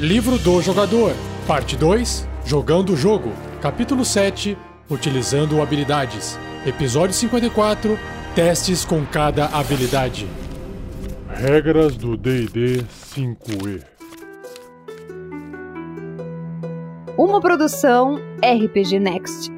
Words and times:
Livro 0.00 0.38
do 0.38 0.62
Jogador, 0.62 1.12
Parte 1.44 1.76
2 1.76 2.28
Jogando 2.44 2.92
o 2.92 2.96
Jogo, 2.96 3.32
Capítulo 3.60 4.04
7 4.04 4.56
Utilizando 4.88 5.60
habilidades, 5.60 6.38
Episódio 6.64 7.12
54 7.12 7.98
Testes 8.32 8.84
com 8.84 9.04
cada 9.04 9.46
habilidade. 9.46 10.28
Regras 11.28 11.96
do 11.96 12.16
DD 12.16 12.84
5E. 13.12 13.82
Uma 17.16 17.40
produção 17.40 18.20
RPG 18.36 19.00
Next. 19.00 19.50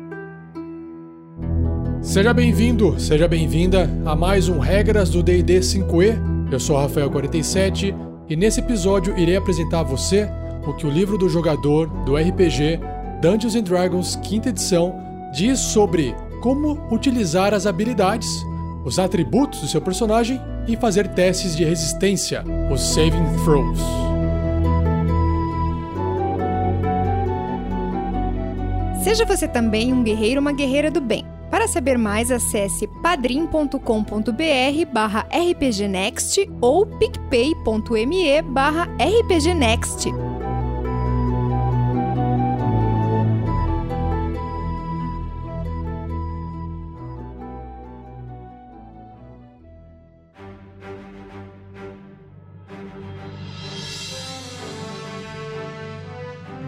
Seja 2.00 2.32
bem-vindo, 2.32 2.98
seja 2.98 3.28
bem-vinda 3.28 3.90
a 4.06 4.16
mais 4.16 4.48
um 4.48 4.58
Regras 4.58 5.10
do 5.10 5.22
DD 5.22 5.60
5E. 5.60 6.50
Eu 6.50 6.58
sou 6.58 6.76
Rafael47 6.76 8.09
e 8.30 8.36
nesse 8.36 8.60
episódio 8.60 9.18
irei 9.18 9.36
apresentar 9.36 9.80
a 9.80 9.82
você 9.82 10.30
o 10.64 10.72
que 10.72 10.86
o 10.86 10.90
livro 10.90 11.18
do 11.18 11.28
jogador 11.28 11.88
do 12.04 12.16
RPG 12.16 12.78
Dungeons 13.20 13.56
and 13.56 13.64
Dragons 13.64 14.16
quinta 14.22 14.50
edição 14.50 14.94
diz 15.32 15.58
sobre 15.58 16.14
como 16.40 16.80
utilizar 16.90 17.52
as 17.52 17.66
habilidades, 17.66 18.28
os 18.84 18.98
atributos 19.00 19.60
do 19.60 19.66
seu 19.66 19.80
personagem 19.80 20.40
e 20.68 20.76
fazer 20.76 21.08
testes 21.08 21.56
de 21.56 21.64
resistência, 21.64 22.44
os 22.72 22.80
saving 22.80 23.24
throws. 23.44 23.80
Seja 29.02 29.24
você 29.24 29.48
também 29.48 29.92
um 29.92 30.04
guerreiro 30.04 30.36
ou 30.36 30.42
uma 30.42 30.52
guerreira 30.52 30.90
do 30.90 31.00
bem. 31.00 31.29
Para 31.60 31.68
saber 31.68 31.98
mais, 31.98 32.30
acesse 32.30 32.86
padrim.com.br 32.86 33.76
barra 34.90 35.26
rpgnext 35.30 36.48
ou 36.58 36.86
picpay.me 36.86 38.40
barra 38.40 38.88
rpgnext. 38.98 40.29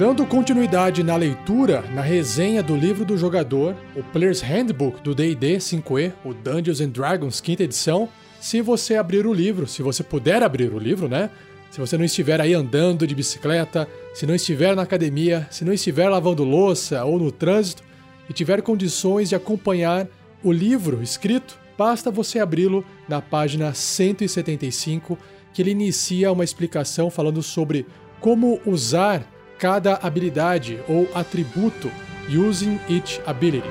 Dando 0.03 0.27
continuidade 0.27 1.05
na 1.05 1.15
leitura, 1.15 1.85
na 1.95 2.03
resenha 2.03 2.61
do 2.61 2.75
livro 2.75 3.05
do 3.05 3.17
jogador, 3.17 3.77
o 3.95 4.03
Player's 4.03 4.41
Handbook 4.41 5.01
do 5.01 5.15
D&D 5.15 5.59
5e, 5.59 6.13
o 6.25 6.35
Dungeons 6.35 6.81
and 6.81 6.89
Dragons 6.89 7.41
quinta 7.41 7.63
edição, 7.63 8.09
se 8.41 8.61
você 8.61 8.97
abrir 8.97 9.29
o 9.29 9.33
livro, 9.33 9.65
se 9.69 9.81
você 9.81 10.03
puder 10.03 10.43
abrir 10.43 10.75
o 10.75 10.79
livro, 10.81 11.09
né? 11.09 11.31
Se 11.71 11.79
você 11.79 11.97
não 11.97 12.05
estiver 12.05 12.41
aí 12.41 12.53
andando 12.53 13.07
de 13.07 13.15
bicicleta, 13.15 13.89
se 14.13 14.27
não 14.27 14.35
estiver 14.35 14.75
na 14.75 14.83
academia, 14.83 15.47
se 15.53 15.65
não 15.65 15.73
estiver 15.73 16.09
lavando 16.09 16.43
louça 16.43 17.05
ou 17.05 17.17
no 17.17 17.31
trânsito 17.31 17.85
e 18.29 18.33
tiver 18.33 18.61
condições 18.61 19.29
de 19.29 19.37
acompanhar 19.37 20.09
o 20.43 20.51
livro 20.51 21.01
escrito, 21.01 21.57
basta 21.79 22.11
você 22.11 22.41
abri-lo 22.41 22.85
na 23.09 23.23
página 23.23 23.73
175, 23.73 25.17
que 25.55 25.63
ele 25.63 25.71
inicia 25.71 26.33
uma 26.33 26.43
explicação 26.43 27.09
falando 27.09 27.41
sobre 27.41 27.87
como 28.19 28.61
usar 28.67 29.25
cada 29.63 29.95
habilidade 30.03 30.81
ou 30.89 31.09
atributo 31.15 31.89
using 32.29 32.81
each 32.91 33.21
ability. 33.25 33.71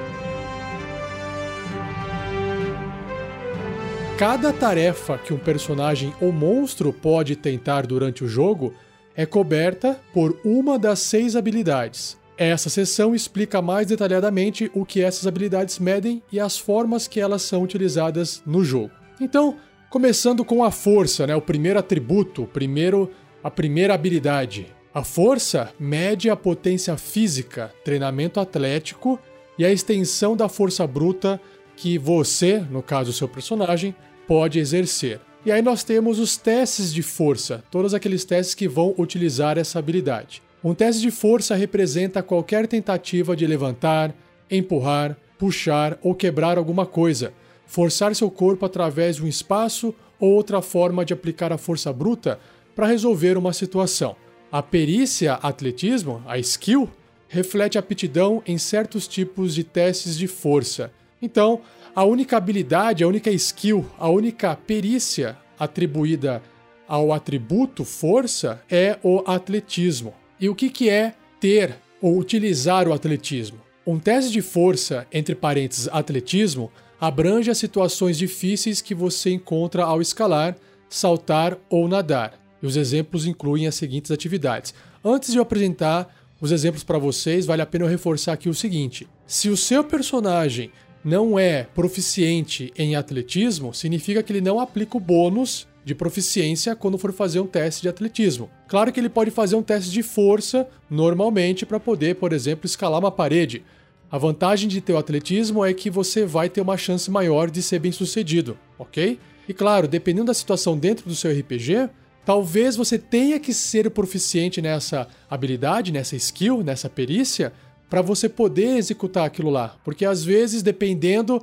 Cada 4.18 4.54
tarefa 4.54 5.18
que 5.18 5.34
um 5.34 5.38
personagem 5.38 6.14
ou 6.22 6.32
monstro 6.32 6.94
pode 6.94 7.36
tentar 7.36 7.86
durante 7.86 8.24
o 8.24 8.28
jogo 8.30 8.74
é 9.14 9.26
coberta 9.26 10.00
por 10.14 10.40
uma 10.46 10.80
das 10.80 11.00
seis 11.00 11.36
habilidades. 11.36 12.18
Essa 12.38 12.70
seção 12.70 13.14
explica 13.14 13.62
mais 13.62 13.88
detalhadamente 13.88 14.72
o 14.74 14.86
que 14.86 15.02
essas 15.02 15.28
habilidades 15.28 15.78
medem 15.78 16.24
e 16.32 16.40
as 16.40 16.58
formas 16.58 17.06
que 17.06 17.20
elas 17.20 17.42
são 17.42 17.64
utilizadas 17.64 18.42
no 18.46 18.64
jogo. 18.64 18.92
Então, 19.20 19.58
começando 19.90 20.46
com 20.46 20.64
a 20.64 20.72
força, 20.72 21.28
né, 21.28 21.36
o 21.36 21.42
primeiro 21.42 21.80
atributo, 21.80 22.44
o 22.44 22.48
primeiro, 22.48 23.12
a 23.44 23.52
primeira 23.52 23.94
habilidade. 23.94 24.74
A 24.94 25.06
força 25.06 25.72
mede 25.80 26.30
a 26.30 26.36
potência 26.36 26.98
física, 26.98 27.74
treinamento 27.82 28.42
atlético 28.42 29.18
e 29.58 29.64
a 29.64 29.72
extensão 29.72 30.36
da 30.36 30.50
força 30.50 30.86
bruta 30.86 31.40
que 31.78 31.98
você, 31.98 32.60
no 32.60 32.84
caso 32.84 33.14
seu 33.14 33.26
personagem, 33.26 33.96
pode 34.28 34.60
exercer. 34.60 35.22
E 35.46 35.52
aí 35.52 35.62
nós 35.62 35.86
temos 35.86 36.20
os 36.20 36.36
testes 36.36 36.94
de 36.94 37.02
força, 37.02 37.64
todos 37.72 37.94
aqueles 37.94 38.26
testes 38.26 38.54
que 38.54 38.68
vão 38.68 38.94
utilizar 38.98 39.58
essa 39.58 39.80
habilidade. 39.80 40.44
Um 40.62 40.74
teste 40.74 41.02
de 41.02 41.10
força 41.10 41.56
representa 41.56 42.22
qualquer 42.22 42.68
tentativa 42.68 43.34
de 43.34 43.48
levantar, 43.48 44.14
empurrar, 44.50 45.16
puxar 45.40 45.98
ou 46.04 46.14
quebrar 46.14 46.58
alguma 46.58 46.86
coisa, 46.86 47.32
forçar 47.66 48.14
seu 48.14 48.30
corpo 48.30 48.66
através 48.66 49.16
de 49.16 49.24
um 49.24 49.28
espaço 49.28 49.96
ou 50.20 50.32
outra 50.32 50.62
forma 50.62 51.06
de 51.06 51.14
aplicar 51.14 51.54
a 51.54 51.58
força 51.58 51.94
bruta 51.94 52.38
para 52.76 52.88
resolver 52.88 53.38
uma 53.38 53.54
situação. 53.54 54.18
A 54.52 54.62
perícia 54.62 55.36
atletismo, 55.36 56.22
a 56.28 56.38
skill, 56.38 56.90
reflete 57.30 57.78
aptidão 57.78 58.44
em 58.46 58.58
certos 58.58 59.08
tipos 59.08 59.56
de 59.56 59.64
testes 59.64 60.18
de 60.18 60.28
força. 60.28 60.92
Então, 61.22 61.62
a 61.96 62.04
única 62.04 62.36
habilidade, 62.36 63.02
a 63.02 63.08
única 63.08 63.32
skill, 63.32 63.86
a 63.98 64.10
única 64.10 64.54
perícia 64.56 65.38
atribuída 65.58 66.44
ao 66.86 67.14
atributo 67.14 67.86
força 67.86 68.62
é 68.70 69.00
o 69.02 69.24
atletismo. 69.26 70.14
E 70.38 70.50
o 70.50 70.56
que, 70.56 70.70
que 70.70 70.90
é 70.90 71.14
ter 71.40 71.78
ou 72.02 72.18
utilizar 72.18 72.90
o 72.90 72.94
atletismo? 72.94 73.60
Um 73.88 73.98
teste 73.98 74.32
de 74.32 74.42
força, 74.42 75.08
entre 75.14 75.34
parênteses 75.34 75.88
atletismo, 75.88 76.70
abrange 77.00 77.50
as 77.50 77.58
situações 77.58 78.18
difíceis 78.18 78.82
que 78.82 78.94
você 78.94 79.30
encontra 79.30 79.86
ao 79.86 80.02
escalar, 80.02 80.58
saltar 80.90 81.58
ou 81.70 81.88
nadar. 81.88 82.41
E 82.62 82.66
os 82.66 82.76
exemplos 82.76 83.26
incluem 83.26 83.68
as 83.68 83.76
seguintes 83.76 84.12
atividades. 84.12 84.74
Antes 85.04 85.32
de 85.32 85.38
eu 85.38 85.44
apresentar 85.44 86.16
os 86.40 86.52
exemplos 86.52 86.84
para 86.84 86.98
vocês, 86.98 87.46
vale 87.46 87.62
a 87.62 87.66
pena 87.66 87.86
eu 87.86 87.90
reforçar 87.90 88.34
aqui 88.34 88.50
o 88.50 88.54
seguinte: 88.54 89.08
se 89.26 89.50
o 89.50 89.58
seu 89.58 89.84
personagem 89.84 90.72
não 91.04 91.38
é 91.38 91.64
proficiente 91.64 92.72
em 92.78 92.96
atletismo, 92.96 93.74
significa 93.74 94.22
que 94.22 94.32
ele 94.32 94.42
não 94.42 94.60
aplica 94.60 94.98
o 94.98 95.00
bônus 95.00 95.68
de 95.84 95.96
proficiência 95.96 96.76
quando 96.76 96.98
for 96.98 97.12
fazer 97.12 97.40
um 97.40 97.48
teste 97.48 97.82
de 97.82 97.90
atletismo. 97.90 98.50
Claro 98.68 98.92
que 98.92 99.00
ele 99.00 99.10
pode 99.10 99.32
fazer 99.32 99.56
um 99.56 99.64
teste 99.64 99.90
de 99.92 100.04
força 100.04 100.68
normalmente 100.90 101.66
para 101.66 101.80
poder, 101.80 102.16
por 102.16 102.34
exemplo, 102.34 102.66
escalar 102.66 103.00
uma 103.00 103.12
parede. 103.12 103.64
A 104.12 104.18
vantagem 104.18 104.68
de 104.68 104.82
ter 104.82 104.94
o 104.94 104.98
atletismo 104.98 105.66
é 105.66 105.74
que 105.74 105.90
você 105.90 106.26
vai 106.26 106.50
ter 106.50 106.62
uma 106.62 106.78
chance 106.78 107.10
maior 107.10 107.50
de 107.50 107.64
ser 107.64 107.80
bem 107.80 107.92
sucedido, 107.92 108.58
ok? 108.78 109.18
E 109.48 109.54
claro, 109.54 109.88
dependendo 109.88 110.28
da 110.28 110.34
situação 110.34 110.78
dentro 110.78 111.08
do 111.08 111.16
seu 111.16 111.32
RPG, 111.32 111.90
Talvez 112.26 112.76
você 112.76 113.00
tenha 113.00 113.40
que 113.40 113.54
ser 113.54 113.90
proficiente 113.90 114.62
nessa 114.62 115.08
habilidade, 115.30 115.92
nessa 115.92 116.16
skill, 116.16 116.64
nessa 116.64 116.90
perícia, 116.90 117.52
para 117.90 118.02
você 118.02 118.30
poder 118.30 118.78
executar 118.78 119.26
aquilo 119.26 119.50
lá. 119.50 119.76
Porque 119.84 120.06
às 120.06 120.24
vezes, 120.24 120.62
dependendo 120.62 121.42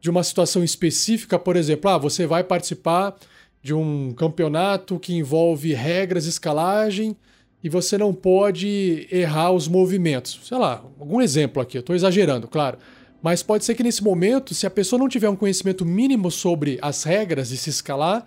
de 0.00 0.10
uma 0.10 0.22
situação 0.22 0.62
específica, 0.62 1.38
por 1.38 1.56
exemplo, 1.56 1.90
ah, 1.90 1.98
você 1.98 2.26
vai 2.26 2.44
participar 2.44 3.16
de 3.62 3.72
um 3.72 4.12
campeonato 4.12 4.98
que 4.98 5.14
envolve 5.14 5.72
regras 5.74 6.24
de 6.24 6.30
escalagem 6.30 7.16
e 7.62 7.68
você 7.68 7.96
não 7.96 8.12
pode 8.12 9.08
errar 9.10 9.50
os 9.50 9.66
movimentos. 9.66 10.38
Sei 10.44 10.56
lá, 10.56 10.84
algum 11.00 11.20
exemplo 11.20 11.60
aqui, 11.60 11.78
eu 11.78 11.80
estou 11.80 11.96
exagerando, 11.96 12.46
claro. 12.46 12.78
Mas 13.22 13.42
pode 13.42 13.64
ser 13.64 13.74
que 13.74 13.82
nesse 13.82 14.04
momento, 14.04 14.54
se 14.54 14.66
a 14.66 14.70
pessoa 14.70 15.00
não 15.00 15.08
tiver 15.08 15.28
um 15.28 15.34
conhecimento 15.34 15.84
mínimo 15.84 16.30
sobre 16.30 16.78
as 16.80 17.02
regras 17.02 17.48
de 17.48 17.56
se 17.56 17.70
escalar, 17.70 18.24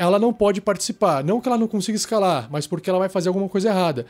ela 0.00 0.18
não 0.18 0.32
pode 0.32 0.62
participar. 0.62 1.22
Não 1.22 1.42
que 1.42 1.46
ela 1.46 1.58
não 1.58 1.68
consiga 1.68 1.94
escalar, 1.94 2.48
mas 2.50 2.66
porque 2.66 2.88
ela 2.88 2.98
vai 2.98 3.10
fazer 3.10 3.28
alguma 3.28 3.50
coisa 3.50 3.68
errada. 3.68 4.06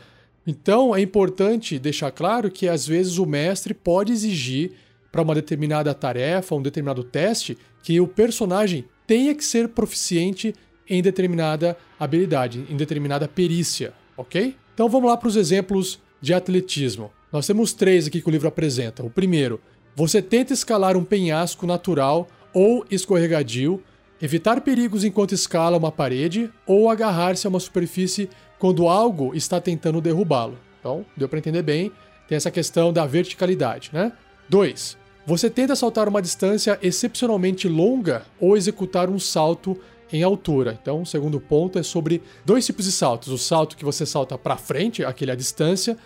Então 0.46 0.94
é 0.94 1.00
importante 1.00 1.80
deixar 1.80 2.12
claro 2.12 2.48
que 2.48 2.68
às 2.68 2.86
vezes 2.86 3.18
o 3.18 3.26
mestre 3.26 3.74
pode 3.74 4.12
exigir 4.12 4.70
para 5.10 5.20
uma 5.20 5.34
determinada 5.34 5.92
tarefa, 5.92 6.54
um 6.54 6.62
determinado 6.62 7.02
teste, 7.02 7.58
que 7.82 8.00
o 8.00 8.06
personagem 8.06 8.84
tenha 9.04 9.34
que 9.34 9.44
ser 9.44 9.70
proficiente 9.70 10.54
em 10.88 11.02
determinada 11.02 11.76
habilidade, 11.98 12.64
em 12.70 12.76
determinada 12.76 13.26
perícia, 13.26 13.92
ok? 14.16 14.54
Então 14.72 14.88
vamos 14.88 15.10
lá 15.10 15.16
para 15.16 15.28
os 15.28 15.34
exemplos 15.34 15.98
de 16.20 16.32
atletismo. 16.32 17.10
Nós 17.32 17.48
temos 17.48 17.72
três 17.72 18.06
aqui 18.06 18.22
que 18.22 18.28
o 18.28 18.30
livro 18.30 18.46
apresenta. 18.46 19.04
O 19.04 19.10
primeiro, 19.10 19.60
você 19.96 20.22
tenta 20.22 20.52
escalar 20.52 20.96
um 20.96 21.04
penhasco 21.04 21.66
natural 21.66 22.28
ou 22.54 22.86
escorregadio 22.88 23.82
evitar 24.20 24.60
perigos 24.60 25.04
enquanto 25.04 25.32
escala 25.32 25.76
uma 25.76 25.92
parede 25.92 26.50
ou 26.66 26.90
agarrar-se 26.90 27.46
a 27.46 27.50
uma 27.50 27.60
superfície 27.60 28.28
quando 28.58 28.88
algo 28.88 29.34
está 29.34 29.60
tentando 29.60 30.00
derrubá-lo. 30.00 30.58
Então, 30.78 31.04
deu 31.16 31.28
para 31.28 31.38
entender 31.38 31.62
bem, 31.62 31.90
tem 32.28 32.36
essa 32.36 32.50
questão 32.50 32.92
da 32.92 33.06
verticalidade, 33.06 33.90
né? 33.92 34.12
2. 34.48 34.98
Você 35.26 35.48
tenta 35.48 35.76
saltar 35.76 36.08
uma 36.08 36.22
distância 36.22 36.78
excepcionalmente 36.82 37.68
longa 37.68 38.24
ou 38.38 38.56
executar 38.56 39.08
um 39.08 39.18
salto 39.18 39.78
em 40.12 40.22
altura. 40.22 40.78
Então, 40.80 41.02
o 41.02 41.06
segundo 41.06 41.40
ponto 41.40 41.78
é 41.78 41.82
sobre 41.82 42.22
dois 42.44 42.66
tipos 42.66 42.84
de 42.84 42.92
saltos: 42.92 43.28
o 43.28 43.38
salto 43.38 43.76
que 43.76 43.84
você 43.84 44.04
salta 44.04 44.36
para 44.36 44.56
frente, 44.56 45.04
aquele 45.04 45.30
à 45.30 45.34
distância, 45.34 45.96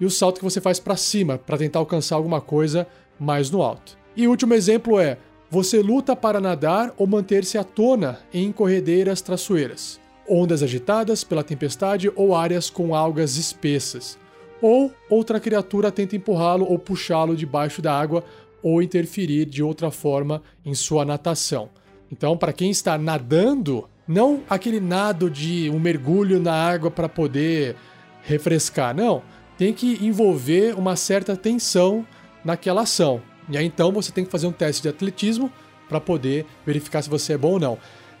e 0.00 0.04
o 0.04 0.10
salto 0.10 0.38
que 0.38 0.44
você 0.44 0.60
faz 0.60 0.80
para 0.80 0.96
cima, 0.96 1.38
para 1.38 1.58
tentar 1.58 1.78
alcançar 1.78 2.16
alguma 2.16 2.40
coisa 2.40 2.86
mais 3.18 3.50
no 3.50 3.62
alto. 3.62 3.96
E 4.16 4.26
o 4.26 4.30
último 4.30 4.54
exemplo 4.54 4.98
é: 4.98 5.18
você 5.52 5.82
luta 5.82 6.16
para 6.16 6.40
nadar 6.40 6.94
ou 6.96 7.06
manter-se 7.06 7.58
à 7.58 7.62
tona 7.62 8.20
em 8.32 8.50
corredeiras 8.50 9.20
traçoeiras, 9.20 10.00
ondas 10.26 10.62
agitadas 10.62 11.24
pela 11.24 11.44
tempestade 11.44 12.10
ou 12.16 12.34
áreas 12.34 12.70
com 12.70 12.94
algas 12.94 13.36
espessas. 13.36 14.18
Ou 14.62 14.90
outra 15.10 15.38
criatura 15.38 15.92
tenta 15.92 16.16
empurrá-lo 16.16 16.64
ou 16.64 16.78
puxá-lo 16.78 17.36
debaixo 17.36 17.82
da 17.82 17.92
água 17.92 18.24
ou 18.62 18.80
interferir 18.80 19.44
de 19.44 19.62
outra 19.62 19.90
forma 19.90 20.42
em 20.64 20.74
sua 20.74 21.04
natação. 21.04 21.68
Então, 22.10 22.34
para 22.34 22.54
quem 22.54 22.70
está 22.70 22.96
nadando, 22.96 23.86
não 24.08 24.40
aquele 24.48 24.80
nado 24.80 25.28
de 25.28 25.68
um 25.68 25.78
mergulho 25.78 26.40
na 26.40 26.54
água 26.54 26.90
para 26.90 27.10
poder 27.10 27.76
refrescar, 28.22 28.96
não. 28.96 29.22
Tem 29.58 29.74
que 29.74 30.02
envolver 30.02 30.74
uma 30.78 30.96
certa 30.96 31.36
tensão 31.36 32.06
naquela 32.42 32.84
ação. 32.84 33.20
E 33.48 33.56
aí 33.56 33.66
então 33.66 33.92
você 33.92 34.12
tem 34.12 34.24
que 34.24 34.30
fazer 34.30 34.46
um 34.46 34.52
teste 34.52 34.82
de 34.82 34.88
atletismo 34.88 35.50
para 35.88 36.00
poder 36.00 36.46
verificar 36.64 37.02
se 37.02 37.10
você 37.10 37.34
é 37.34 37.38
bom 37.38 37.52
ou 37.52 37.60
não. 37.60 37.78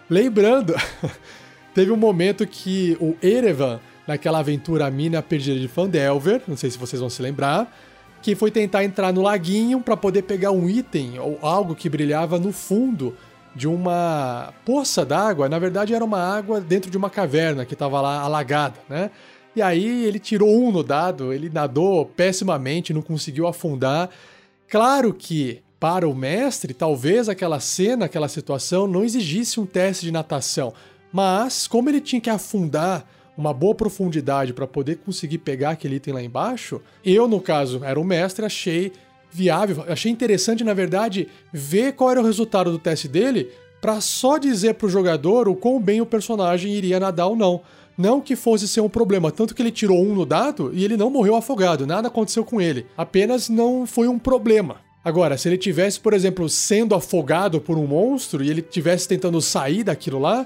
Lembrando, 0.08 0.74
teve 1.74 1.90
um 1.90 1.96
momento 1.96 2.46
que 2.46 2.96
o 3.00 3.16
Erevan, 3.22 3.80
naquela 4.06 4.40
aventura 4.40 4.90
Mina 4.90 5.22
Perdida 5.22 5.58
de 5.58 5.68
Fandelver, 5.68 6.42
não 6.46 6.56
sei 6.56 6.70
se 6.70 6.78
vocês 6.78 7.00
vão 7.00 7.08
se 7.08 7.22
lembrar, 7.22 7.72
que 8.20 8.34
foi 8.34 8.50
tentar 8.50 8.84
entrar 8.84 9.12
no 9.12 9.22
laguinho 9.22 9.80
para 9.80 9.96
poder 9.96 10.22
pegar 10.22 10.52
um 10.52 10.68
item 10.68 11.18
ou 11.18 11.38
algo 11.42 11.74
que 11.74 11.88
brilhava 11.88 12.38
no 12.38 12.52
fundo 12.52 13.16
de 13.54 13.66
uma 13.66 14.52
poça 14.64 15.04
d'água. 15.04 15.48
Na 15.48 15.58
verdade, 15.58 15.94
era 15.94 16.04
uma 16.04 16.18
água 16.18 16.60
dentro 16.60 16.90
de 16.90 16.96
uma 16.96 17.10
caverna 17.10 17.64
que 17.64 17.74
estava 17.74 18.00
lá 18.00 18.20
alagada, 18.20 18.76
né? 18.88 19.10
E 19.54 19.60
aí 19.60 20.06
ele 20.06 20.18
tirou 20.18 20.48
um 20.48 20.72
no 20.72 20.82
dado, 20.82 21.32
ele 21.32 21.50
nadou 21.50 22.06
pessimamente, 22.06 22.94
não 22.94 23.02
conseguiu 23.02 23.46
afundar. 23.46 24.08
Claro 24.72 25.12
que 25.12 25.60
para 25.78 26.08
o 26.08 26.14
mestre, 26.14 26.72
talvez 26.72 27.28
aquela 27.28 27.60
cena, 27.60 28.06
aquela 28.06 28.26
situação 28.26 28.86
não 28.86 29.04
exigisse 29.04 29.60
um 29.60 29.66
teste 29.66 30.06
de 30.06 30.10
natação, 30.10 30.72
mas 31.12 31.66
como 31.66 31.90
ele 31.90 32.00
tinha 32.00 32.22
que 32.22 32.30
afundar 32.30 33.06
uma 33.36 33.52
boa 33.52 33.74
profundidade 33.74 34.54
para 34.54 34.66
poder 34.66 34.96
conseguir 35.04 35.36
pegar 35.36 35.72
aquele 35.72 35.96
item 35.96 36.14
lá 36.14 36.22
embaixo, 36.22 36.80
eu, 37.04 37.28
no 37.28 37.38
caso, 37.38 37.84
era 37.84 38.00
o 38.00 38.04
mestre, 38.04 38.46
achei 38.46 38.94
viável. 39.30 39.84
Achei 39.86 40.10
interessante, 40.10 40.64
na 40.64 40.72
verdade, 40.72 41.28
ver 41.52 41.92
qual 41.92 42.10
era 42.10 42.22
o 42.22 42.24
resultado 42.24 42.72
do 42.72 42.78
teste 42.78 43.08
dele 43.08 43.52
para 43.78 44.00
só 44.00 44.38
dizer 44.38 44.72
para 44.76 44.86
o 44.86 44.90
jogador 44.90 45.48
o 45.48 45.54
quão 45.54 45.78
bem 45.78 46.00
o 46.00 46.06
personagem 46.06 46.72
iria 46.72 46.98
nadar 46.98 47.26
ou 47.26 47.36
não. 47.36 47.60
Não 48.02 48.20
que 48.20 48.34
fosse 48.34 48.66
ser 48.66 48.80
um 48.80 48.88
problema, 48.88 49.30
tanto 49.30 49.54
que 49.54 49.62
ele 49.62 49.70
tirou 49.70 50.02
um 50.02 50.12
no 50.12 50.26
dado 50.26 50.72
e 50.74 50.84
ele 50.84 50.96
não 50.96 51.08
morreu 51.08 51.36
afogado, 51.36 51.86
nada 51.86 52.08
aconteceu 52.08 52.44
com 52.44 52.60
ele. 52.60 52.84
Apenas 52.96 53.48
não 53.48 53.86
foi 53.86 54.08
um 54.08 54.18
problema. 54.18 54.80
Agora, 55.04 55.38
se 55.38 55.48
ele 55.48 55.56
tivesse, 55.56 56.00
por 56.00 56.12
exemplo, 56.12 56.48
sendo 56.48 56.96
afogado 56.96 57.60
por 57.60 57.78
um 57.78 57.86
monstro 57.86 58.42
e 58.42 58.50
ele 58.50 58.60
tivesse 58.60 59.06
tentando 59.06 59.40
sair 59.40 59.84
daquilo 59.84 60.18
lá, 60.18 60.44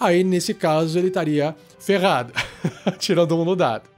aí 0.00 0.24
nesse 0.24 0.54
caso 0.54 0.98
ele 0.98 1.08
estaria 1.08 1.54
ferrado, 1.78 2.32
tirando 2.98 3.36
um 3.36 3.44
no 3.44 3.54
dado 3.54 3.94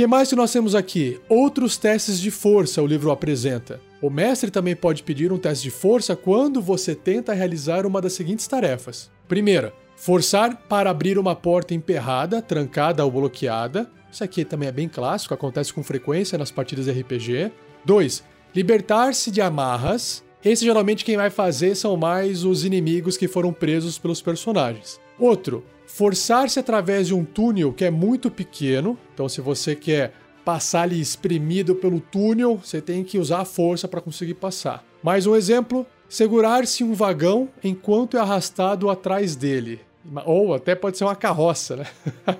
que 0.00 0.06
mais 0.06 0.30
que 0.30 0.34
nós 0.34 0.50
temos 0.50 0.74
aqui? 0.74 1.20
Outros 1.28 1.76
testes 1.76 2.18
de 2.18 2.30
força 2.30 2.80
o 2.80 2.86
livro 2.86 3.10
apresenta. 3.10 3.82
O 4.00 4.08
mestre 4.08 4.50
também 4.50 4.74
pode 4.74 5.02
pedir 5.02 5.30
um 5.30 5.36
teste 5.36 5.64
de 5.64 5.70
força 5.70 6.16
quando 6.16 6.62
você 6.62 6.94
tenta 6.94 7.34
realizar 7.34 7.84
uma 7.84 8.00
das 8.00 8.14
seguintes 8.14 8.46
tarefas. 8.46 9.10
Primeira, 9.28 9.74
forçar 10.00 10.56
para 10.66 10.88
abrir 10.88 11.18
uma 11.18 11.36
porta 11.36 11.74
emperrada, 11.74 12.40
trancada 12.40 13.04
ou 13.04 13.10
bloqueada. 13.10 13.90
Isso 14.10 14.24
aqui 14.24 14.46
também 14.46 14.70
é 14.70 14.72
bem 14.72 14.88
clássico, 14.88 15.34
acontece 15.34 15.74
com 15.74 15.82
frequência 15.82 16.38
nas 16.38 16.50
partidas 16.50 16.86
de 16.86 16.92
RPG. 16.92 17.52
2. 17.84 18.24
Libertar-se 18.54 19.30
de 19.30 19.42
amarras. 19.42 20.24
Esse 20.42 20.64
geralmente 20.64 21.04
quem 21.04 21.18
vai 21.18 21.28
fazer 21.28 21.74
são 21.74 21.98
mais 21.98 22.44
os 22.44 22.64
inimigos 22.64 23.18
que 23.18 23.28
foram 23.28 23.52
presos 23.52 23.98
pelos 23.98 24.22
personagens. 24.22 24.98
Outro, 25.18 25.62
forçar-se 25.86 26.58
através 26.58 27.08
de 27.08 27.14
um 27.14 27.22
túnel 27.22 27.70
que 27.70 27.84
é 27.84 27.90
muito 27.90 28.30
pequeno. 28.30 28.98
Então, 29.12 29.28
se 29.28 29.42
você 29.42 29.76
quer 29.76 30.14
passar 30.42 30.82
ali 30.82 30.98
espremido 30.98 31.74
pelo 31.74 32.00
túnel, 32.00 32.56
você 32.56 32.80
tem 32.80 33.04
que 33.04 33.18
usar 33.18 33.40
a 33.40 33.44
força 33.44 33.86
para 33.86 34.00
conseguir 34.00 34.34
passar. 34.34 34.82
Mais 35.02 35.26
um 35.26 35.36
exemplo: 35.36 35.86
segurar-se 36.08 36.82
um 36.82 36.94
vagão 36.94 37.50
enquanto 37.62 38.16
é 38.16 38.20
arrastado 38.20 38.88
atrás 38.88 39.36
dele. 39.36 39.89
Ou 40.24 40.54
até 40.54 40.74
pode 40.74 40.96
ser 40.96 41.04
uma 41.04 41.16
carroça, 41.16 41.76
né? 41.76 41.86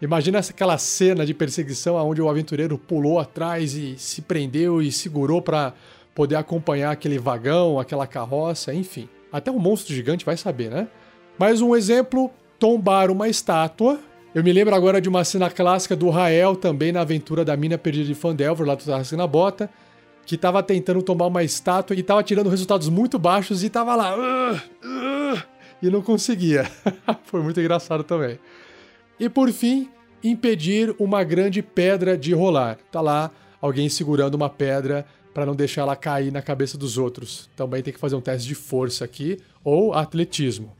Imagina 0.00 0.40
aquela 0.40 0.76
cena 0.76 1.24
de 1.24 1.32
perseguição 1.32 1.96
onde 1.96 2.20
o 2.20 2.28
aventureiro 2.28 2.76
pulou 2.76 3.18
atrás 3.18 3.74
e 3.74 3.96
se 3.96 4.20
prendeu 4.20 4.82
e 4.82 4.92
segurou 4.92 5.40
para 5.40 5.72
poder 6.14 6.36
acompanhar 6.36 6.90
aquele 6.90 7.18
vagão, 7.18 7.80
aquela 7.80 8.06
carroça, 8.06 8.74
enfim. 8.74 9.08
Até 9.32 9.50
um 9.50 9.58
monstro 9.58 9.94
gigante 9.94 10.24
vai 10.24 10.36
saber, 10.36 10.70
né? 10.70 10.88
Mais 11.38 11.62
um 11.62 11.74
exemplo: 11.74 12.30
tombar 12.58 13.10
uma 13.10 13.28
estátua. 13.28 13.98
Eu 14.34 14.44
me 14.44 14.52
lembro 14.52 14.74
agora 14.74 15.00
de 15.00 15.08
uma 15.08 15.24
cena 15.24 15.48
clássica 15.48 15.96
do 15.96 16.10
Rael 16.10 16.56
também 16.56 16.92
na 16.92 17.00
aventura 17.00 17.42
da 17.42 17.56
mina 17.56 17.78
perdida 17.78 18.04
de 18.04 18.14
Fandelver, 18.14 18.66
lá 18.66 18.74
do 18.74 18.84
Tarrasque 18.84 19.16
na 19.16 19.26
Bota, 19.26 19.70
que 20.26 20.34
estava 20.34 20.62
tentando 20.62 21.02
tombar 21.02 21.28
uma 21.28 21.42
estátua 21.42 21.96
e 21.96 22.00
estava 22.00 22.22
tirando 22.22 22.50
resultados 22.50 22.90
muito 22.90 23.18
baixos 23.18 23.62
e 23.62 23.68
estava 23.68 23.94
lá 23.94 24.14
uh, 24.14 24.54
uh, 24.54 25.15
e 25.82 25.90
não 25.90 26.02
conseguia. 26.02 26.64
Foi 27.24 27.42
muito 27.42 27.60
engraçado 27.60 28.04
também. 28.04 28.38
E 29.18 29.28
por 29.28 29.50
fim, 29.52 29.88
impedir 30.22 30.94
uma 30.98 31.24
grande 31.24 31.62
pedra 31.62 32.16
de 32.16 32.34
rolar. 32.34 32.78
Tá 32.90 33.00
lá 33.00 33.30
alguém 33.60 33.88
segurando 33.88 34.34
uma 34.34 34.50
pedra 34.50 35.06
para 35.32 35.46
não 35.46 35.54
deixar 35.54 35.82
ela 35.82 35.96
cair 35.96 36.32
na 36.32 36.42
cabeça 36.42 36.78
dos 36.78 36.98
outros. 36.98 37.48
Também 37.56 37.82
tem 37.82 37.92
que 37.92 38.00
fazer 38.00 38.16
um 38.16 38.20
teste 38.20 38.48
de 38.48 38.54
força 38.54 39.04
aqui 39.04 39.38
ou 39.62 39.92
atletismo 39.92 40.72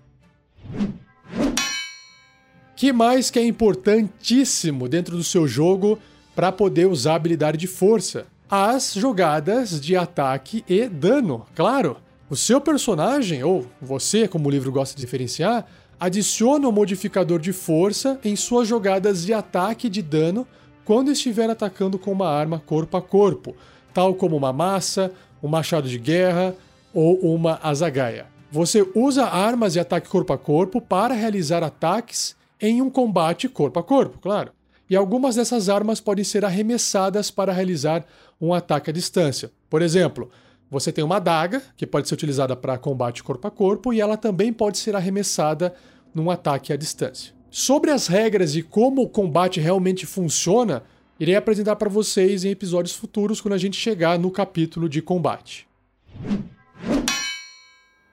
que 2.76 2.92
mais 2.92 3.30
que 3.30 3.38
é 3.38 3.44
importantíssimo 3.44 4.86
dentro 4.86 5.16
do 5.16 5.24
seu 5.24 5.48
jogo 5.48 5.98
para 6.34 6.52
poder 6.52 6.86
usar 6.86 7.14
a 7.14 7.16
habilidade 7.16 7.56
de 7.56 7.66
força? 7.66 8.26
As 8.48 8.92
jogadas 8.92 9.80
de 9.80 9.96
ataque 9.96 10.62
e 10.68 10.86
dano, 10.86 11.46
claro. 11.56 11.96
O 12.28 12.34
seu 12.34 12.60
personagem, 12.60 13.44
ou 13.44 13.66
você, 13.80 14.26
como 14.26 14.48
o 14.48 14.50
livro 14.50 14.72
gosta 14.72 14.96
de 14.96 15.00
diferenciar, 15.00 15.64
adiciona 15.98 16.66
o 16.66 16.70
um 16.70 16.74
modificador 16.74 17.38
de 17.38 17.52
força 17.52 18.18
em 18.24 18.34
suas 18.34 18.66
jogadas 18.66 19.24
de 19.24 19.32
ataque 19.32 19.88
de 19.88 20.02
dano 20.02 20.44
quando 20.84 21.12
estiver 21.12 21.48
atacando 21.48 22.00
com 22.00 22.10
uma 22.10 22.28
arma 22.28 22.58
corpo 22.58 22.96
a 22.96 23.02
corpo, 23.02 23.54
tal 23.94 24.12
como 24.12 24.36
uma 24.36 24.52
massa, 24.52 25.12
um 25.40 25.46
machado 25.46 25.88
de 25.88 26.00
guerra 26.00 26.52
ou 26.92 27.16
uma 27.20 27.60
azagaia. 27.62 28.26
Você 28.50 28.84
usa 28.92 29.24
armas 29.26 29.74
de 29.74 29.80
ataque 29.80 30.08
corpo 30.08 30.32
a 30.32 30.38
corpo 30.38 30.80
para 30.80 31.14
realizar 31.14 31.62
ataques 31.62 32.34
em 32.60 32.82
um 32.82 32.90
combate 32.90 33.48
corpo 33.48 33.78
a 33.78 33.84
corpo, 33.84 34.18
claro. 34.18 34.50
E 34.90 34.96
algumas 34.96 35.36
dessas 35.36 35.68
armas 35.68 36.00
podem 36.00 36.24
ser 36.24 36.44
arremessadas 36.44 37.30
para 37.30 37.52
realizar 37.52 38.04
um 38.40 38.52
ataque 38.52 38.90
à 38.90 38.92
distância. 38.92 39.50
Por 39.70 39.80
exemplo, 39.80 40.30
você 40.70 40.90
tem 40.90 41.04
uma 41.04 41.16
adaga, 41.16 41.62
que 41.76 41.86
pode 41.86 42.08
ser 42.08 42.14
utilizada 42.14 42.56
para 42.56 42.78
combate 42.78 43.22
corpo 43.22 43.46
a 43.46 43.50
corpo, 43.50 43.92
e 43.92 44.00
ela 44.00 44.16
também 44.16 44.52
pode 44.52 44.78
ser 44.78 44.96
arremessada 44.96 45.74
num 46.14 46.30
ataque 46.30 46.72
à 46.72 46.76
distância. 46.76 47.32
Sobre 47.50 47.90
as 47.90 48.06
regras 48.06 48.56
e 48.56 48.62
como 48.62 49.02
o 49.02 49.08
combate 49.08 49.60
realmente 49.60 50.04
funciona, 50.04 50.82
irei 51.18 51.36
apresentar 51.36 51.76
para 51.76 51.88
vocês 51.88 52.44
em 52.44 52.50
episódios 52.50 52.94
futuros 52.94 53.40
quando 53.40 53.54
a 53.54 53.58
gente 53.58 53.76
chegar 53.76 54.18
no 54.18 54.30
capítulo 54.30 54.88
de 54.88 55.00
combate. 55.00 55.66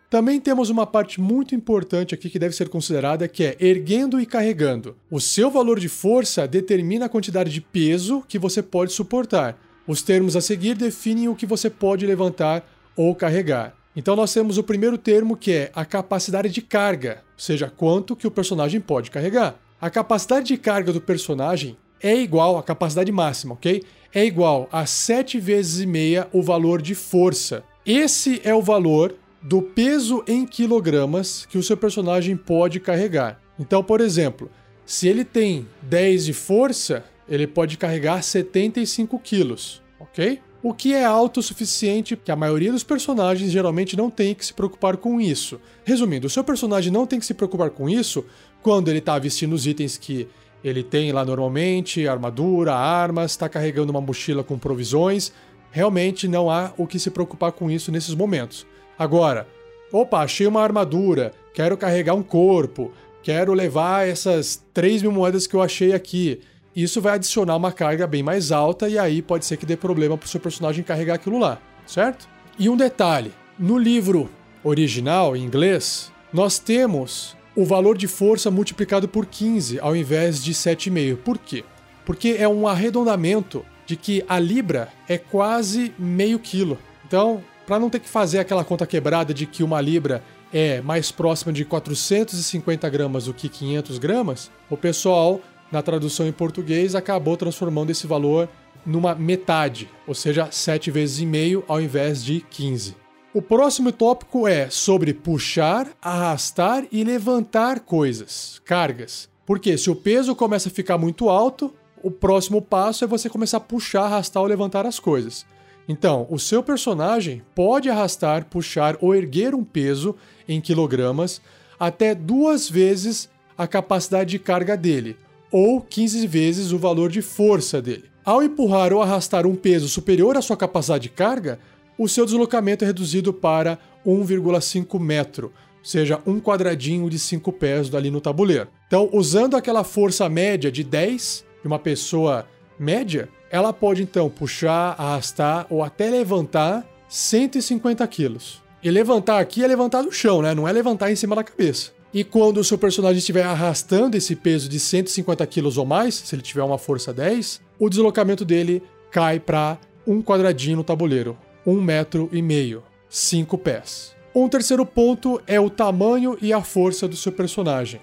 Também 0.09 0.39
temos 0.39 0.69
uma 0.69 0.85
parte 0.85 1.19
muito 1.19 1.55
importante 1.55 2.13
aqui 2.13 2.29
que 2.29 2.37
deve 2.37 2.55
ser 2.55 2.69
considerada, 2.69 3.27
que 3.27 3.43
é 3.43 3.57
erguendo 3.59 4.21
e 4.21 4.27
carregando. 4.27 4.95
O 5.09 5.19
seu 5.19 5.49
valor 5.49 5.79
de 5.79 5.89
força 5.89 6.47
determina 6.47 7.07
a 7.07 7.09
quantidade 7.09 7.49
de 7.49 7.59
peso 7.59 8.23
que 8.27 8.37
você 8.37 8.61
pode 8.61 8.93
suportar. 8.93 9.59
Os 9.87 10.01
termos 10.01 10.35
a 10.35 10.41
seguir 10.41 10.75
definem 10.75 11.27
o 11.27 11.35
que 11.35 11.45
você 11.45 11.69
pode 11.69 12.05
levantar 12.05 12.65
ou 12.95 13.13
carregar. 13.13 13.75
Então 13.95 14.15
nós 14.15 14.33
temos 14.33 14.57
o 14.57 14.63
primeiro 14.63 14.97
termo 14.97 15.37
que 15.37 15.51
é 15.51 15.71
a 15.75 15.85
capacidade 15.85 16.49
de 16.49 16.61
carga, 16.61 17.21
ou 17.33 17.39
seja, 17.39 17.71
quanto 17.75 18.15
que 18.15 18.25
o 18.25 18.31
personagem 18.31 18.79
pode 18.79 19.11
carregar. 19.11 19.55
A 19.79 19.89
capacidade 19.89 20.47
de 20.47 20.57
carga 20.57 20.93
do 20.93 21.01
personagem 21.01 21.77
é 22.01 22.15
igual 22.15 22.57
à 22.57 22.63
capacidade 22.63 23.11
máxima, 23.11 23.53
ok? 23.53 23.83
É 24.13 24.25
igual 24.25 24.67
a 24.71 24.85
7 24.85 25.39
vezes 25.39 25.81
e 25.81 25.85
meia 25.85 26.27
o 26.31 26.41
valor 26.41 26.81
de 26.81 26.95
força. 26.95 27.63
Esse 27.85 28.41
é 28.43 28.53
o 28.53 28.61
valor 28.61 29.15
do 29.41 29.61
peso 29.61 30.23
em 30.27 30.45
quilogramas 30.45 31.45
que 31.45 31.57
o 31.57 31.63
seu 31.63 31.75
personagem 31.75 32.37
pode 32.37 32.79
carregar. 32.79 33.39
Então, 33.59 33.83
por 33.83 34.01
exemplo, 34.01 34.49
se 34.85 35.07
ele 35.07 35.25
tem 35.25 35.67
10 35.81 36.25
de 36.25 36.33
força, 36.33 37.03
ele 37.27 37.47
pode 37.47 37.77
carregar 37.77 38.21
75 38.21 39.17
quilos, 39.19 39.81
ok? 39.99 40.41
o 40.63 40.73
que 40.73 40.93
é 40.93 41.03
alto 41.03 41.41
o 41.41 41.43
suficiente 41.43 42.15
que 42.15 42.31
a 42.31 42.37
maioria 42.37 42.71
dos 42.71 42.85
personagens 42.85 43.51
geralmente 43.51 43.97
não 43.97 44.09
tem 44.09 44.33
que 44.33 44.45
se 44.45 44.53
preocupar 44.53 44.95
com 44.95 45.19
isso. 45.19 45.59
Resumindo, 45.83 46.25
o 46.25 46.29
seu 46.29 46.41
personagem 46.41 46.91
não 46.91 47.05
tem 47.05 47.19
que 47.19 47.25
se 47.25 47.33
preocupar 47.33 47.69
com 47.69 47.89
isso 47.89 48.25
quando 48.61 48.87
ele 48.87 48.99
está 48.99 49.19
vestindo 49.19 49.51
os 49.51 49.67
itens 49.67 49.97
que 49.97 50.25
ele 50.63 50.81
tem 50.81 51.11
lá 51.11 51.25
normalmente, 51.25 52.07
armadura, 52.07 52.73
armas, 52.73 53.31
está 53.31 53.49
carregando 53.49 53.91
uma 53.91 53.99
mochila 53.99 54.41
com 54.41 54.57
provisões. 54.57 55.33
Realmente 55.69 56.29
não 56.29 56.49
há 56.49 56.71
o 56.77 56.87
que 56.87 56.97
se 56.97 57.11
preocupar 57.11 57.51
com 57.51 57.69
isso 57.69 57.91
nesses 57.91 58.15
momentos. 58.15 58.65
Agora, 58.97 59.45
opa, 59.91 60.19
achei 60.19 60.47
uma 60.47 60.61
armadura, 60.61 61.33
quero 61.53 61.75
carregar 61.75 62.13
um 62.13 62.23
corpo, 62.23 62.93
quero 63.21 63.53
levar 63.53 64.07
essas 64.07 64.63
3 64.73 65.01
mil 65.01 65.11
moedas 65.11 65.45
que 65.45 65.55
eu 65.57 65.61
achei 65.61 65.91
aqui. 65.91 66.39
Isso 66.75 66.99
vai 66.99 67.13
adicionar 67.15 67.55
uma 67.55 67.71
carga 67.71 68.07
bem 68.07 68.23
mais 68.23 68.51
alta 68.51 68.89
e 68.89 68.97
aí 68.97 69.21
pode 69.21 69.45
ser 69.45 69.57
que 69.57 69.65
dê 69.65 69.77
problema 69.77 70.17
para 70.17 70.25
o 70.25 70.29
seu 70.29 70.39
personagem 70.39 70.83
carregar 70.83 71.15
aquilo 71.15 71.37
lá, 71.37 71.59
certo? 71.85 72.27
E 72.57 72.67
um 72.69 72.75
detalhe: 72.75 73.31
no 73.59 73.77
livro 73.77 74.29
original, 74.63 75.35
em 75.35 75.43
inglês, 75.43 76.11
nós 76.31 76.57
temos 76.57 77.35
o 77.55 77.63
valor 77.63 77.95
de 77.97 78.07
força 78.07 78.49
multiplicado 78.49 79.07
por 79.07 79.25
15 79.27 79.79
ao 79.79 79.95
invés 79.95 80.43
de 80.43 80.53
7,5. 80.53 81.17
Por 81.17 81.37
quê? 81.37 81.63
Porque 82.05 82.35
é 82.39 82.47
um 82.47 82.67
arredondamento 82.67 83.63
de 83.85 83.95
que 83.95 84.23
a 84.27 84.39
libra 84.39 84.89
é 85.07 85.17
quase 85.17 85.93
meio 85.99 86.39
quilo. 86.39 86.79
Então, 87.05 87.43
para 87.67 87.79
não 87.79 87.89
ter 87.89 87.99
que 87.99 88.09
fazer 88.09 88.39
aquela 88.39 88.63
conta 88.63 88.87
quebrada 88.87 89.33
de 89.33 89.45
que 89.45 89.63
uma 89.63 89.79
libra 89.79 90.23
é 90.51 90.81
mais 90.81 91.11
próxima 91.11 91.51
de 91.51 91.65
450 91.65 92.87
gramas 92.89 93.25
do 93.25 93.33
que 93.33 93.49
500 93.49 93.97
gramas, 93.97 94.51
o 94.69 94.77
pessoal, 94.77 95.41
na 95.73 95.81
tradução 95.81 96.27
em 96.27 96.31
português, 96.31 96.93
acabou 96.93 97.35
transformando 97.35 97.89
esse 97.89 98.05
valor 98.05 98.47
numa 98.85 99.15
metade, 99.15 99.89
ou 100.05 100.13
seja, 100.13 100.47
7 100.51 100.91
vezes 100.91 101.19
e 101.19 101.25
meio 101.25 101.63
ao 101.67 101.81
invés 101.81 102.23
de 102.23 102.41
15. 102.41 102.95
O 103.33 103.41
próximo 103.41 103.91
tópico 103.91 104.47
é 104.47 104.69
sobre 104.69 105.15
puxar, 105.15 105.87
arrastar 105.99 106.85
e 106.91 107.03
levantar 107.03 107.79
coisas, 107.79 108.61
cargas. 108.63 109.27
Porque 109.47 109.75
se 109.75 109.89
o 109.89 109.95
peso 109.95 110.35
começa 110.35 110.69
a 110.69 110.71
ficar 110.71 110.99
muito 110.99 111.27
alto, 111.27 111.73
o 112.03 112.11
próximo 112.11 112.61
passo 112.61 113.03
é 113.03 113.07
você 113.07 113.27
começar 113.27 113.57
a 113.57 113.61
puxar, 113.61 114.03
arrastar 114.03 114.43
ou 114.43 114.47
levantar 114.47 114.85
as 114.85 114.99
coisas. 114.99 115.43
Então, 115.89 116.27
o 116.29 116.37
seu 116.37 116.61
personagem 116.61 117.41
pode 117.55 117.89
arrastar, 117.89 118.45
puxar 118.45 118.95
ou 119.01 119.15
erguer 119.15 119.55
um 119.55 119.63
peso 119.63 120.15
em 120.47 120.61
quilogramas 120.61 121.41
até 121.79 122.13
duas 122.13 122.69
vezes 122.69 123.27
a 123.57 123.67
capacidade 123.67 124.31
de 124.31 124.39
carga 124.39 124.77
dele, 124.77 125.17
ou 125.53 125.79
15 125.79 126.25
vezes 126.25 126.71
o 126.71 126.79
valor 126.79 127.11
de 127.11 127.21
força 127.21 127.79
dele. 127.79 128.05
Ao 128.25 128.41
empurrar 128.41 128.91
ou 128.91 129.03
arrastar 129.03 129.45
um 129.45 129.55
peso 129.55 129.87
superior 129.87 130.35
à 130.35 130.41
sua 130.41 130.57
capacidade 130.57 131.03
de 131.03 131.09
carga, 131.09 131.59
o 131.95 132.09
seu 132.09 132.25
deslocamento 132.25 132.83
é 132.83 132.87
reduzido 132.87 133.31
para 133.31 133.77
1,5 134.03 134.99
metro, 134.99 135.47
ou 135.47 135.85
seja, 135.85 136.19
um 136.25 136.39
quadradinho 136.39 137.07
de 137.07 137.19
5 137.19 137.53
pés 137.53 137.87
dali 137.87 138.09
no 138.09 138.19
tabuleiro. 138.19 138.67
Então, 138.87 139.07
usando 139.13 139.55
aquela 139.55 139.83
força 139.83 140.27
média 140.27 140.71
de 140.71 140.83
10 140.83 141.45
de 141.61 141.67
uma 141.67 141.77
pessoa 141.77 142.47
média, 142.79 143.29
ela 143.51 143.71
pode 143.71 144.01
então 144.01 144.31
puxar, 144.31 144.95
arrastar 144.97 145.67
ou 145.69 145.83
até 145.83 146.09
levantar 146.09 146.83
150 147.07 148.07
quilos. 148.07 148.59
E 148.81 148.89
levantar 148.89 149.39
aqui 149.39 149.63
é 149.63 149.67
levantar 149.67 150.01
do 150.01 150.11
chão, 150.11 150.41
né? 150.41 150.55
Não 150.55 150.67
é 150.67 150.71
levantar 150.71 151.11
em 151.11 151.15
cima 151.15 151.35
da 151.35 151.43
cabeça. 151.43 151.91
E 152.13 152.23
quando 152.23 152.57
o 152.57 152.63
seu 152.63 152.77
personagem 152.77 153.17
estiver 153.17 153.43
arrastando 153.43 154.15
esse 154.15 154.35
peso 154.35 154.69
de 154.69 154.79
150 154.79 155.45
quilos 155.47 155.77
ou 155.79 155.85
mais, 155.85 156.13
se 156.13 156.35
ele 156.35 156.43
tiver 156.43 156.61
uma 156.61 156.77
força 156.77 157.11
10, 157.11 157.59
o 157.79 157.89
deslocamento 157.89 158.45
dele 158.45 158.83
cai 159.09 159.39
para 159.39 159.79
um 160.05 160.21
quadradinho 160.21 160.77
no 160.77 160.83
tabuleiro, 160.83 161.35
um 161.65 161.81
metro 161.81 162.29
e 162.31 162.39
meio, 162.39 162.83
cinco 163.09 163.57
pés. 163.57 164.15
Um 164.35 164.47
terceiro 164.47 164.85
ponto 164.85 165.41
é 165.47 165.59
o 165.59 165.71
tamanho 165.71 166.37
e 166.39 166.53
a 166.53 166.61
força 166.61 167.07
do 167.07 167.15
seu 167.15 167.31
personagem. 167.31 167.99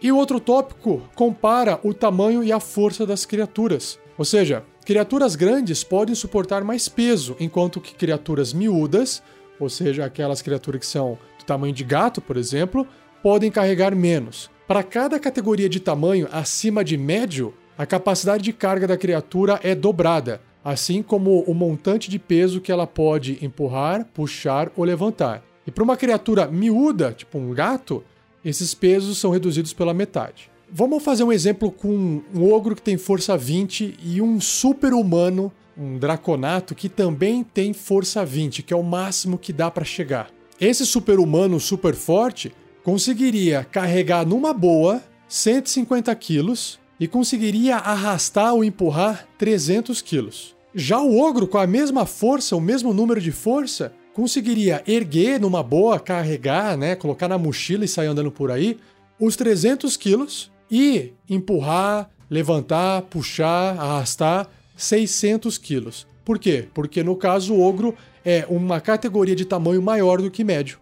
E 0.00 0.12
o 0.12 0.16
outro 0.16 0.38
tópico 0.38 1.02
compara 1.16 1.80
o 1.82 1.92
tamanho 1.92 2.44
e 2.44 2.52
a 2.52 2.60
força 2.60 3.04
das 3.04 3.26
criaturas. 3.26 3.98
Ou 4.16 4.24
seja, 4.24 4.62
criaturas 4.84 5.34
grandes 5.34 5.82
podem 5.82 6.14
suportar 6.14 6.62
mais 6.62 6.88
peso, 6.88 7.34
enquanto 7.40 7.80
que 7.80 7.94
criaturas 7.94 8.52
miúdas, 8.52 9.20
ou 9.58 9.68
seja, 9.68 10.04
aquelas 10.04 10.40
criaturas 10.40 10.80
que 10.80 10.86
são 10.86 11.18
do 11.38 11.44
tamanho 11.44 11.74
de 11.74 11.82
gato, 11.82 12.20
por 12.20 12.36
exemplo, 12.36 12.86
podem 13.22 13.50
carregar 13.50 13.94
menos. 13.94 14.50
Para 14.66 14.82
cada 14.82 15.18
categoria 15.18 15.68
de 15.68 15.80
tamanho 15.80 16.28
acima 16.30 16.84
de 16.84 16.96
médio, 16.96 17.54
a 17.76 17.86
capacidade 17.86 18.42
de 18.42 18.52
carga 18.52 18.86
da 18.86 18.96
criatura 18.96 19.58
é 19.62 19.74
dobrada, 19.74 20.40
assim 20.64 21.02
como 21.02 21.40
o 21.42 21.54
montante 21.54 22.10
de 22.10 22.18
peso 22.18 22.60
que 22.60 22.72
ela 22.72 22.86
pode 22.86 23.38
empurrar, 23.40 24.04
puxar 24.12 24.70
ou 24.76 24.84
levantar. 24.84 25.42
E 25.66 25.70
para 25.70 25.84
uma 25.84 25.96
criatura 25.96 26.46
miúda, 26.46 27.12
tipo 27.12 27.38
um 27.38 27.52
gato, 27.52 28.02
esses 28.44 28.74
pesos 28.74 29.18
são 29.18 29.30
reduzidos 29.30 29.72
pela 29.72 29.94
metade. 29.94 30.50
Vamos 30.70 31.02
fazer 31.02 31.24
um 31.24 31.32
exemplo 31.32 31.70
com 31.70 32.22
um 32.34 32.52
ogro 32.52 32.76
que 32.76 32.82
tem 32.82 32.98
força 32.98 33.36
20 33.36 33.96
e 34.02 34.20
um 34.20 34.38
super-humano, 34.40 35.50
um 35.76 35.98
draconato, 35.98 36.74
que 36.74 36.88
também 36.88 37.42
tem 37.42 37.72
força 37.72 38.24
20, 38.24 38.62
que 38.62 38.74
é 38.74 38.76
o 38.76 38.82
máximo 38.82 39.38
que 39.38 39.52
dá 39.52 39.70
para 39.70 39.84
chegar. 39.84 40.30
Esse 40.60 40.84
super-humano 40.84 41.58
super 41.58 41.94
forte 41.94 42.52
conseguiria 42.88 43.64
carregar 43.70 44.26
numa 44.26 44.54
boa 44.54 45.02
150 45.28 46.14
quilos 46.14 46.78
e 46.98 47.06
conseguiria 47.06 47.76
arrastar 47.76 48.54
ou 48.54 48.64
empurrar 48.64 49.28
300 49.36 50.00
quilos. 50.00 50.56
Já 50.74 50.98
o 50.98 51.20
ogro, 51.20 51.46
com 51.46 51.58
a 51.58 51.66
mesma 51.66 52.06
força, 52.06 52.56
o 52.56 52.60
mesmo 52.62 52.94
número 52.94 53.20
de 53.20 53.30
força, 53.30 53.92
conseguiria 54.14 54.82
erguer 54.86 55.38
numa 55.38 55.62
boa, 55.62 56.00
carregar, 56.00 56.78
né, 56.78 56.96
colocar 56.96 57.28
na 57.28 57.36
mochila 57.36 57.84
e 57.84 57.88
sair 57.88 58.06
andando 58.06 58.32
por 58.32 58.50
aí, 58.50 58.78
os 59.20 59.36
300 59.36 59.94
quilos 59.98 60.50
e 60.70 61.12
empurrar, 61.28 62.08
levantar, 62.30 63.02
puxar, 63.02 63.78
arrastar 63.78 64.48
600 64.78 65.58
quilos. 65.58 66.06
Por 66.24 66.38
quê? 66.38 66.66
Porque 66.72 67.02
no 67.02 67.16
caso 67.16 67.52
o 67.52 67.60
ogro 67.60 67.94
é 68.24 68.46
uma 68.48 68.80
categoria 68.80 69.36
de 69.36 69.44
tamanho 69.44 69.82
maior 69.82 70.22
do 70.22 70.30
que 70.30 70.42
médio. 70.42 70.78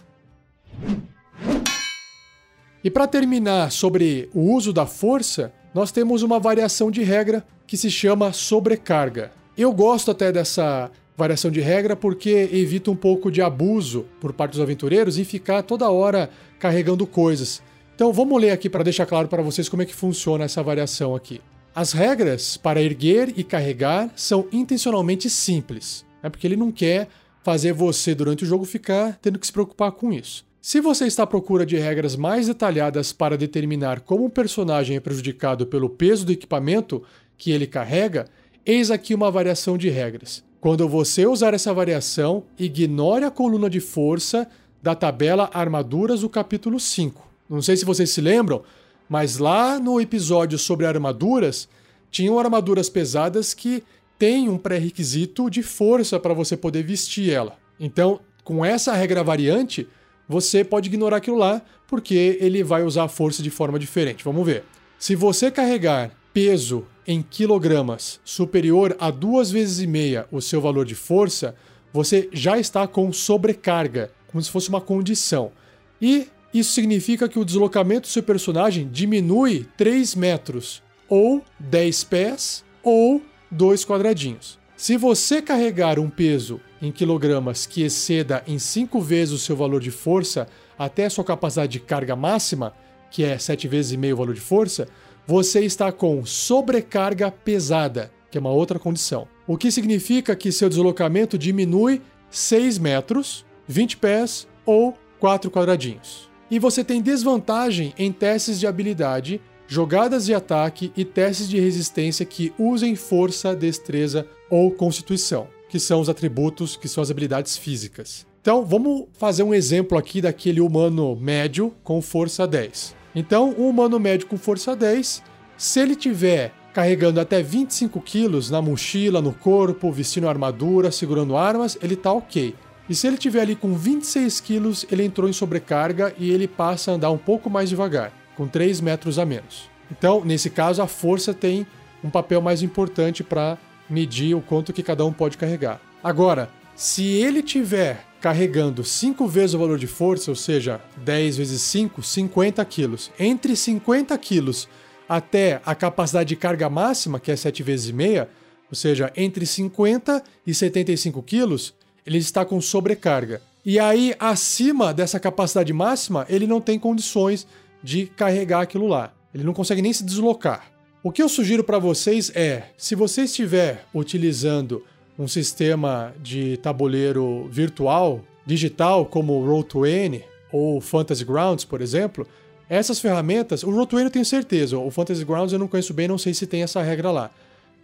E 2.86 2.90
para 2.90 3.08
terminar 3.08 3.72
sobre 3.72 4.30
o 4.32 4.42
uso 4.54 4.72
da 4.72 4.86
força, 4.86 5.52
nós 5.74 5.90
temos 5.90 6.22
uma 6.22 6.38
variação 6.38 6.88
de 6.88 7.02
regra 7.02 7.44
que 7.66 7.76
se 7.76 7.90
chama 7.90 8.32
sobrecarga. 8.32 9.32
Eu 9.58 9.72
gosto 9.72 10.12
até 10.12 10.30
dessa 10.30 10.88
variação 11.16 11.50
de 11.50 11.60
regra 11.60 11.96
porque 11.96 12.48
evita 12.52 12.88
um 12.88 12.94
pouco 12.94 13.28
de 13.28 13.42
abuso 13.42 14.06
por 14.20 14.32
parte 14.32 14.52
dos 14.52 14.60
aventureiros 14.60 15.18
em 15.18 15.24
ficar 15.24 15.64
toda 15.64 15.90
hora 15.90 16.30
carregando 16.60 17.04
coisas. 17.08 17.60
Então 17.96 18.12
vamos 18.12 18.40
ler 18.40 18.52
aqui 18.52 18.70
para 18.70 18.84
deixar 18.84 19.04
claro 19.04 19.26
para 19.26 19.42
vocês 19.42 19.68
como 19.68 19.82
é 19.82 19.84
que 19.84 19.92
funciona 19.92 20.44
essa 20.44 20.62
variação 20.62 21.12
aqui. 21.12 21.40
As 21.74 21.90
regras 21.90 22.56
para 22.56 22.80
erguer 22.80 23.34
e 23.36 23.42
carregar 23.42 24.12
são 24.14 24.46
intencionalmente 24.52 25.28
simples, 25.28 26.06
né? 26.22 26.30
porque 26.30 26.46
ele 26.46 26.54
não 26.54 26.70
quer 26.70 27.08
fazer 27.42 27.72
você 27.72 28.14
durante 28.14 28.44
o 28.44 28.46
jogo 28.46 28.64
ficar 28.64 29.18
tendo 29.20 29.40
que 29.40 29.46
se 29.48 29.52
preocupar 29.52 29.90
com 29.90 30.12
isso. 30.12 30.45
Se 30.60 30.80
você 30.80 31.06
está 31.06 31.22
à 31.22 31.26
procura 31.26 31.64
de 31.64 31.76
regras 31.76 32.16
mais 32.16 32.48
detalhadas 32.48 33.12
para 33.12 33.36
determinar 33.36 34.00
como 34.00 34.24
um 34.24 34.30
personagem 34.30 34.96
é 34.96 35.00
prejudicado 35.00 35.66
pelo 35.66 35.88
peso 35.88 36.26
do 36.26 36.32
equipamento 36.32 37.02
que 37.38 37.52
ele 37.52 37.66
carrega, 37.66 38.26
eis 38.64 38.90
aqui 38.90 39.14
uma 39.14 39.30
variação 39.30 39.78
de 39.78 39.88
regras. 39.88 40.44
Quando 40.60 40.88
você 40.88 41.26
usar 41.26 41.54
essa 41.54 41.72
variação, 41.72 42.42
ignore 42.58 43.24
a 43.24 43.30
coluna 43.30 43.70
de 43.70 43.78
força 43.78 44.48
da 44.82 44.94
tabela 44.94 45.48
Armaduras 45.52 46.20
do 46.20 46.28
capítulo 46.28 46.80
5. 46.80 47.24
Não 47.48 47.62
sei 47.62 47.76
se 47.76 47.84
vocês 47.84 48.10
se 48.10 48.20
lembram, 48.20 48.62
mas 49.08 49.38
lá 49.38 49.78
no 49.78 50.00
episódio 50.00 50.58
sobre 50.58 50.86
armaduras, 50.86 51.68
tinham 52.10 52.38
armaduras 52.38 52.88
pesadas 52.88 53.54
que 53.54 53.84
têm 54.18 54.48
um 54.48 54.58
pré-requisito 54.58 55.48
de 55.48 55.62
força 55.62 56.18
para 56.18 56.34
você 56.34 56.56
poder 56.56 56.82
vestir 56.82 57.30
ela. 57.30 57.56
Então, 57.78 58.20
com 58.42 58.64
essa 58.64 58.92
regra 58.94 59.22
variante, 59.22 59.86
você 60.28 60.64
pode 60.64 60.88
ignorar 60.88 61.18
aquilo 61.18 61.36
lá, 61.36 61.62
porque 61.86 62.38
ele 62.40 62.62
vai 62.62 62.82
usar 62.82 63.04
a 63.04 63.08
força 63.08 63.42
de 63.42 63.50
forma 63.50 63.78
diferente. 63.78 64.24
Vamos 64.24 64.44
ver. 64.44 64.64
Se 64.98 65.14
você 65.14 65.50
carregar 65.50 66.10
peso 66.32 66.86
em 67.06 67.22
quilogramas 67.22 68.20
superior 68.24 68.96
a 68.98 69.10
duas 69.10 69.50
vezes 69.50 69.80
e 69.80 69.86
meia 69.86 70.26
o 70.30 70.40
seu 70.40 70.60
valor 70.60 70.84
de 70.84 70.94
força, 70.94 71.54
você 71.92 72.28
já 72.32 72.58
está 72.58 72.86
com 72.86 73.12
sobrecarga, 73.12 74.10
como 74.26 74.42
se 74.42 74.50
fosse 74.50 74.68
uma 74.68 74.80
condição. 74.80 75.52
E 76.00 76.28
isso 76.52 76.72
significa 76.72 77.28
que 77.28 77.38
o 77.38 77.44
deslocamento 77.44 78.02
do 78.02 78.12
seu 78.12 78.22
personagem 78.22 78.88
diminui 78.90 79.66
3 79.76 80.14
metros, 80.14 80.82
ou 81.08 81.42
10 81.58 82.04
pés, 82.04 82.64
ou 82.82 83.22
2 83.50 83.84
quadradinhos. 83.84 84.58
Se 84.76 84.96
você 84.96 85.40
carregar 85.40 85.98
um 85.98 86.10
peso 86.10 86.60
em 86.80 86.92
quilogramas 86.92 87.66
que 87.66 87.82
exceda 87.82 88.42
em 88.46 88.58
5 88.58 89.00
vezes 89.00 89.34
o 89.34 89.38
seu 89.38 89.56
valor 89.56 89.80
de 89.80 89.90
força 89.90 90.46
até 90.78 91.06
a 91.06 91.10
sua 91.10 91.24
capacidade 91.24 91.72
de 91.72 91.80
carga 91.80 92.14
máxima, 92.14 92.74
que 93.10 93.24
é 93.24 93.38
7 93.38 93.66
vezes 93.68 93.92
e 93.92 93.96
meio 93.96 94.14
o 94.14 94.18
valor 94.18 94.34
de 94.34 94.40
força, 94.40 94.88
você 95.26 95.64
está 95.64 95.90
com 95.90 96.24
sobrecarga 96.24 97.30
pesada, 97.30 98.12
que 98.30 98.38
é 98.38 98.40
uma 98.40 98.50
outra 98.50 98.78
condição. 98.78 99.26
o 99.46 99.56
que 99.56 99.70
significa 99.70 100.34
que 100.34 100.50
seu 100.50 100.68
deslocamento 100.68 101.38
diminui 101.38 102.02
6 102.30 102.78
metros, 102.78 103.44
20 103.68 103.96
pés 103.96 104.48
ou 104.64 104.94
4 105.20 105.50
quadradinhos. 105.50 106.28
E 106.50 106.58
você 106.58 106.82
tem 106.84 107.00
desvantagem 107.00 107.94
em 107.96 108.12
testes 108.12 108.58
de 108.58 108.66
habilidade, 108.66 109.40
jogadas 109.68 110.26
de 110.26 110.34
ataque 110.34 110.92
e 110.96 111.04
testes 111.04 111.48
de 111.48 111.58
resistência 111.58 112.26
que 112.26 112.52
usem 112.58 112.94
força, 112.94 113.54
destreza 113.54 114.26
ou 114.50 114.70
constituição, 114.70 115.48
que 115.68 115.80
são 115.80 116.00
os 116.00 116.08
atributos 116.08 116.76
que 116.76 116.88
são 116.88 117.02
as 117.02 117.10
habilidades 117.10 117.56
físicas. 117.56 118.26
Então, 118.40 118.64
vamos 118.64 119.06
fazer 119.14 119.42
um 119.42 119.52
exemplo 119.52 119.98
aqui 119.98 120.20
daquele 120.20 120.60
humano 120.60 121.16
médio 121.16 121.74
com 121.82 122.00
força 122.00 122.46
10. 122.46 122.94
Então, 123.14 123.54
um 123.58 123.68
humano 123.68 123.98
médio 123.98 124.28
com 124.28 124.36
força 124.36 124.76
10, 124.76 125.22
se 125.56 125.80
ele 125.80 125.96
tiver 125.96 126.52
carregando 126.72 127.18
até 127.18 127.42
25 127.42 128.00
quilos 128.02 128.50
na 128.50 128.60
mochila, 128.60 129.22
no 129.22 129.32
corpo, 129.32 129.90
vestindo 129.90 130.28
armadura, 130.28 130.92
segurando 130.92 131.36
armas, 131.36 131.78
ele 131.82 131.96
tá 131.96 132.12
ok. 132.12 132.54
E 132.88 132.94
se 132.94 133.06
ele 133.06 133.16
tiver 133.16 133.40
ali 133.40 133.56
com 133.56 133.74
26 133.74 134.40
quilos, 134.40 134.86
ele 134.92 135.02
entrou 135.02 135.28
em 135.28 135.32
sobrecarga 135.32 136.14
e 136.18 136.30
ele 136.30 136.46
passa 136.46 136.92
a 136.92 136.94
andar 136.94 137.10
um 137.10 137.18
pouco 137.18 137.50
mais 137.50 137.68
devagar, 137.68 138.12
com 138.36 138.46
3 138.46 138.80
metros 138.80 139.18
a 139.18 139.24
menos. 139.24 139.70
Então, 139.90 140.24
nesse 140.24 140.50
caso, 140.50 140.82
a 140.82 140.86
força 140.86 141.32
tem 141.32 141.66
um 142.04 142.10
papel 142.10 142.40
mais 142.40 142.62
importante 142.62 143.24
para 143.24 143.58
medir 143.88 144.34
o 144.34 144.40
quanto 144.40 144.72
que 144.72 144.82
cada 144.82 145.04
um 145.04 145.12
pode 145.12 145.36
carregar. 145.36 145.80
Agora, 146.02 146.50
se 146.74 147.04
ele 147.04 147.42
tiver 147.42 148.04
carregando 148.20 148.84
5 148.84 149.26
vezes 149.26 149.54
o 149.54 149.58
valor 149.58 149.78
de 149.78 149.86
força, 149.86 150.30
ou 150.30 150.34
seja, 150.34 150.80
10 151.04 151.36
vezes 151.36 151.62
5, 151.62 152.02
50 152.02 152.64
quilos, 152.64 153.10
entre 153.18 153.54
50 153.56 154.16
quilos 154.18 154.68
até 155.08 155.60
a 155.64 155.74
capacidade 155.74 156.28
de 156.28 156.36
carga 156.36 156.68
máxima, 156.68 157.20
que 157.20 157.30
é 157.30 157.36
7 157.36 157.62
vezes 157.62 157.90
meia, 157.90 158.28
ou 158.68 158.74
seja, 158.74 159.12
entre 159.16 159.46
50 159.46 160.22
e 160.46 160.52
75 160.52 161.22
quilos, 161.22 161.72
ele 162.04 162.18
está 162.18 162.44
com 162.44 162.60
sobrecarga. 162.60 163.40
E 163.64 163.78
aí, 163.78 164.14
acima 164.18 164.92
dessa 164.92 165.18
capacidade 165.18 165.72
máxima, 165.72 166.26
ele 166.28 166.46
não 166.46 166.60
tem 166.60 166.78
condições 166.78 167.46
de 167.82 168.06
carregar 168.06 168.60
aquilo 168.60 168.86
lá. 168.86 169.12
Ele 169.34 169.44
não 169.44 169.52
consegue 169.54 169.82
nem 169.82 169.92
se 169.92 170.04
deslocar. 170.04 170.75
O 171.06 171.12
que 171.12 171.22
eu 171.22 171.28
sugiro 171.28 171.62
para 171.62 171.78
vocês 171.78 172.32
é, 172.34 172.64
se 172.76 172.96
você 172.96 173.22
estiver 173.22 173.86
utilizando 173.94 174.82
um 175.16 175.28
sistema 175.28 176.12
de 176.20 176.56
tabuleiro 176.56 177.46
virtual, 177.48 178.22
digital, 178.44 179.06
como 179.06 179.34
o 179.34 179.46
Roll20 179.46 180.24
ou 180.50 180.80
Fantasy 180.80 181.24
Grounds, 181.24 181.64
por 181.64 181.80
exemplo, 181.80 182.26
essas 182.68 182.98
ferramentas, 182.98 183.62
o 183.62 183.68
Roll20 183.68 184.02
eu 184.02 184.10
tenho 184.10 184.24
certeza, 184.24 184.76
o 184.78 184.90
Fantasy 184.90 185.24
Grounds 185.24 185.52
eu 185.52 185.60
não 185.60 185.68
conheço 185.68 185.94
bem, 185.94 186.08
não 186.08 186.18
sei 186.18 186.34
se 186.34 186.44
tem 186.44 186.64
essa 186.64 186.82
regra 186.82 187.12
lá. 187.12 187.30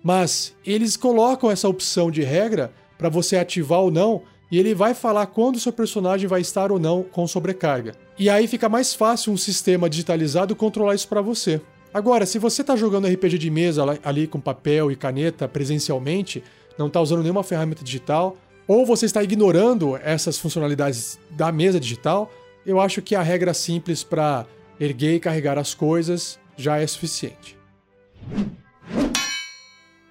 Mas 0.03 0.53
eles 0.67 0.97
colocam 0.97 1.49
essa 1.49 1.69
opção 1.69 2.11
de 2.11 2.23
regra 2.25 2.73
para 2.99 3.09
você 3.09 3.37
ativar 3.37 3.83
ou 3.83 3.93
não, 3.93 4.23
e 4.51 4.59
ele 4.59 4.75
vai 4.75 4.95
falar 4.95 5.27
quando 5.27 5.55
o 5.55 5.61
seu 5.61 5.73
personagem 5.73 6.27
vai 6.27 6.41
estar 6.41 6.73
ou 6.73 6.79
não 6.81 7.05
com 7.05 7.25
sobrecarga. 7.29 7.95
E 8.19 8.29
aí 8.29 8.49
fica 8.49 8.69
mais 8.69 8.93
fácil 8.93 9.33
um 9.33 9.37
sistema 9.37 9.89
digitalizado 9.89 10.57
controlar 10.57 10.97
isso 10.97 11.07
para 11.07 11.23
você. 11.23 11.61
Agora, 11.93 12.25
se 12.25 12.39
você 12.39 12.63
está 12.63 12.75
jogando 12.75 13.07
RPG 13.07 13.37
de 13.37 13.51
mesa 13.51 13.83
ali 14.03 14.27
com 14.27 14.41
papel 14.41 14.91
e 14.91 14.97
caneta 14.97 15.47
presencialmente, 15.47 16.43
não 16.79 16.87
está 16.87 17.01
usando 17.01 17.23
nenhuma 17.23 17.43
ferramenta 17.43 17.85
digital, 17.85 18.37
ou 18.67 18.87
você 18.87 19.07
está 19.07 19.23
ignorando 19.23 19.97
essas 20.03 20.39
funcionalidades 20.39 21.19
da 21.31 21.53
mesa 21.53 21.79
digital, 21.79 22.33
eu 22.65 22.81
acho 22.81 23.03
que 23.03 23.15
a 23.15 23.23
regra 23.23 23.53
simples 23.53 24.03
para 24.03 24.47
erguer 24.81 25.17
e 25.17 25.21
carregar 25.21 25.59
as 25.59 25.75
coisas 25.75 26.39
já 26.57 26.79
é 26.79 26.87
suficiente. 26.87 27.59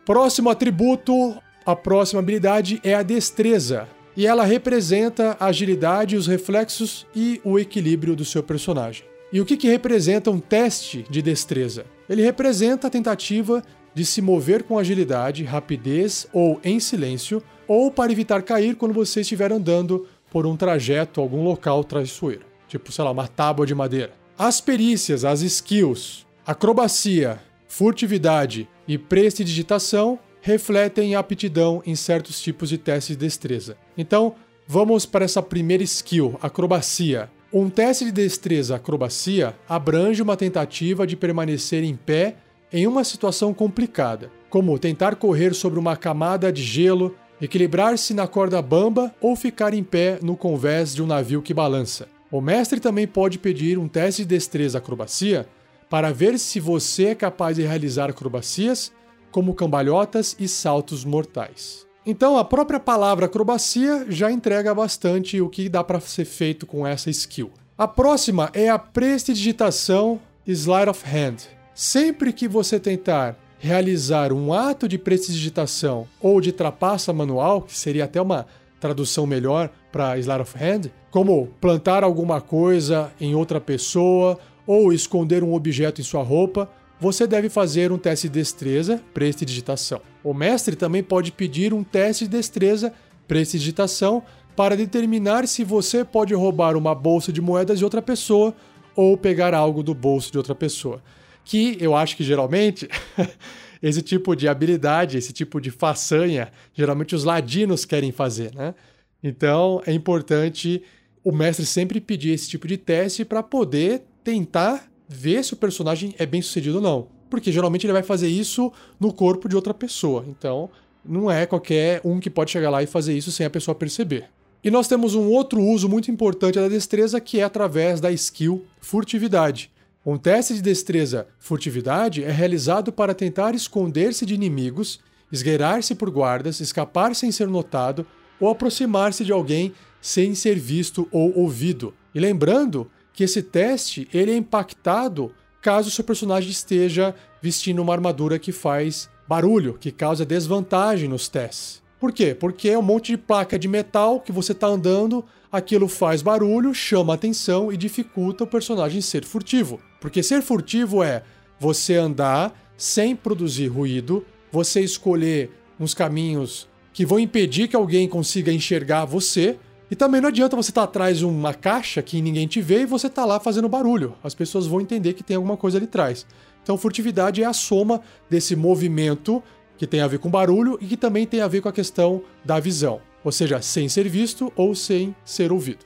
Próximo 0.05 0.49
atributo 0.49 1.41
a 1.65 1.75
próxima 1.75 2.19
habilidade 2.19 2.79
é 2.83 2.95
a 2.95 3.03
destreza, 3.03 3.87
e 4.17 4.25
ela 4.25 4.43
representa 4.43 5.37
a 5.39 5.45
agilidade, 5.45 6.15
os 6.15 6.27
reflexos 6.27 7.07
e 7.15 7.39
o 7.43 7.57
equilíbrio 7.57 8.15
do 8.15 8.25
seu 8.25 8.43
personagem. 8.43 9.10
E 9.33 9.39
o 9.39 9.45
que, 9.45 9.55
que 9.55 9.67
representa 9.67 10.29
um 10.29 10.39
teste 10.39 11.05
de 11.09 11.21
destreza? 11.21 11.85
Ele 12.09 12.21
representa 12.21 12.87
a 12.87 12.89
tentativa 12.89 13.63
de 13.93 14.05
se 14.05 14.21
mover 14.21 14.63
com 14.63 14.77
agilidade, 14.77 15.43
rapidez 15.43 16.27
ou 16.33 16.59
em 16.63 16.79
silêncio, 16.79 17.41
ou 17.67 17.89
para 17.89 18.11
evitar 18.11 18.41
cair 18.41 18.75
quando 18.75 18.93
você 18.93 19.21
estiver 19.21 19.51
andando 19.51 20.05
por 20.29 20.45
um 20.45 20.57
trajeto, 20.57 21.21
algum 21.21 21.43
local 21.43 21.83
traiçoeiro, 21.83 22.45
tipo, 22.67 22.91
sei 22.91 23.03
lá, 23.03 23.11
uma 23.11 23.27
tábua 23.27 23.65
de 23.65 23.75
madeira. 23.75 24.13
As 24.37 24.59
perícias, 24.59 25.23
as 25.23 25.41
skills, 25.41 26.25
acrobacia, 26.45 27.39
furtividade 27.67 28.67
e 28.87 28.97
prestidigitação 28.97 30.19
refletem 30.41 31.15
aptidão 31.15 31.81
em 31.85 31.95
certos 31.95 32.41
tipos 32.41 32.67
de 32.67 32.77
testes 32.77 33.15
de 33.15 33.25
destreza. 33.25 33.77
Então, 33.97 34.35
vamos 34.67 35.05
para 35.05 35.23
essa 35.23 35.41
primeira 35.41 35.83
skill, 35.83 36.37
acrobacia. 36.41 37.29
Um 37.53 37.69
teste 37.69 38.05
de 38.05 38.13
destreza 38.13 38.77
acrobacia 38.77 39.53
abrange 39.67 40.21
uma 40.21 40.37
tentativa 40.37 41.05
de 41.05 41.17
permanecer 41.17 41.83
em 41.83 41.97
pé 41.97 42.37
em 42.71 42.87
uma 42.87 43.03
situação 43.03 43.53
complicada, 43.53 44.31
como 44.49 44.79
tentar 44.79 45.17
correr 45.17 45.53
sobre 45.53 45.77
uma 45.77 45.97
camada 45.97 46.49
de 46.49 46.63
gelo, 46.63 47.13
equilibrar-se 47.41 48.13
na 48.13 48.25
corda 48.25 48.61
bamba 48.61 49.13
ou 49.19 49.35
ficar 49.35 49.73
em 49.73 49.83
pé 49.83 50.17
no 50.21 50.37
convés 50.37 50.95
de 50.95 51.03
um 51.03 51.05
navio 51.07 51.41
que 51.41 51.53
balança. 51.53 52.07
O 52.31 52.39
mestre 52.39 52.79
também 52.79 53.05
pode 53.05 53.37
pedir 53.37 53.77
um 53.77 53.89
teste 53.89 54.21
de 54.21 54.29
destreza 54.29 54.77
acrobacia 54.77 55.45
para 55.89 56.13
ver 56.13 56.39
se 56.39 56.57
você 56.57 57.07
é 57.07 57.15
capaz 57.15 57.57
de 57.57 57.63
realizar 57.63 58.09
acrobacias 58.09 58.93
como 59.29 59.53
cambalhotas 59.53 60.37
e 60.39 60.47
saltos 60.47 61.03
mortais. 61.03 61.85
Então, 62.05 62.35
a 62.35 62.43
própria 62.43 62.79
palavra 62.79 63.27
acrobacia 63.27 64.05
já 64.09 64.31
entrega 64.31 64.73
bastante 64.73 65.39
o 65.39 65.49
que 65.49 65.69
dá 65.69 65.83
para 65.83 65.99
ser 65.99 66.25
feito 66.25 66.65
com 66.65 66.85
essa 66.85 67.11
skill. 67.11 67.51
A 67.77 67.87
próxima 67.87 68.49
é 68.53 68.69
a 68.69 68.79
prestidigitação 68.79 70.19
Slide 70.47 70.89
of 70.89 71.03
Hand. 71.05 71.37
Sempre 71.75 72.33
que 72.33 72.47
você 72.47 72.79
tentar 72.79 73.37
realizar 73.59 74.33
um 74.33 74.51
ato 74.51 74.87
de 74.87 74.97
prestidigitação 74.97 76.07
ou 76.19 76.41
de 76.41 76.51
trapaça 76.51 77.13
manual, 77.13 77.61
que 77.61 77.77
seria 77.77 78.05
até 78.05 78.19
uma 78.19 78.47
tradução 78.79 79.27
melhor 79.27 79.69
para 79.91 80.17
Slide 80.17 80.41
of 80.41 80.55
Hand, 80.57 80.91
como 81.11 81.47
plantar 81.61 82.03
alguma 82.03 82.41
coisa 82.41 83.11
em 83.21 83.35
outra 83.35 83.61
pessoa 83.61 84.39
ou 84.65 84.91
esconder 84.91 85.43
um 85.43 85.53
objeto 85.53 86.01
em 86.01 86.03
sua 86.03 86.23
roupa, 86.23 86.67
você 86.99 87.27
deve 87.27 87.49
fazer 87.49 87.91
um 87.91 87.97
teste 87.97 88.27
de 88.27 88.39
destreza, 88.39 88.99
prestidigitação. 89.13 90.01
O 90.23 90.33
mestre 90.33 90.75
também 90.75 91.01
pode 91.01 91.31
pedir 91.31 91.73
um 91.73 91.83
teste 91.83 92.25
de 92.25 92.31
destreza, 92.31 92.93
prestidigitação, 93.27 94.23
para 94.55 94.75
determinar 94.75 95.47
se 95.47 95.63
você 95.63 96.03
pode 96.03 96.33
roubar 96.33 96.75
uma 96.75 96.93
bolsa 96.93 97.31
de 97.31 97.41
moedas 97.41 97.79
de 97.79 97.83
outra 97.83 98.01
pessoa 98.01 98.53
ou 98.95 99.17
pegar 99.17 99.53
algo 99.53 99.81
do 99.81 99.93
bolso 99.93 100.31
de 100.31 100.37
outra 100.37 100.53
pessoa. 100.53 101.01
Que 101.43 101.77
eu 101.79 101.95
acho 101.95 102.15
que 102.15 102.23
geralmente 102.23 102.87
esse 103.81 104.01
tipo 104.01 104.35
de 104.35 104.47
habilidade, 104.47 105.17
esse 105.17 105.33
tipo 105.33 105.59
de 105.59 105.71
façanha, 105.71 106.51
geralmente 106.73 107.15
os 107.15 107.23
ladinos 107.23 107.85
querem 107.85 108.11
fazer, 108.11 108.53
né? 108.53 108.75
Então 109.23 109.81
é 109.85 109.93
importante 109.93 110.83
o 111.23 111.31
mestre 111.31 111.65
sempre 111.65 112.01
pedir 112.01 112.31
esse 112.31 112.49
tipo 112.49 112.67
de 112.67 112.77
teste 112.77 113.23
para 113.23 113.41
poder 113.41 114.03
tentar 114.23 114.91
ver 115.07 115.43
se 115.43 115.53
o 115.53 115.57
personagem 115.57 116.13
é 116.17 116.25
bem 116.25 116.41
sucedido 116.41 116.77
ou 116.77 116.81
não. 116.81 117.20
Porque 117.31 117.51
geralmente 117.51 117.87
ele 117.87 117.93
vai 117.93 118.03
fazer 118.03 118.27
isso 118.27 118.71
no 118.99 119.11
corpo 119.11 119.49
de 119.49 119.55
outra 119.55 119.73
pessoa. 119.73 120.25
Então, 120.27 120.69
não 121.03 121.31
é 121.31 121.47
qualquer 121.47 122.01
um 122.03 122.19
que 122.19 122.29
pode 122.29 122.51
chegar 122.51 122.69
lá 122.69 122.83
e 122.83 122.85
fazer 122.85 123.17
isso 123.17 123.31
sem 123.31 123.45
a 123.45 123.49
pessoa 123.49 123.73
perceber. 123.73 124.25
E 124.63 124.69
nós 124.69 124.87
temos 124.87 125.15
um 125.15 125.27
outro 125.29 125.59
uso 125.59 125.89
muito 125.89 126.11
importante 126.11 126.59
da 126.59 126.67
destreza 126.67 127.19
que 127.19 127.39
é 127.39 127.43
através 127.43 127.99
da 127.99 128.11
skill 128.11 128.63
furtividade. 128.79 129.71
Um 130.05 130.17
teste 130.17 130.53
de 130.55 130.61
destreza 130.61 131.27
furtividade 131.39 132.23
é 132.23 132.31
realizado 132.31 132.91
para 132.91 133.15
tentar 133.15 133.55
esconder-se 133.55 134.25
de 134.25 134.35
inimigos, 134.35 134.99
esgueirar-se 135.31 135.95
por 135.95 136.09
guardas, 136.11 136.59
escapar 136.59 137.15
sem 137.15 137.31
ser 137.31 137.47
notado 137.47 138.05
ou 138.39 138.49
aproximar-se 138.49 139.23
de 139.23 139.31
alguém 139.31 139.73
sem 140.01 140.35
ser 140.35 140.59
visto 140.59 141.07
ou 141.11 141.35
ouvido. 141.37 141.93
E 142.13 142.19
lembrando 142.19 142.89
que 143.13 143.23
esse 143.23 143.41
teste 143.41 144.07
ele 144.13 144.31
é 144.31 144.35
impactado 144.35 145.31
caso 145.61 145.91
seu 145.91 146.03
personagem 146.03 146.49
esteja 146.49 147.13
vestindo 147.41 147.81
uma 147.81 147.93
armadura 147.93 148.39
que 148.39 148.51
faz 148.51 149.09
barulho, 149.27 149.77
que 149.79 149.91
causa 149.91 150.25
desvantagem 150.25 151.07
nos 151.07 151.29
testes. 151.29 151.81
Por 151.99 152.11
quê? 152.11 152.33
Porque 152.33 152.69
é 152.69 152.77
um 152.77 152.81
monte 152.81 153.11
de 153.11 153.17
placa 153.17 153.59
de 153.59 153.67
metal 153.67 154.19
que 154.19 154.31
você 154.31 154.53
está 154.53 154.67
andando, 154.67 155.23
aquilo 155.51 155.87
faz 155.87 156.23
barulho, 156.23 156.73
chama 156.73 157.13
atenção 157.13 157.71
e 157.71 157.77
dificulta 157.77 158.43
o 158.43 158.47
personagem 158.47 159.01
ser 159.01 159.23
furtivo. 159.23 159.79
Porque 159.99 160.23
ser 160.23 160.41
furtivo 160.41 161.03
é 161.03 161.23
você 161.59 161.95
andar 161.95 162.59
sem 162.75 163.15
produzir 163.15 163.67
ruído, 163.67 164.25
você 164.51 164.81
escolher 164.81 165.51
uns 165.79 165.93
caminhos 165.93 166.67
que 166.91 167.05
vão 167.05 167.19
impedir 167.19 167.67
que 167.67 167.75
alguém 167.75 168.07
consiga 168.07 168.51
enxergar 168.51 169.05
você, 169.05 169.57
e 169.91 169.95
também 169.95 170.21
não 170.21 170.29
adianta 170.29 170.55
você 170.55 170.71
estar 170.71 170.83
tá 170.83 170.85
atrás 170.85 171.17
de 171.17 171.25
uma 171.25 171.53
caixa 171.53 172.01
que 172.01 172.21
ninguém 172.21 172.47
te 172.47 172.61
vê 172.61 172.83
e 172.83 172.85
você 172.85 173.09
tá 173.09 173.25
lá 173.25 173.41
fazendo 173.41 173.67
barulho. 173.67 174.15
As 174.23 174.33
pessoas 174.33 174.65
vão 174.65 174.79
entender 174.79 175.11
que 175.11 175.21
tem 175.21 175.35
alguma 175.35 175.57
coisa 175.57 175.77
ali 175.77 175.85
atrás. 175.85 176.25
Então, 176.63 176.77
furtividade 176.77 177.43
é 177.43 177.45
a 177.45 177.51
soma 177.51 177.99
desse 178.29 178.55
movimento 178.55 179.43
que 179.77 179.85
tem 179.85 179.99
a 179.99 180.07
ver 180.07 180.19
com 180.19 180.29
barulho 180.29 180.77
e 180.79 180.85
que 180.85 180.95
também 180.95 181.27
tem 181.27 181.41
a 181.41 181.47
ver 181.47 181.59
com 181.59 181.67
a 181.67 181.73
questão 181.73 182.21
da 182.45 182.57
visão, 182.57 183.01
ou 183.21 183.33
seja, 183.33 183.61
sem 183.61 183.89
ser 183.89 184.07
visto 184.07 184.53
ou 184.55 184.73
sem 184.73 185.13
ser 185.25 185.51
ouvido. 185.51 185.85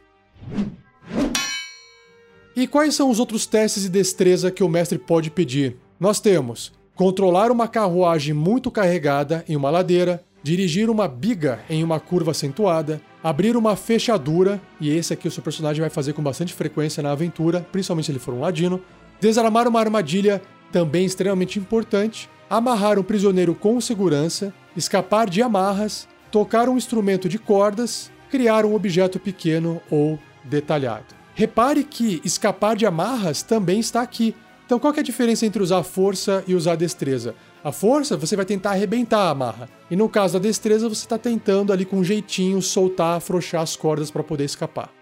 E 2.56 2.68
quais 2.68 2.94
são 2.94 3.10
os 3.10 3.20
outros 3.20 3.48
testes 3.48 3.84
de 3.84 3.90
destreza 3.90 4.52
que 4.52 4.64
o 4.64 4.70
mestre 4.70 5.00
pode 5.00 5.32
pedir? 5.32 5.78
Nós 6.00 6.20
temos 6.20 6.72
controlar 6.94 7.52
uma 7.52 7.68
carruagem 7.68 8.34
muito 8.36 8.70
carregada 8.70 9.44
em 9.48 9.56
uma 9.56 9.72
ladeira, 9.72 10.24
dirigir 10.46 10.92
uma 10.92 11.08
biga 11.08 11.62
em 11.68 11.84
uma 11.84 12.00
curva 12.00 12.30
acentuada, 12.30 13.02
abrir 13.24 13.58
uma 13.58 13.76
fechadura, 13.76 14.62
e 14.80 14.92
esse 14.96 15.12
aqui 15.12 15.28
o 15.28 15.32
seu 15.32 15.42
personagem 15.42 15.82
vai 15.82 15.90
fazer 15.90 16.14
com 16.14 16.22
bastante 16.22 16.54
frequência 16.54 17.02
na 17.02 17.12
aventura, 17.12 17.66
principalmente 17.72 18.06
se 18.06 18.12
ele 18.12 18.20
for 18.20 18.32
um 18.32 18.42
ladino, 18.42 18.80
desarmar 19.20 19.68
uma 19.68 19.80
armadilha, 19.80 20.40
também 20.72 21.04
extremamente 21.04 21.58
importante, 21.58 22.30
amarrar 22.48 23.00
um 23.00 23.04
prisioneiro 23.04 23.56
com 23.56 23.82
segurança, 23.82 24.54
escapar 24.78 25.28
de 25.28 25.42
amarras, 25.42 26.08
tocar 26.30 26.70
um 26.70 26.78
instrumento 26.78 27.28
de 27.28 27.40
cordas, 27.40 28.12
criar 28.30 28.66
um 28.66 28.76
objeto 28.76 29.20
pequeno 29.20 29.82
ou 29.90 30.20
detalhado. 30.44 31.16
Repare 31.34 31.84
que 31.84 32.22
escapar 32.24 32.76
de 32.76 32.86
amarras 32.86 33.42
também 33.42 33.80
está 33.80 34.00
aqui. 34.04 34.36
Então, 34.64 34.78
qual 34.78 34.94
é 34.94 35.00
a 35.00 35.04
diferença 35.04 35.44
entre 35.44 35.64
usar 35.64 35.82
força 35.82 36.44
e 36.48 36.54
usar 36.54 36.76
destreza? 36.76 37.34
A 37.66 37.72
força, 37.72 38.16
você 38.16 38.36
vai 38.36 38.46
tentar 38.46 38.74
arrebentar 38.74 39.22
a 39.22 39.30
amarra. 39.32 39.68
E 39.90 39.96
no 39.96 40.08
caso 40.08 40.34
da 40.34 40.40
destreza, 40.40 40.88
você 40.88 41.04
está 41.04 41.18
tentando 41.18 41.74
ali 41.74 41.84
com 41.84 41.98
um 41.98 42.04
jeitinho 42.04 42.62
soltar, 42.62 43.18
afrouxar 43.18 43.64
as 43.64 43.76
cordas 43.76 44.12
para 44.12 44.24
poder 44.24 44.44
escapar. 44.44 44.94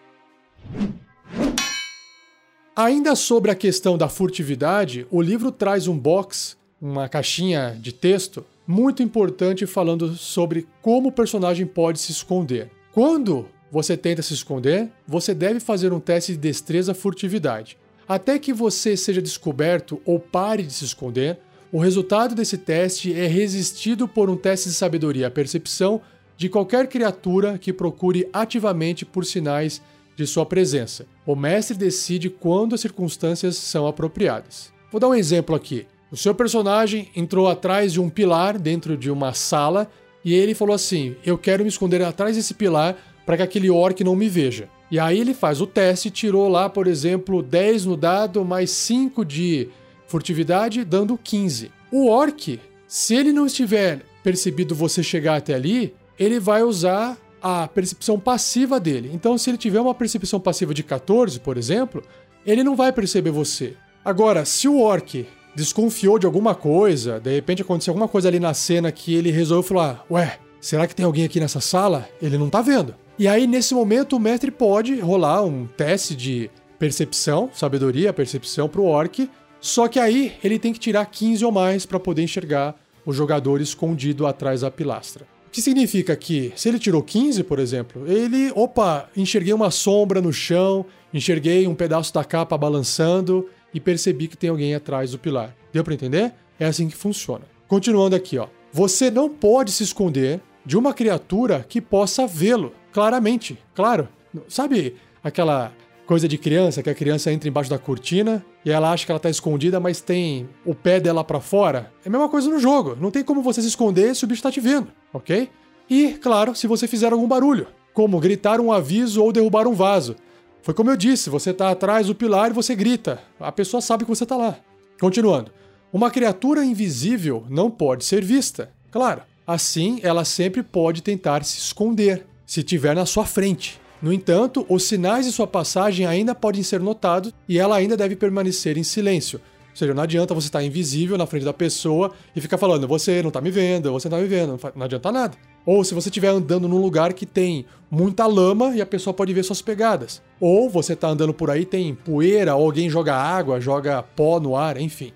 Ainda 2.73 3.17
sobre 3.17 3.52
a 3.52 3.56
questão 3.56 3.97
da 3.97 4.08
furtividade, 4.08 5.06
o 5.12 5.21
livro 5.21 5.52
traz 5.52 5.89
um 5.89 5.99
box, 5.99 6.56
uma 6.82 7.10
caixinha 7.10 7.78
de 7.78 7.91
texto, 7.91 8.45
muito 8.65 9.04
importante 9.04 9.65
falando 9.65 10.13
sobre 10.15 10.65
como 10.82 11.10
o 11.10 11.12
personagem 11.12 11.67
pode 11.67 11.99
se 11.99 12.13
esconder. 12.13 12.71
Quando 12.93 13.45
você 13.69 13.97
tenta 13.97 14.21
se 14.21 14.34
esconder, 14.34 14.89
você 15.06 15.34
deve 15.34 15.60
fazer 15.60 15.91
um 15.91 15.99
teste 15.99 16.32
de 16.32 16.38
destreza 16.38 16.93
furtividade. 16.93 17.78
Até 18.08 18.39
que 18.39 18.54
você 18.54 18.95
seja 18.95 19.21
descoberto 19.21 20.02
ou 20.06 20.17
pare 20.17 20.63
de 20.63 20.71
se 20.71 20.86
esconder, 20.86 21.39
o 21.74 21.80
resultado 21.80 22.36
desse 22.36 22.56
teste 22.56 23.12
é 23.20 23.26
resistido 23.26 24.08
por 24.08 24.30
um 24.30 24.38
teste 24.38 24.70
de 24.70 24.76
sabedoria 24.76 25.32
percepção 25.32 26.00
de 26.38 26.48
qualquer 26.48 26.86
criatura 26.86 27.58
que 27.58 27.74
procure 27.74 28.30
ativamente 28.32 29.04
por 29.04 29.26
sinais 29.26 29.82
de 30.16 30.28
sua 30.28 30.46
presença. 30.46 31.08
O 31.26 31.36
mestre 31.36 31.76
decide 31.76 32.30
quando 32.30 32.76
as 32.76 32.82
circunstâncias 32.82 33.56
são 33.56 33.88
apropriadas. 33.88 34.72
Vou 34.92 35.02
dar 35.02 35.08
um 35.08 35.16
exemplo 35.16 35.56
aqui. 35.56 35.88
O 36.12 36.16
seu 36.16 36.36
personagem 36.36 37.10
entrou 37.16 37.48
atrás 37.48 37.92
de 37.92 38.00
um 38.00 38.08
pilar 38.08 38.60
dentro 38.60 38.96
de 38.96 39.10
uma 39.10 39.34
sala 39.34 39.90
e 40.24 40.32
ele 40.32 40.54
falou 40.54 40.76
assim: 40.76 41.16
Eu 41.26 41.40
quero 41.40 41.64
me 41.64 41.70
esconder 41.70 42.04
atrás 42.04 42.36
desse 42.36 42.54
pilar 42.54 42.96
para 43.26 43.38
que 43.38 43.42
aquele 43.42 43.72
orc 43.72 44.04
não 44.04 44.16
me 44.16 44.30
veja. 44.30 44.70
E 44.92 45.00
aí 45.00 45.20
ele 45.20 45.34
faz 45.34 45.60
o 45.60 45.66
teste 45.66 46.12
tirou 46.12 46.48
lá, 46.48 46.70
por 46.70 46.86
exemplo, 46.86 47.42
10 47.42 47.86
no 47.86 47.98
dado 47.98 48.46
mais 48.46 48.70
5 48.70 49.26
de 49.26 49.70
furtividade, 50.13 50.86
dando 50.86 51.17
15. 51.17 51.71
O 51.91 52.08
orc, 52.08 52.60
se 52.88 53.15
ele 53.15 53.34
não 53.34 53.47
estiver 53.47 54.02
percebido 54.23 54.76
você 54.76 55.02
chegar 55.02 55.38
até 55.38 55.56
ali, 55.56 55.95
ele 56.19 56.39
vai 56.39 56.62
usar 56.62 57.17
a 57.41 57.67
percepção 57.67 58.19
passiva 58.19 58.80
dele. 58.80 59.10
Então, 59.12 59.36
se 59.39 59.49
ele 59.49 59.58
tiver 59.58 59.82
uma 59.82 59.95
percepção 59.95 60.39
passiva 60.39 60.71
de 60.71 60.84
14, 60.84 61.39
por 61.39 61.58
exemplo, 61.58 62.04
ele 62.45 62.63
não 62.63 62.76
vai 62.76 62.93
perceber 62.93 63.32
você. 63.32 63.73
Agora, 64.06 64.45
se 64.45 64.67
o 64.67 64.80
orc 64.80 65.26
desconfiou 65.56 66.19
de 66.19 66.28
alguma 66.28 66.54
coisa, 66.54 67.19
de 67.19 67.34
repente 67.34 67.63
aconteceu 67.63 67.91
alguma 67.91 68.08
coisa 68.08 68.28
ali 68.28 68.39
na 68.39 68.54
cena 68.54 68.91
que 68.91 69.15
ele 69.15 69.32
resolveu 69.32 69.63
falar: 69.63 70.06
Ué, 70.12 70.38
será 70.62 70.86
que 70.86 70.95
tem 70.95 71.08
alguém 71.08 71.26
aqui 71.26 71.39
nessa 71.39 71.60
sala? 71.60 72.08
Ele 72.21 72.38
não 72.38 72.52
tá 72.52 72.62
vendo. 72.62 72.93
E 73.17 73.28
aí, 73.28 73.47
nesse 73.47 73.73
momento, 73.73 74.15
o 74.15 74.19
mestre 74.19 74.52
pode 74.52 74.99
rolar 74.99 75.43
um 75.43 75.65
teste 75.65 76.15
de 76.15 76.52
percepção, 76.78 77.49
sabedoria, 77.52 78.13
percepção 78.13 78.69
para 78.69 78.82
o 78.82 78.86
orc. 78.86 79.28
Só 79.63 79.88
que 79.88 79.97
aí 79.97 80.34
ele 80.43 80.60
tem 80.60 80.73
que 80.73 80.80
tirar 80.80 81.06
15 81.06 81.45
ou 81.45 81.49
mais 81.49 81.86
para 81.86 81.97
poder 81.97 82.21
enxergar 82.21 82.76
o 83.06 83.13
jogador 83.13 83.62
escondido 83.62 84.28
atrás 84.28 84.60
da 84.60 84.69
pilastra. 84.69 85.26
O 85.47 85.52
que 85.52 85.62
significa 85.62 86.17
que, 86.17 86.52
se 86.54 86.67
ele 86.67 86.78
tirou 86.78 87.02
15, 87.02 87.45
por 87.45 87.60
exemplo, 87.60 88.06
ele, 88.06 88.52
opa, 88.56 89.10
enxerguei 89.15 89.54
uma 89.54 89.71
sombra 89.71 90.21
no 90.21 90.34
chão, 90.34 90.86
enxerguei 91.13 91.65
um 91.65 91.73
pedaço 91.76 92.13
da 92.13 92.26
capa 92.26 92.58
balançando 92.58 93.47
e 93.73 93.80
percebi 93.80 94.28
que 94.28 94.36
tem 94.36 94.49
alguém 94.49 94.76
atrás 94.76 95.12
do 95.12 95.17
pilar. 95.17 95.56
Deu 95.71 95.82
para 95.82 95.93
entender? 95.93 96.34
É 96.60 96.65
assim 96.65 96.89
que 96.89 96.95
funciona. 96.97 97.45
Continuando 97.65 98.17
aqui, 98.17 98.38
ó. 98.38 98.47
Você 98.73 99.10
não 99.10 99.30
pode 99.30 99.71
se 99.71 99.84
esconder 99.84 100.41
de 100.65 100.78
uma 100.78 100.93
criatura 100.93 101.65
que 101.69 101.80
possa 101.80 102.28
vê-lo 102.28 102.73
claramente, 102.91 103.58
claro. 103.73 104.10
Sabe 104.49 104.97
aquela 105.23 105.71
coisa 106.06 106.28
de 106.28 106.38
criança 106.38 106.84
que 106.84 106.89
a 106.89 106.96
criança 106.96 107.32
entra 107.32 107.48
embaixo 107.50 107.70
da 107.70 107.78
cortina 107.78 108.46
e 108.63 108.72
ela 108.72 108.92
acha 108.92 109.06
que 109.06 109.12
ela 109.12 109.20
tá 109.20 109.30
escondida, 109.30 109.80
mas 109.80 110.02
tem 110.02 110.50
o 110.66 110.76
pé 110.76 111.00
dela 111.00 111.24
para 111.24 111.39
fora? 111.39 111.92
É 112.04 112.08
a 112.08 112.12
mesma 112.12 112.30
coisa 112.30 112.50
no 112.50 112.60
jogo. 112.60 112.98
Não 113.00 113.12
tem 113.12 113.24
como 113.24 113.42
você 113.42 113.62
se 113.62 113.68
esconder 113.68 114.16
se 114.16 114.24
o 114.24 114.28
bicho 114.28 114.44
tá 114.44 114.52
te 114.52 114.60
vendo, 114.60 114.88
ok? 115.13 115.50
E, 115.89 116.13
claro, 116.13 116.56
se 116.56 116.68
você 116.68 116.88
fizer 116.88 117.12
algum 117.12 117.28
barulho, 117.28 117.68
como 117.94 118.20
gritar 118.20 118.60
um 118.60 118.72
aviso 118.72 119.24
ou 119.24 119.32
derrubar 119.32 119.68
um 119.68 119.74
vaso. 119.74 120.16
Foi 120.62 120.74
como 120.74 120.89
eu 120.89 120.98
disse, 120.98 121.30
você 121.30 121.54
tá 121.54 121.70
atrás 121.72 122.08
do 122.08 122.16
pilar 122.16 122.52
e 122.52 122.54
você 122.54 122.74
grita. 122.76 123.20
A 123.39 123.52
pessoa 123.52 123.82
sabe 123.82 124.06
que 124.06 124.10
você 124.10 124.26
tá 124.26 124.38
lá. 124.38 124.58
Continuando. 125.00 125.52
Uma 125.92 126.10
criatura 126.10 126.63
invisível 126.63 127.46
não 127.50 127.70
pode 127.70 128.06
ser 128.06 128.24
vista. 128.24 128.72
Claro, 128.89 129.22
Assim, 129.46 130.00
ela 130.02 130.24
sempre 130.24 130.63
pode 130.63 131.04
tentar 131.04 131.44
se 131.44 131.58
esconder, 131.58 132.26
se 132.46 132.62
estiver 132.62 132.96
na 132.96 133.06
sua 133.06 133.26
frente. 133.26 133.80
No 134.04 134.12
entanto, 134.12 134.66
os 134.68 134.84
sinais 134.84 135.26
de 135.26 135.32
sua 135.32 135.48
passagem 135.48 136.06
ainda 136.06 136.36
podem 136.36 136.62
ser 136.62 136.82
notados 136.82 137.34
e 137.48 137.58
ela 137.58 137.78
ainda 137.78 137.96
deve 137.96 138.18
permanecer 138.18 138.78
em 138.78 138.84
silêncio. 138.84 139.39
Ou 139.70 139.78
seja, 139.78 139.94
não 139.94 140.04
adianta 140.04 140.34
você 140.34 140.48
estar 140.48 140.62
invisível 140.62 141.18
na 141.18 141.26
frente 141.26 141.46
da 141.46 141.54
pessoa 141.54 142.12
e 142.36 142.42
ficar 142.42 142.58
falando, 142.58 142.86
você 142.86 143.22
não 143.22 143.30
está 143.30 143.39
me 143.39 143.50
vendo, 143.50 143.94
você 143.94 144.10
não 144.10 144.18
está 144.18 144.22
me 144.22 144.28
vendo, 144.28 144.60
não 144.76 144.84
adianta 144.84 145.10
nada. 145.10 145.38
Ou 145.66 145.86
se 145.86 145.94
você 145.94 146.10
estiver 146.10 146.28
andando 146.28 146.68
num 146.68 146.82
lugar 146.82 147.13
que 147.13 147.26
tem 147.26 147.66
muita 147.89 148.28
lama 148.28 148.76
e 148.76 148.82
a 148.82 148.86
pessoa 148.86 149.13
pode 149.13 149.34
ver 149.34 149.42
suas 149.44 149.62
pegadas. 149.62 150.22
Ou 150.38 150.70
você 150.70 150.92
está 150.92 151.08
andando 151.08 151.34
por 151.34 151.50
aí, 151.50 151.63
tem 151.63 151.96
poeira, 151.96 152.58
ou 152.58 152.66
alguém 152.66 152.89
joga 152.89 153.16
água, 153.16 153.62
joga 153.62 154.04
pó 154.04 154.38
no 154.38 154.58
ar, 154.58 154.76
enfim. 154.76 155.13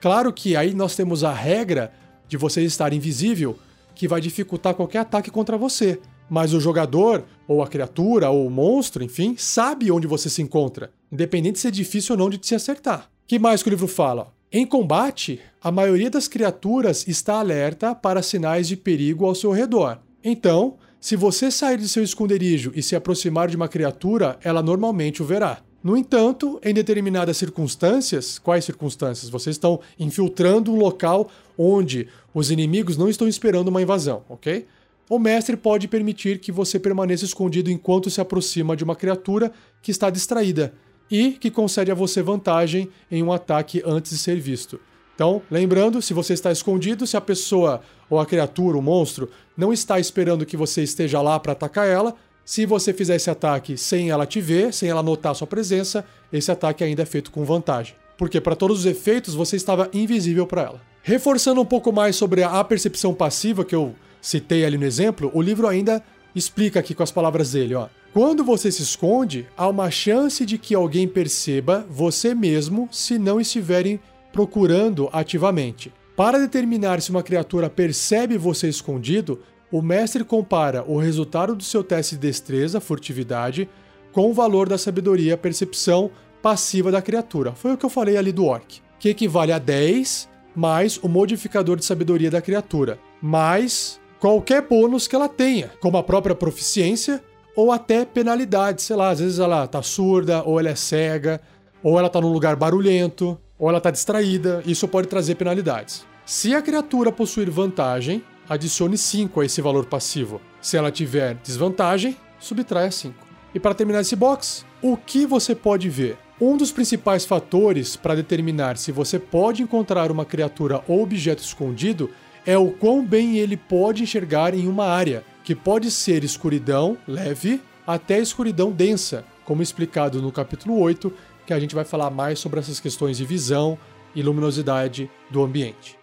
Claro 0.00 0.32
que 0.32 0.56
aí 0.56 0.72
nós 0.72 0.96
temos 0.96 1.24
a 1.24 1.32
regra 1.32 1.92
de 2.26 2.38
você 2.38 2.62
estar 2.62 2.90
invisível 2.94 3.58
que 3.94 4.08
vai 4.08 4.18
dificultar 4.18 4.72
qualquer 4.72 5.00
ataque 5.00 5.30
contra 5.30 5.58
você. 5.58 6.00
Mas 6.30 6.54
o 6.54 6.60
jogador, 6.60 7.24
ou 7.48 7.60
a 7.60 7.66
criatura, 7.66 8.30
ou 8.30 8.46
o 8.46 8.50
monstro, 8.50 9.02
enfim, 9.02 9.34
sabe 9.36 9.90
onde 9.90 10.06
você 10.06 10.30
se 10.30 10.40
encontra, 10.40 10.92
independente 11.10 11.58
se 11.58 11.66
é 11.66 11.70
difícil 11.70 12.14
ou 12.14 12.18
não 12.18 12.30
de 12.30 12.38
te 12.38 12.54
acertar. 12.54 13.10
que 13.26 13.38
mais 13.38 13.62
que 13.62 13.68
o 13.68 13.70
livro 13.70 13.88
fala? 13.88 14.32
Em 14.52 14.64
combate, 14.64 15.40
a 15.62 15.70
maioria 15.70 16.10
das 16.10 16.26
criaturas 16.26 17.06
está 17.06 17.34
alerta 17.34 17.94
para 17.94 18.22
sinais 18.22 18.66
de 18.66 18.76
perigo 18.76 19.24
ao 19.24 19.34
seu 19.34 19.50
redor. 19.50 19.98
Então, 20.24 20.76
se 21.00 21.16
você 21.16 21.50
sair 21.50 21.78
de 21.78 21.88
seu 21.88 22.02
esconderijo 22.02 22.72
e 22.74 22.82
se 22.82 22.94
aproximar 22.94 23.48
de 23.48 23.56
uma 23.56 23.68
criatura, 23.68 24.38
ela 24.42 24.62
normalmente 24.62 25.22
o 25.22 25.24
verá. 25.24 25.58
No 25.82 25.96
entanto, 25.96 26.60
em 26.62 26.74
determinadas 26.74 27.38
circunstâncias, 27.38 28.38
quais 28.38 28.66
circunstâncias? 28.66 29.30
Vocês 29.30 29.56
estão 29.56 29.80
infiltrando 29.98 30.72
um 30.72 30.76
local 30.76 31.30
onde 31.56 32.06
os 32.34 32.50
inimigos 32.50 32.98
não 32.98 33.08
estão 33.08 33.26
esperando 33.26 33.68
uma 33.68 33.80
invasão, 33.80 34.22
ok? 34.28 34.66
O 35.10 35.18
mestre 35.18 35.56
pode 35.56 35.88
permitir 35.88 36.38
que 36.38 36.52
você 36.52 36.78
permaneça 36.78 37.24
escondido 37.24 37.68
enquanto 37.68 38.08
se 38.08 38.20
aproxima 38.20 38.76
de 38.76 38.84
uma 38.84 38.94
criatura 38.94 39.50
que 39.82 39.90
está 39.90 40.08
distraída 40.08 40.72
e 41.10 41.32
que 41.32 41.50
concede 41.50 41.90
a 41.90 41.96
você 41.96 42.22
vantagem 42.22 42.88
em 43.10 43.20
um 43.20 43.32
ataque 43.32 43.82
antes 43.84 44.12
de 44.12 44.18
ser 44.18 44.38
visto. 44.38 44.78
Então, 45.16 45.42
lembrando, 45.50 46.00
se 46.00 46.14
você 46.14 46.32
está 46.32 46.52
escondido, 46.52 47.08
se 47.08 47.16
a 47.16 47.20
pessoa 47.20 47.80
ou 48.08 48.20
a 48.20 48.24
criatura, 48.24 48.78
o 48.78 48.82
monstro, 48.82 49.28
não 49.56 49.72
está 49.72 49.98
esperando 49.98 50.46
que 50.46 50.56
você 50.56 50.84
esteja 50.84 51.20
lá 51.20 51.40
para 51.40 51.54
atacar 51.54 51.88
ela, 51.88 52.14
se 52.44 52.64
você 52.64 52.92
fizer 52.92 53.16
esse 53.16 53.28
ataque 53.28 53.76
sem 53.76 54.10
ela 54.10 54.26
te 54.26 54.40
ver, 54.40 54.72
sem 54.72 54.90
ela 54.90 55.02
notar 55.02 55.34
sua 55.34 55.44
presença, 55.44 56.04
esse 56.32 56.52
ataque 56.52 56.84
ainda 56.84 57.02
é 57.02 57.06
feito 57.06 57.32
com 57.32 57.44
vantagem. 57.44 57.96
Porque 58.16 58.40
para 58.40 58.54
todos 58.54 58.78
os 58.78 58.86
efeitos 58.86 59.34
você 59.34 59.56
estava 59.56 59.90
invisível 59.92 60.46
para 60.46 60.62
ela. 60.62 60.80
Reforçando 61.02 61.60
um 61.60 61.66
pouco 61.66 61.90
mais 61.90 62.14
sobre 62.14 62.44
a 62.44 62.62
percepção 62.62 63.12
passiva 63.12 63.64
que 63.64 63.74
eu 63.74 63.96
citei 64.20 64.64
ali 64.64 64.78
no 64.78 64.84
exemplo, 64.84 65.30
o 65.34 65.40
livro 65.40 65.66
ainda 65.66 66.02
explica 66.34 66.80
aqui 66.80 66.94
com 66.94 67.02
as 67.02 67.10
palavras 67.10 67.52
dele, 67.52 67.74
ó. 67.74 67.88
Quando 68.12 68.42
você 68.42 68.72
se 68.72 68.82
esconde, 68.82 69.46
há 69.56 69.68
uma 69.68 69.90
chance 69.90 70.44
de 70.44 70.58
que 70.58 70.74
alguém 70.74 71.06
perceba 71.06 71.86
você 71.88 72.34
mesmo 72.34 72.88
se 72.90 73.18
não 73.18 73.40
estiverem 73.40 74.00
procurando 74.32 75.08
ativamente. 75.12 75.92
Para 76.16 76.38
determinar 76.38 77.00
se 77.00 77.10
uma 77.10 77.22
criatura 77.22 77.70
percebe 77.70 78.36
você 78.36 78.68
escondido, 78.68 79.40
o 79.70 79.80
mestre 79.80 80.24
compara 80.24 80.84
o 80.86 80.98
resultado 80.98 81.54
do 81.54 81.62
seu 81.62 81.84
teste 81.84 82.16
de 82.16 82.22
destreza, 82.22 82.80
furtividade, 82.80 83.68
com 84.12 84.28
o 84.28 84.34
valor 84.34 84.68
da 84.68 84.76
sabedoria, 84.76 85.36
percepção 85.36 86.10
passiva 86.42 86.90
da 86.90 87.00
criatura. 87.00 87.52
Foi 87.52 87.72
o 87.72 87.76
que 87.76 87.86
eu 87.86 87.90
falei 87.90 88.16
ali 88.16 88.32
do 88.32 88.44
orc, 88.44 88.82
que 88.98 89.08
equivale 89.08 89.52
a 89.52 89.58
10 89.58 90.28
mais 90.54 90.98
o 90.98 91.08
modificador 91.08 91.76
de 91.76 91.84
sabedoria 91.84 92.30
da 92.30 92.42
criatura. 92.42 92.98
mais 93.22 94.00
qualquer 94.20 94.62
bônus 94.62 95.08
que 95.08 95.16
ela 95.16 95.28
tenha, 95.28 95.72
como 95.80 95.96
a 95.96 96.02
própria 96.02 96.34
proficiência 96.34 97.22
ou 97.56 97.72
até 97.72 98.04
penalidade. 98.04 98.82
Sei 98.82 98.94
lá, 98.94 99.10
às 99.10 99.18
vezes 99.18 99.38
ela 99.38 99.66
tá 99.66 99.82
surda, 99.82 100.42
ou 100.44 100.60
ela 100.60 100.68
é 100.68 100.74
cega, 100.74 101.40
ou 101.82 101.98
ela 101.98 102.08
tá 102.10 102.20
num 102.20 102.32
lugar 102.32 102.54
barulhento, 102.54 103.38
ou 103.58 103.68
ela 103.68 103.80
tá 103.80 103.90
distraída. 103.90 104.62
Isso 104.66 104.86
pode 104.86 105.08
trazer 105.08 105.34
penalidades. 105.34 106.06
Se 106.24 106.54
a 106.54 106.62
criatura 106.62 107.10
possuir 107.10 107.50
vantagem, 107.50 108.22
adicione 108.48 108.96
5 108.96 109.40
a 109.40 109.46
esse 109.46 109.60
valor 109.60 109.86
passivo. 109.86 110.40
Se 110.60 110.76
ela 110.76 110.92
tiver 110.92 111.34
desvantagem, 111.42 112.16
subtraia 112.38 112.90
5. 112.90 113.14
E 113.54 113.58
para 113.58 113.74
terminar 113.74 114.02
esse 114.02 114.14
box, 114.14 114.64
o 114.80 114.96
que 114.96 115.26
você 115.26 115.54
pode 115.54 115.88
ver? 115.88 116.16
Um 116.40 116.56
dos 116.56 116.70
principais 116.70 117.24
fatores 117.24 117.96
para 117.96 118.14
determinar 118.14 118.78
se 118.78 118.92
você 118.92 119.18
pode 119.18 119.62
encontrar 119.62 120.10
uma 120.10 120.24
criatura 120.24 120.82
ou 120.86 121.02
objeto 121.02 121.42
escondido 121.42 122.08
é 122.46 122.56
o 122.56 122.70
quão 122.70 123.04
bem 123.04 123.38
ele 123.38 123.56
pode 123.56 124.02
enxergar 124.02 124.54
em 124.54 124.66
uma 124.66 124.86
área, 124.86 125.24
que 125.44 125.54
pode 125.54 125.90
ser 125.90 126.24
escuridão 126.24 126.96
leve 127.06 127.60
até 127.86 128.18
escuridão 128.18 128.70
densa, 128.70 129.24
como 129.44 129.62
explicado 129.62 130.22
no 130.22 130.30
capítulo 130.30 130.78
8, 130.78 131.12
que 131.46 131.52
a 131.52 131.58
gente 131.58 131.74
vai 131.74 131.84
falar 131.84 132.10
mais 132.10 132.38
sobre 132.38 132.60
essas 132.60 132.78
questões 132.78 133.16
de 133.16 133.24
visão 133.24 133.76
e 134.14 134.22
luminosidade 134.22 135.10
do 135.30 135.42
ambiente. 135.42 135.98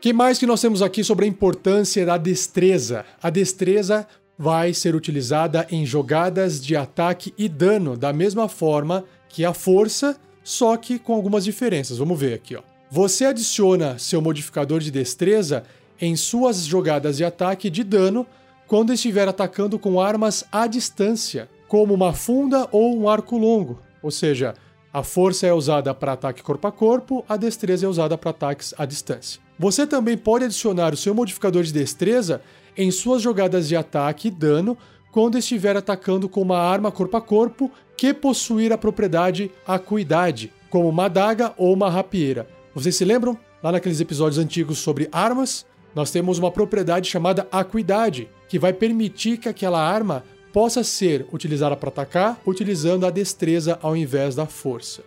que 0.00 0.12
mais 0.12 0.38
que 0.38 0.46
nós 0.46 0.60
temos 0.60 0.82
aqui 0.82 1.02
sobre 1.02 1.24
a 1.24 1.28
importância 1.28 2.04
da 2.04 2.18
destreza? 2.18 3.06
A 3.22 3.30
destreza 3.30 4.06
vai 4.36 4.74
ser 4.74 4.94
utilizada 4.94 5.66
em 5.70 5.86
jogadas 5.86 6.62
de 6.62 6.76
ataque 6.76 7.32
e 7.38 7.48
dano 7.48 7.96
da 7.96 8.12
mesma 8.12 8.48
forma 8.48 9.04
que 9.28 9.44
a 9.44 9.54
força, 9.54 10.20
só 10.42 10.76
que 10.76 10.98
com 10.98 11.14
algumas 11.14 11.44
diferenças. 11.44 11.96
Vamos 11.96 12.20
ver 12.20 12.34
aqui, 12.34 12.56
ó. 12.56 12.73
Você 12.94 13.24
adiciona 13.24 13.98
seu 13.98 14.22
modificador 14.22 14.78
de 14.78 14.88
destreza 14.88 15.64
em 16.00 16.14
suas 16.14 16.58
jogadas 16.58 17.16
de 17.16 17.24
ataque 17.24 17.68
de 17.68 17.82
dano 17.82 18.24
quando 18.68 18.92
estiver 18.92 19.26
atacando 19.26 19.80
com 19.80 20.00
armas 20.00 20.44
à 20.52 20.68
distância, 20.68 21.50
como 21.66 21.92
uma 21.92 22.12
funda 22.12 22.68
ou 22.70 22.96
um 22.96 23.08
arco 23.08 23.36
longo. 23.36 23.80
Ou 24.00 24.12
seja, 24.12 24.54
a 24.92 25.02
força 25.02 25.44
é 25.44 25.52
usada 25.52 25.92
para 25.92 26.12
ataque 26.12 26.40
corpo 26.40 26.68
a 26.68 26.70
corpo, 26.70 27.24
a 27.28 27.36
destreza 27.36 27.84
é 27.84 27.88
usada 27.88 28.16
para 28.16 28.30
ataques 28.30 28.72
à 28.78 28.86
distância. 28.86 29.40
Você 29.58 29.88
também 29.88 30.16
pode 30.16 30.44
adicionar 30.44 30.94
o 30.94 30.96
seu 30.96 31.12
modificador 31.16 31.64
de 31.64 31.72
destreza 31.72 32.40
em 32.76 32.92
suas 32.92 33.20
jogadas 33.20 33.66
de 33.66 33.74
ataque 33.74 34.28
e 34.28 34.30
dano 34.30 34.78
quando 35.10 35.36
estiver 35.36 35.76
atacando 35.76 36.28
com 36.28 36.42
uma 36.42 36.58
arma 36.58 36.92
corpo 36.92 37.16
a 37.16 37.20
corpo 37.20 37.72
que 37.96 38.14
possuir 38.14 38.72
a 38.72 38.78
propriedade 38.78 39.50
acuidade, 39.66 40.52
como 40.70 40.88
uma 40.88 41.06
adaga 41.06 41.52
ou 41.56 41.72
uma 41.72 41.90
rapieira. 41.90 42.53
Vocês 42.74 42.96
se 42.96 43.04
lembram? 43.04 43.38
Lá 43.62 43.70
naqueles 43.70 44.00
episódios 44.00 44.36
antigos 44.36 44.78
sobre 44.78 45.08
armas, 45.12 45.64
nós 45.94 46.10
temos 46.10 46.38
uma 46.40 46.50
propriedade 46.50 47.08
chamada 47.08 47.46
acuidade, 47.52 48.28
que 48.48 48.58
vai 48.58 48.72
permitir 48.72 49.38
que 49.38 49.48
aquela 49.48 49.80
arma 49.80 50.24
possa 50.52 50.82
ser 50.82 51.24
utilizada 51.32 51.76
para 51.76 51.88
atacar 51.88 52.40
utilizando 52.44 53.06
a 53.06 53.10
destreza 53.10 53.78
ao 53.80 53.96
invés 53.96 54.34
da 54.34 54.44
força. 54.44 55.02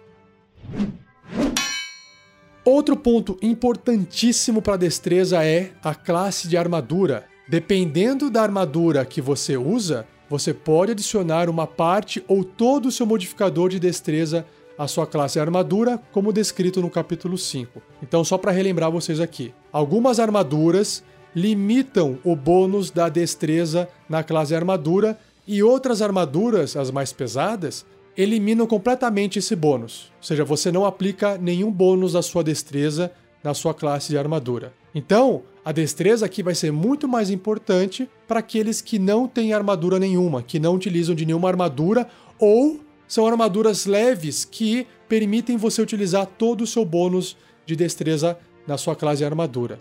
Outro 2.64 2.96
ponto 2.96 3.38
importantíssimo 3.42 4.62
para 4.62 4.76
a 4.76 4.78
destreza 4.78 5.44
é 5.44 5.72
a 5.84 5.94
classe 5.94 6.48
de 6.48 6.56
armadura. 6.56 7.26
Dependendo 7.50 8.30
da 8.30 8.42
armadura 8.42 9.06
que 9.06 9.22
você 9.22 9.58
usa, 9.58 10.08
você 10.30 10.54
pode 10.54 10.92
adicionar 10.92 11.50
uma 11.50 11.68
parte 11.68 12.24
ou 12.28 12.44
todo 12.44 12.88
o 12.88 12.92
seu 12.92 13.06
modificador 13.06 13.70
de 13.70 13.80
destreza 13.80 14.46
à 14.78 14.88
sua 14.88 15.08
classe 15.08 15.40
armadura, 15.40 16.00
como 16.12 16.34
descrito 16.34 16.82
no 16.82 16.90
capítulo 16.90 17.38
5. 17.38 17.82
Então, 18.02 18.24
só 18.24 18.38
para 18.38 18.52
relembrar 18.52 18.92
vocês 18.92 19.20
aqui: 19.20 19.54
algumas 19.72 20.20
armaduras 20.20 21.04
limitam 21.36 22.18
o 22.24 22.36
bônus 22.36 22.92
da 22.92 23.10
destreza 23.10 23.88
na 24.10 24.24
classe 24.24 24.56
armadura 24.56 25.18
e 25.48 25.64
outras 25.64 26.02
armaduras, 26.02 26.76
as 26.76 26.92
mais 26.92 27.14
pesadas, 27.14 27.86
eliminam 28.18 28.66
completamente 28.66 29.40
esse 29.40 29.56
bônus. 29.56 30.12
Ou 30.18 30.24
seja, 30.24 30.44
você 30.44 30.72
não 30.72 30.86
aplica 30.86 31.38
nenhum 31.38 31.72
bônus 31.72 32.14
da 32.14 32.22
sua 32.22 32.44
destreza 32.44 33.12
na 33.44 33.54
sua 33.54 33.74
classe 33.74 34.10
de 34.10 34.18
armadura. 34.18 34.74
Então, 34.94 35.44
a 35.64 35.72
destreza 35.72 36.26
aqui 36.26 36.42
vai 36.42 36.56
ser 36.56 36.72
muito 36.72 37.08
mais 37.08 37.30
importante 37.30 38.10
para 38.28 38.40
aqueles 38.40 38.82
que 38.82 38.98
não 38.98 39.28
têm 39.28 39.54
armadura 39.54 40.00
nenhuma, 40.00 40.42
que 40.42 40.60
não 40.60 40.76
utilizam 40.76 41.14
de 41.14 41.26
nenhuma 41.26 41.48
armadura 41.48 42.08
ou 42.40 42.80
são 43.08 43.26
armaduras 43.26 43.86
leves 43.86 44.44
que 44.44 44.86
permitem 45.08 45.58
você 45.58 45.82
utilizar 45.82 46.26
todo 46.26 46.62
o 46.62 46.68
seu 46.68 46.84
bônus 46.84 47.38
de 47.66 47.76
destreza 47.76 48.38
na 48.68 48.78
sua 48.78 48.96
classe 48.96 49.24
armadura. 49.24 49.80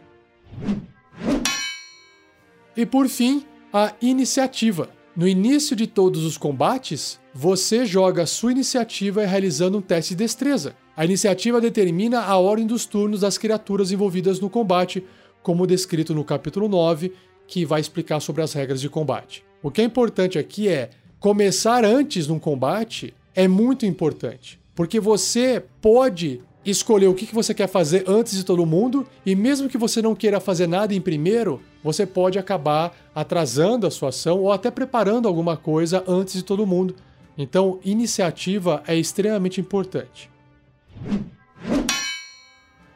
E 2.77 2.85
por 2.87 3.09
fim, 3.09 3.45
a 3.73 3.93
iniciativa. 4.01 4.89
No 5.17 5.27
início 5.27 5.75
de 5.75 5.87
todos 5.87 6.25
os 6.25 6.37
combates, 6.37 7.19
você 7.33 7.87
joga 7.87 8.27
sua 8.27 8.53
iniciativa 8.53 9.25
realizando 9.25 9.79
um 9.79 9.83
teste 9.83 10.15
de 10.15 10.25
destreza. 10.25 10.77
A 10.95 11.05
iniciativa 11.05 11.61
determina 11.61 12.21
a 12.21 12.37
ordem 12.37 12.67
dos 12.67 12.85
turnos 12.85 13.21
das 13.21 13.39
criaturas 13.39 13.91
envolvidas 13.91 14.41
no 14.41 14.51
combate, 14.51 15.03
como 15.43 15.67
descrito 15.67 16.15
no 16.15 16.25
capítulo 16.25 16.69
9, 16.69 17.13
que 17.47 17.65
vai 17.65 17.81
explicar 17.81 18.21
sobre 18.21 18.43
as 18.43 18.53
regras 18.53 18.81
de 18.81 18.91
combate. 18.91 19.43
O 19.63 19.71
que 19.71 19.81
é 19.81 19.85
importante 19.85 20.39
aqui 20.39 20.69
é 20.69 20.91
começar 21.19 21.85
antes 21.85 22.27
num 22.27 22.39
combate 22.39 23.15
é 23.35 23.49
muito 23.49 23.85
importante, 23.87 24.59
porque 24.75 25.01
você 25.01 25.63
pode 25.81 26.41
escolher 26.65 27.07
o 27.07 27.15
que 27.15 27.33
você 27.33 27.55
quer 27.55 27.69
fazer 27.69 28.05
antes 28.09 28.37
de 28.37 28.45
todo 28.45 28.67
mundo, 28.67 29.07
e 29.25 29.37
mesmo 29.37 29.69
que 29.69 29.79
você 29.79 30.03
não 30.03 30.17
queira 30.17 30.41
fazer 30.41 30.67
nada 30.67 30.93
em 30.93 31.01
primeiro, 31.01 31.63
você 31.83 32.05
pode 32.05 32.39
acabar 32.39 32.95
atrasando 33.15 33.87
a 33.87 33.91
sua 33.91 34.09
ação 34.09 34.41
ou 34.41 34.51
até 34.51 34.71
preparando 34.71 35.29
alguma 35.29 35.57
coisa 35.57 36.03
antes 36.09 36.35
de 36.35 36.43
todo 36.43 36.67
mundo. 36.67 36.97
Então, 37.39 37.79
iniciativa 37.85 38.83
é 38.87 38.97
extremamente 38.97 39.61
importante. 39.61 40.29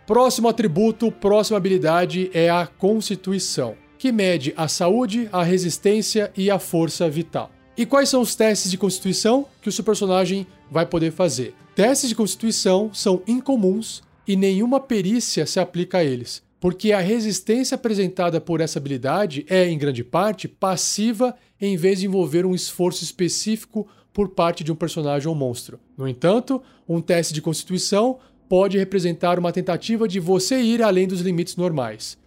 Próximo 0.04 0.48
atributo, 0.48 1.12
próxima 1.12 1.56
habilidade 1.56 2.28
é 2.34 2.50
a 2.50 2.66
Constituição, 2.66 3.76
que 3.96 4.10
mede 4.10 4.52
a 4.56 4.66
saúde, 4.66 5.28
a 5.30 5.44
resistência 5.44 6.32
e 6.36 6.50
a 6.50 6.58
força 6.58 7.08
vital. 7.08 7.50
E 7.76 7.86
quais 7.86 8.08
são 8.08 8.20
os 8.20 8.34
testes 8.34 8.70
de 8.70 8.76
Constituição 8.76 9.46
que 9.62 9.68
o 9.68 9.72
seu 9.72 9.84
personagem 9.84 10.46
vai 10.70 10.84
poder 10.84 11.12
fazer? 11.12 11.54
Testes 11.74 12.08
de 12.08 12.14
Constituição 12.14 12.92
são 12.92 13.22
incomuns 13.26 14.02
e 14.26 14.36
nenhuma 14.36 14.80
perícia 14.80 15.46
se 15.46 15.58
aplica 15.58 15.98
a 15.98 16.04
eles, 16.04 16.42
porque 16.60 16.92
a 16.92 17.00
resistência 17.00 17.74
apresentada 17.74 18.40
por 18.40 18.60
essa 18.60 18.78
habilidade 18.78 19.46
é, 19.48 19.68
em 19.68 19.78
grande 19.78 20.04
parte, 20.04 20.46
passiva 20.46 21.34
em 21.60 21.76
vez 21.76 22.00
de 22.00 22.06
envolver 22.06 22.44
um 22.44 22.54
esforço 22.54 23.04
específico 23.04 23.86
por 24.12 24.30
parte 24.30 24.64
de 24.64 24.72
um 24.72 24.76
personagem 24.76 25.28
ou 25.28 25.34
monstro. 25.34 25.78
No 25.96 26.08
entanto, 26.08 26.60
um 26.88 27.00
teste 27.00 27.32
de 27.32 27.40
Constituição 27.40 28.18
pode 28.48 28.76
representar 28.76 29.38
uma 29.38 29.52
tentativa 29.52 30.08
de 30.08 30.18
você 30.18 30.60
ir 30.60 30.82
além 30.82 31.06
dos 31.06 31.20
limites 31.20 31.54
normais. 31.54 32.18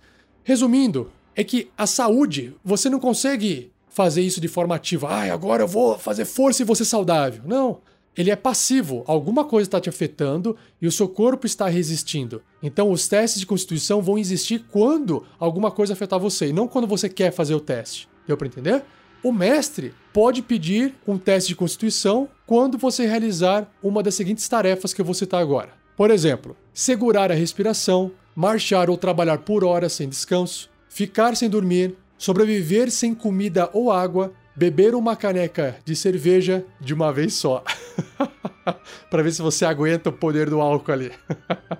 Resumindo, 0.42 1.12
é 1.36 1.44
que 1.44 1.70
a 1.78 1.86
saúde, 1.86 2.56
você 2.64 2.90
não 2.90 3.00
consegue 3.00 3.73
fazer 3.94 4.22
isso 4.22 4.42
de 4.42 4.48
forma 4.48 4.76
ativa. 4.76 5.08
Ah, 5.08 5.32
agora 5.32 5.64
eu 5.64 5.68
vou 5.68 5.98
fazer 5.98 6.26
força 6.26 6.62
e 6.62 6.66
vou 6.66 6.76
ser 6.76 6.86
saudável. 6.86 7.42
Não. 7.46 7.80
Ele 8.16 8.30
é 8.30 8.36
passivo. 8.36 9.04
Alguma 9.08 9.46
coisa 9.46 9.68
está 9.68 9.80
te 9.80 9.90
afetando 9.90 10.56
e 10.82 10.88
o 10.88 10.92
seu 10.92 11.08
corpo 11.08 11.46
está 11.46 11.68
resistindo. 11.68 12.42
Então, 12.62 12.92
os 12.92 13.08
testes 13.08 13.40
de 13.40 13.46
constituição 13.46 14.02
vão 14.02 14.18
existir 14.18 14.66
quando 14.72 15.26
alguma 15.40 15.72
coisa 15.72 15.94
afetar 15.94 16.20
você 16.20 16.48
e 16.48 16.54
não 16.54 16.68
quando 16.68 16.88
você 16.88 17.10
quer 17.10 17.32
fazer 17.32 17.56
o 17.56 17.60
teste. 17.60 18.08
Deu 18.28 18.38
para 18.38 18.48
entender? 18.48 18.84
O 19.24 19.32
mestre 19.32 19.94
pode 20.12 20.42
pedir 20.42 20.94
um 21.08 21.18
teste 21.18 21.50
de 21.50 21.56
constituição 21.56 22.28
quando 22.46 22.78
você 22.78 23.06
realizar 23.06 23.72
uma 23.82 24.04
das 24.04 24.16
seguintes 24.16 24.48
tarefas 24.48 24.94
que 24.94 25.02
eu 25.02 25.06
vou 25.06 25.14
citar 25.14 25.42
agora. 25.42 25.70
Por 25.96 26.12
exemplo, 26.12 26.58
segurar 26.74 27.32
a 27.32 27.36
respiração, 27.36 28.12
marchar 28.36 28.90
ou 28.90 28.98
trabalhar 28.98 29.40
por 29.40 29.64
horas 29.64 29.94
sem 29.94 30.10
descanso, 30.10 30.70
ficar 30.90 31.36
sem 31.36 31.50
dormir, 31.50 31.96
sobreviver 32.18 32.92
sem 32.92 33.14
comida 33.14 33.70
ou 33.74 33.92
água, 33.92 34.34
beber 34.56 34.96
uma 34.96 35.16
caneca 35.16 35.78
de 35.84 35.96
cerveja 35.96 36.66
de 36.80 36.94
uma 36.94 37.12
vez 37.12 37.34
só. 37.34 37.64
para 39.10 39.24
ver 39.24 39.32
se 39.32 39.42
você 39.42 39.66
aguenta 39.66 40.10
o 40.10 40.14
poder 40.14 40.50
do 40.50 40.62
álcool 40.62 40.92
ali. 40.92 41.12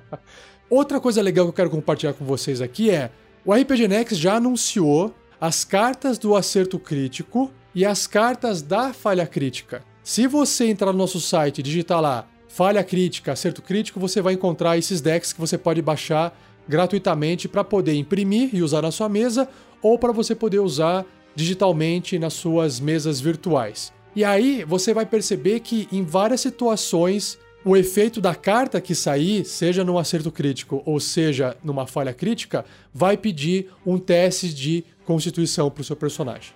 Outra 0.70 1.00
coisa 1.00 1.22
legal 1.22 1.46
que 1.46 1.50
eu 1.50 1.56
quero 1.56 1.70
compartilhar 1.70 2.14
com 2.14 2.26
vocês 2.26 2.62
aqui 2.62 2.90
é: 2.90 3.12
o 3.46 3.54
RPG 3.54 3.88
Next 3.88 4.16
já 4.16 4.36
anunciou 4.36 5.14
as 5.40 5.64
cartas 5.64 6.18
do 6.18 6.36
acerto 6.36 6.80
crítico 6.80 7.52
e 7.76 7.86
as 7.86 8.08
cartas 8.08 8.62
da 8.62 8.94
falha 8.94 9.26
crítica. 9.26 9.84
Se 10.04 10.28
você 10.28 10.68
entrar 10.68 10.92
no 10.92 10.98
nosso 10.98 11.20
site 11.20 11.60
e 11.60 11.64
digitar 11.64 12.02
lá 12.02 12.28
falha 12.48 12.84
crítica, 12.84 13.32
acerto 13.32 13.62
crítico, 13.62 14.00
você 14.00 14.22
vai 14.22 14.34
encontrar 14.34 14.78
esses 14.78 15.02
decks 15.02 15.34
que 15.34 15.40
você 15.40 15.58
pode 15.58 15.82
baixar 15.82 16.38
gratuitamente 16.68 17.48
para 17.48 17.64
poder 17.64 17.96
imprimir 17.96 18.50
e 18.54 18.62
usar 18.62 18.84
na 18.84 18.92
sua 18.92 19.10
mesa 19.10 19.50
ou 19.84 20.00
para 20.00 20.12
você 20.12 20.34
poder 20.34 20.60
usar 20.60 21.06
digitalmente 21.36 22.18
nas 22.18 22.34
suas 22.34 22.80
mesas 22.80 23.20
virtuais. 23.20 23.94
E 24.16 24.24
aí 24.24 24.64
você 24.64 24.94
vai 24.94 25.06
perceber 25.06 25.60
que 25.60 25.88
em 25.92 26.04
várias 26.04 26.42
situações 26.42 27.38
o 27.66 27.78
efeito 27.78 28.20
da 28.20 28.36
carta 28.36 28.82
que 28.82 28.94
sair, 28.94 29.46
seja 29.46 29.84
num 29.84 29.98
acerto 29.98 30.32
crítico 30.32 30.84
ou 30.86 31.00
seja 31.00 31.56
numa 31.64 31.88
falha 31.88 32.14
crítica, 32.14 32.66
vai 32.94 33.16
pedir 33.16 33.70
um 33.86 33.98
teste 33.98 34.54
de 34.54 34.84
constituição 35.06 35.72
para 35.72 35.82
o 35.82 35.84
seu 35.84 35.96
personagem. 35.96 36.54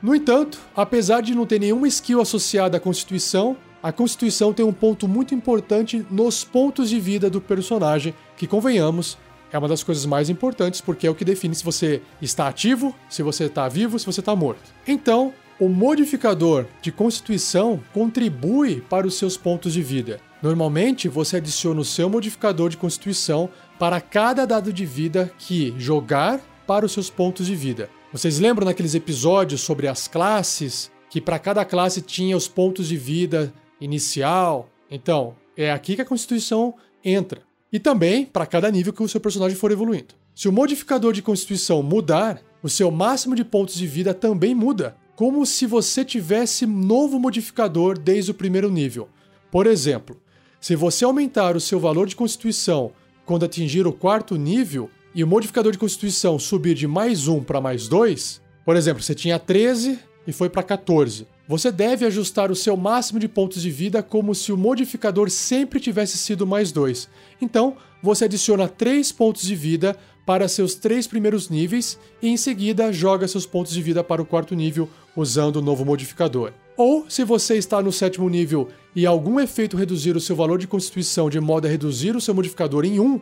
No 0.00 0.14
entanto, 0.14 0.60
apesar 0.74 1.20
de 1.20 1.34
não 1.34 1.46
ter 1.46 1.58
nenhuma 1.58 1.88
skill 1.88 2.20
associada 2.20 2.76
à 2.76 2.80
constituição, 2.80 3.56
a 3.82 3.90
constituição 3.92 4.52
tem 4.52 4.64
um 4.64 4.72
ponto 4.72 5.08
muito 5.08 5.34
importante 5.34 6.04
nos 6.10 6.44
pontos 6.44 6.88
de 6.88 7.00
vida 7.00 7.28
do 7.28 7.40
personagem, 7.40 8.14
que 8.36 8.46
convenhamos, 8.46 9.18
é 9.52 9.58
uma 9.58 9.68
das 9.68 9.82
coisas 9.82 10.04
mais 10.06 10.28
importantes 10.28 10.80
porque 10.80 11.06
é 11.06 11.10
o 11.10 11.14
que 11.14 11.24
define 11.24 11.54
se 11.54 11.64
você 11.64 12.02
está 12.20 12.48
ativo, 12.48 12.94
se 13.08 13.22
você 13.22 13.44
está 13.44 13.68
vivo, 13.68 13.98
se 13.98 14.06
você 14.06 14.20
está 14.20 14.34
morto. 14.34 14.62
Então, 14.86 15.32
o 15.58 15.68
modificador 15.68 16.66
de 16.82 16.92
constituição 16.92 17.82
contribui 17.92 18.82
para 18.82 19.06
os 19.06 19.16
seus 19.16 19.36
pontos 19.36 19.72
de 19.72 19.82
vida. 19.82 20.20
Normalmente, 20.42 21.08
você 21.08 21.38
adiciona 21.38 21.80
o 21.80 21.84
seu 21.84 22.10
modificador 22.10 22.68
de 22.68 22.76
constituição 22.76 23.48
para 23.78 24.00
cada 24.00 24.44
dado 24.44 24.72
de 24.72 24.84
vida 24.84 25.32
que 25.38 25.74
jogar 25.78 26.40
para 26.66 26.84
os 26.84 26.92
seus 26.92 27.08
pontos 27.08 27.46
de 27.46 27.54
vida. 27.54 27.88
Vocês 28.12 28.38
lembram 28.38 28.66
naqueles 28.66 28.94
episódios 28.94 29.62
sobre 29.62 29.88
as 29.88 30.06
classes, 30.06 30.90
que 31.08 31.20
para 31.20 31.38
cada 31.38 31.64
classe 31.64 32.02
tinha 32.02 32.36
os 32.36 32.48
pontos 32.48 32.88
de 32.88 32.96
vida 32.96 33.52
inicial? 33.80 34.68
Então, 34.90 35.34
é 35.56 35.72
aqui 35.72 35.96
que 35.96 36.02
a 36.02 36.06
constituição 36.06 36.74
entra. 37.04 37.40
E 37.76 37.78
também 37.78 38.24
para 38.24 38.46
cada 38.46 38.70
nível 38.70 38.90
que 38.90 39.02
o 39.02 39.08
seu 39.08 39.20
personagem 39.20 39.54
for 39.54 39.70
evoluindo. 39.70 40.14
Se 40.34 40.48
o 40.48 40.52
modificador 40.52 41.12
de 41.12 41.20
constituição 41.20 41.82
mudar, 41.82 42.40
o 42.62 42.70
seu 42.70 42.90
máximo 42.90 43.34
de 43.34 43.44
pontos 43.44 43.74
de 43.74 43.86
vida 43.86 44.14
também 44.14 44.54
muda 44.54 44.96
como 45.14 45.44
se 45.44 45.66
você 45.66 46.02
tivesse 46.02 46.64
novo 46.64 47.20
modificador 47.20 47.98
desde 47.98 48.30
o 48.30 48.34
primeiro 48.34 48.70
nível. 48.70 49.10
Por 49.50 49.66
exemplo, 49.66 50.16
se 50.58 50.74
você 50.74 51.04
aumentar 51.04 51.54
o 51.54 51.60
seu 51.60 51.78
valor 51.78 52.06
de 52.06 52.16
constituição 52.16 52.92
quando 53.26 53.44
atingir 53.44 53.86
o 53.86 53.92
quarto 53.92 54.36
nível 54.36 54.88
e 55.14 55.22
o 55.22 55.26
modificador 55.26 55.70
de 55.70 55.76
constituição 55.76 56.38
subir 56.38 56.72
de 56.72 56.86
mais 56.86 57.28
1 57.28 57.44
para 57.44 57.60
mais 57.60 57.88
2, 57.88 58.40
por 58.64 58.74
exemplo, 58.74 59.02
você 59.02 59.14
tinha 59.14 59.38
13 59.38 59.98
e 60.26 60.32
foi 60.32 60.48
para 60.48 60.62
14. 60.62 61.26
Você 61.48 61.70
deve 61.70 62.04
ajustar 62.04 62.50
o 62.50 62.56
seu 62.56 62.76
máximo 62.76 63.20
de 63.20 63.28
pontos 63.28 63.62
de 63.62 63.70
vida 63.70 64.02
como 64.02 64.34
se 64.34 64.52
o 64.52 64.56
modificador 64.56 65.30
sempre 65.30 65.78
tivesse 65.78 66.18
sido 66.18 66.44
mais 66.44 66.72
2. 66.72 67.08
Então, 67.40 67.76
você 68.02 68.24
adiciona 68.24 68.66
3 68.66 69.12
pontos 69.12 69.42
de 69.42 69.54
vida 69.54 69.96
para 70.26 70.48
seus 70.48 70.74
três 70.74 71.06
primeiros 71.06 71.48
níveis 71.48 71.96
e 72.20 72.28
em 72.28 72.36
seguida 72.36 72.92
joga 72.92 73.28
seus 73.28 73.46
pontos 73.46 73.72
de 73.72 73.80
vida 73.80 74.02
para 74.02 74.20
o 74.20 74.26
quarto 74.26 74.56
nível 74.56 74.90
usando 75.14 75.56
o 75.56 75.62
novo 75.62 75.84
modificador. 75.84 76.52
Ou, 76.76 77.08
se 77.08 77.22
você 77.22 77.56
está 77.56 77.80
no 77.80 77.92
sétimo 77.92 78.28
nível 78.28 78.68
e 78.94 79.06
algum 79.06 79.38
efeito 79.38 79.76
reduzir 79.76 80.16
o 80.16 80.20
seu 80.20 80.34
valor 80.34 80.58
de 80.58 80.66
constituição 80.66 81.30
de 81.30 81.38
modo 81.38 81.66
a 81.66 81.70
reduzir 81.70 82.16
o 82.16 82.20
seu 82.20 82.34
modificador 82.34 82.84
em 82.84 82.98
1, 82.98 83.20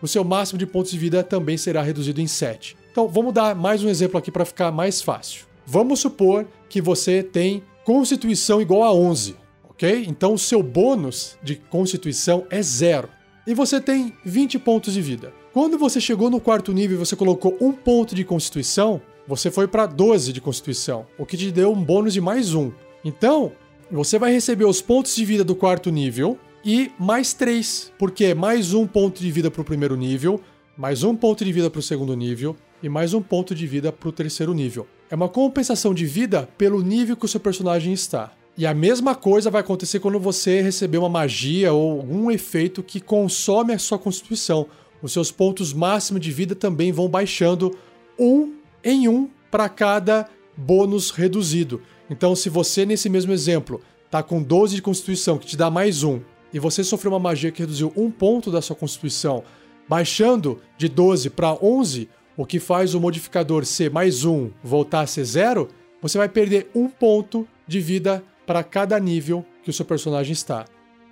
o 0.00 0.06
seu 0.06 0.22
máximo 0.22 0.58
de 0.58 0.66
pontos 0.66 0.92
de 0.92 0.98
vida 0.98 1.24
também 1.24 1.56
será 1.56 1.82
reduzido 1.82 2.20
em 2.20 2.26
7. 2.28 2.76
Então, 2.92 3.08
vamos 3.08 3.34
dar 3.34 3.52
mais 3.56 3.82
um 3.82 3.88
exemplo 3.88 4.16
aqui 4.16 4.30
para 4.30 4.44
ficar 4.44 4.70
mais 4.70 5.02
fácil. 5.02 5.46
Vamos 5.66 6.00
supor 6.00 6.46
que 6.74 6.80
você 6.80 7.22
tem 7.22 7.62
constituição 7.84 8.60
igual 8.60 8.82
a 8.82 8.92
11, 8.92 9.36
ok? 9.70 10.06
Então, 10.08 10.34
o 10.34 10.38
seu 10.38 10.60
bônus 10.60 11.38
de 11.40 11.54
constituição 11.54 12.48
é 12.50 12.60
zero. 12.60 13.08
E 13.46 13.54
você 13.54 13.80
tem 13.80 14.12
20 14.24 14.58
pontos 14.58 14.92
de 14.92 15.00
vida. 15.00 15.32
Quando 15.52 15.78
você 15.78 16.00
chegou 16.00 16.28
no 16.28 16.40
quarto 16.40 16.72
nível 16.72 16.96
e 16.96 16.98
você 16.98 17.14
colocou 17.14 17.56
um 17.60 17.70
ponto 17.70 18.12
de 18.12 18.24
constituição, 18.24 19.00
você 19.24 19.52
foi 19.52 19.68
para 19.68 19.86
12 19.86 20.32
de 20.32 20.40
constituição, 20.40 21.06
o 21.16 21.24
que 21.24 21.36
te 21.36 21.52
deu 21.52 21.70
um 21.70 21.80
bônus 21.80 22.12
de 22.12 22.20
mais 22.20 22.54
um. 22.54 22.72
Então, 23.04 23.52
você 23.88 24.18
vai 24.18 24.32
receber 24.32 24.64
os 24.64 24.82
pontos 24.82 25.14
de 25.14 25.24
vida 25.24 25.44
do 25.44 25.54
quarto 25.54 25.92
nível 25.92 26.36
e 26.64 26.90
mais 26.98 27.32
3, 27.34 27.92
porque 27.96 28.24
é 28.24 28.34
mais 28.34 28.74
um 28.74 28.84
ponto 28.84 29.20
de 29.20 29.30
vida 29.30 29.48
para 29.48 29.62
o 29.62 29.64
primeiro 29.64 29.94
nível, 29.94 30.40
mais 30.76 31.04
um 31.04 31.14
ponto 31.14 31.44
de 31.44 31.52
vida 31.52 31.70
para 31.70 31.78
o 31.78 31.82
segundo 31.82 32.16
nível 32.16 32.56
e 32.82 32.88
mais 32.88 33.14
um 33.14 33.22
ponto 33.22 33.54
de 33.54 33.64
vida 33.64 33.92
para 33.92 34.08
o 34.08 34.12
terceiro 34.12 34.52
nível. 34.52 34.88
É 35.10 35.14
uma 35.14 35.28
compensação 35.28 35.92
de 35.94 36.06
vida 36.06 36.48
pelo 36.56 36.82
nível 36.82 37.16
que 37.16 37.24
o 37.24 37.28
seu 37.28 37.40
personagem 37.40 37.92
está. 37.92 38.32
E 38.56 38.66
a 38.66 38.74
mesma 38.74 39.14
coisa 39.14 39.50
vai 39.50 39.60
acontecer 39.60 39.98
quando 40.00 40.18
você 40.18 40.60
receber 40.60 40.98
uma 40.98 41.08
magia 41.08 41.72
ou 41.72 41.98
algum 41.98 42.30
efeito 42.30 42.82
que 42.82 43.00
consome 43.00 43.72
a 43.72 43.78
sua 43.78 43.98
constituição 43.98 44.68
os 45.04 45.12
seus 45.12 45.30
pontos 45.30 45.74
máximos 45.74 46.22
de 46.22 46.32
vida 46.32 46.54
também 46.54 46.90
vão 46.90 47.10
baixando 47.10 47.76
um 48.18 48.54
em 48.82 49.06
um 49.06 49.28
para 49.50 49.68
cada 49.68 50.26
bônus 50.56 51.10
reduzido. 51.10 51.82
Então, 52.08 52.34
se 52.34 52.48
você, 52.48 52.86
nesse 52.86 53.10
mesmo 53.10 53.30
exemplo, 53.30 53.82
tá 54.10 54.22
com 54.22 54.42
12 54.42 54.76
de 54.76 54.82
constituição, 54.82 55.36
que 55.36 55.46
te 55.46 55.58
dá 55.58 55.70
mais 55.70 56.02
um, 56.02 56.20
e 56.54 56.58
você 56.58 56.82
sofreu 56.82 57.12
uma 57.12 57.18
magia 57.18 57.52
que 57.52 57.60
reduziu 57.60 57.92
um 57.94 58.10
ponto 58.10 58.50
da 58.50 58.62
sua 58.62 58.74
constituição, 58.74 59.44
baixando 59.86 60.58
de 60.78 60.88
12 60.88 61.28
para 61.28 61.52
11, 61.62 62.08
o 62.36 62.44
que 62.44 62.58
faz 62.58 62.94
o 62.94 63.00
modificador 63.00 63.64
ser 63.64 63.90
mais 63.90 64.24
um 64.24 64.50
voltar 64.62 65.00
a 65.00 65.06
ser 65.06 65.24
zero, 65.24 65.68
você 66.02 66.18
vai 66.18 66.28
perder 66.28 66.70
um 66.74 66.88
ponto 66.88 67.46
de 67.66 67.80
vida 67.80 68.22
para 68.46 68.62
cada 68.62 68.98
nível 68.98 69.44
que 69.62 69.70
o 69.70 69.72
seu 69.72 69.84
personagem 69.84 70.32
está. 70.32 70.64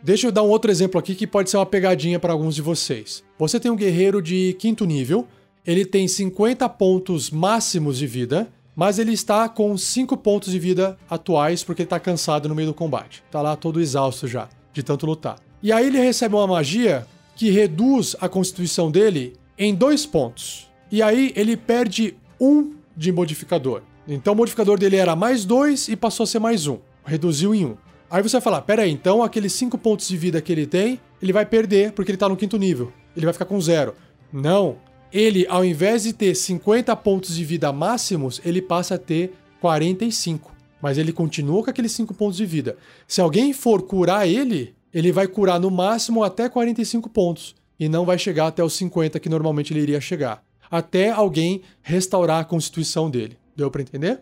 Deixa 0.02 0.26
eu 0.26 0.32
dar 0.32 0.42
um 0.42 0.48
outro 0.48 0.70
exemplo 0.70 0.98
aqui 0.98 1.14
que 1.14 1.26
pode 1.26 1.48
ser 1.48 1.56
uma 1.56 1.66
pegadinha 1.66 2.18
para 2.18 2.32
alguns 2.32 2.54
de 2.54 2.62
vocês. 2.62 3.22
Você 3.38 3.61
tem 3.61 3.70
um 3.70 3.76
guerreiro 3.76 4.20
de 4.20 4.54
quinto 4.58 4.85
nível, 4.85 5.26
ele 5.64 5.87
tem 5.87 6.08
50 6.08 6.68
pontos 6.70 7.30
máximos 7.30 7.98
de 7.98 8.06
vida, 8.06 8.52
mas 8.74 8.98
ele 8.98 9.12
está 9.12 9.48
com 9.48 9.78
5 9.78 10.16
pontos 10.16 10.50
de 10.50 10.58
vida 10.58 10.98
atuais 11.08 11.62
porque 11.62 11.82
ele 11.82 11.87
está 11.87 12.00
cansado 12.00 12.48
no 12.48 12.54
meio 12.54 12.68
do 12.68 12.74
combate. 12.74 13.22
Está 13.26 13.40
lá 13.40 13.54
todo 13.54 13.80
exausto 13.80 14.26
já, 14.26 14.48
de 14.72 14.82
tanto 14.82 15.06
lutar. 15.06 15.38
E 15.62 15.70
aí 15.70 15.87
ele 15.87 16.00
recebe 16.00 16.35
uma 16.35 16.48
magia 16.48 17.06
que 17.37 17.50
reduz 17.50 18.16
a 18.20 18.28
constituição 18.28 18.90
dele 18.90 19.35
em 19.56 19.72
2 19.72 20.04
pontos. 20.06 20.71
E 20.92 21.02
aí 21.02 21.33
ele 21.35 21.57
perde 21.57 22.14
1 22.38 22.46
um 22.46 22.74
de 22.94 23.11
modificador. 23.11 23.81
Então 24.07 24.35
o 24.35 24.37
modificador 24.37 24.78
dele 24.78 24.96
era 24.96 25.16
mais 25.16 25.46
2 25.46 25.88
e 25.88 25.96
passou 25.96 26.24
a 26.24 26.26
ser 26.26 26.38
mais 26.38 26.66
1. 26.66 26.74
Um. 26.74 26.78
Reduziu 27.02 27.55
em 27.55 27.64
1. 27.64 27.68
Um. 27.70 27.76
Aí 28.11 28.22
você 28.22 28.33
vai 28.33 28.42
falar, 28.42 28.61
pera 28.61 28.83
aí, 28.83 28.90
então 28.90 29.22
aqueles 29.22 29.55
5 29.55 29.78
pontos 29.78 30.07
de 30.07 30.18
vida 30.18 30.42
que 30.42 30.52
ele 30.52 30.66
tem, 30.66 31.00
ele 31.22 31.33
vai 31.33 31.46
perder 31.46 31.92
porque 31.92 32.11
ele 32.11 32.18
tá 32.18 32.28
no 32.28 32.37
quinto 32.37 32.59
nível. 32.59 32.92
Ele 33.16 33.24
vai 33.24 33.33
ficar 33.33 33.46
com 33.46 33.59
zero. 33.59 33.94
Não. 34.31 34.76
Ele, 35.11 35.46
ao 35.48 35.64
invés 35.64 36.02
de 36.02 36.12
ter 36.12 36.35
50 36.35 36.94
pontos 36.96 37.35
de 37.37 37.42
vida 37.42 37.72
máximos, 37.72 38.38
ele 38.44 38.61
passa 38.61 38.96
a 38.96 38.98
ter 38.98 39.33
45. 39.62 40.52
Mas 40.83 40.98
ele 40.98 41.12
continua 41.12 41.64
com 41.64 41.70
aqueles 41.70 41.92
5 41.92 42.12
pontos 42.12 42.37
de 42.37 42.44
vida. 42.44 42.76
Se 43.09 43.22
alguém 43.22 43.55
for 43.55 43.81
curar 43.81 44.28
ele, 44.28 44.74
ele 44.92 45.11
vai 45.11 45.26
curar 45.26 45.59
no 45.59 45.70
máximo 45.70 46.22
até 46.22 46.50
45 46.50 47.09
pontos. 47.09 47.55
E 47.81 47.88
não 47.88 48.05
vai 48.05 48.18
chegar 48.18 48.48
até 48.48 48.62
os 48.62 48.74
50 48.74 49.18
que 49.18 49.31
normalmente 49.31 49.72
ele 49.72 49.81
iria 49.81 50.00
chegar. 50.00 50.44
Até 50.72 51.11
alguém 51.11 51.61
restaurar 51.82 52.40
a 52.40 52.44
constituição 52.44 53.11
dele. 53.11 53.37
Deu 53.54 53.70
para 53.70 53.82
entender? 53.82 54.20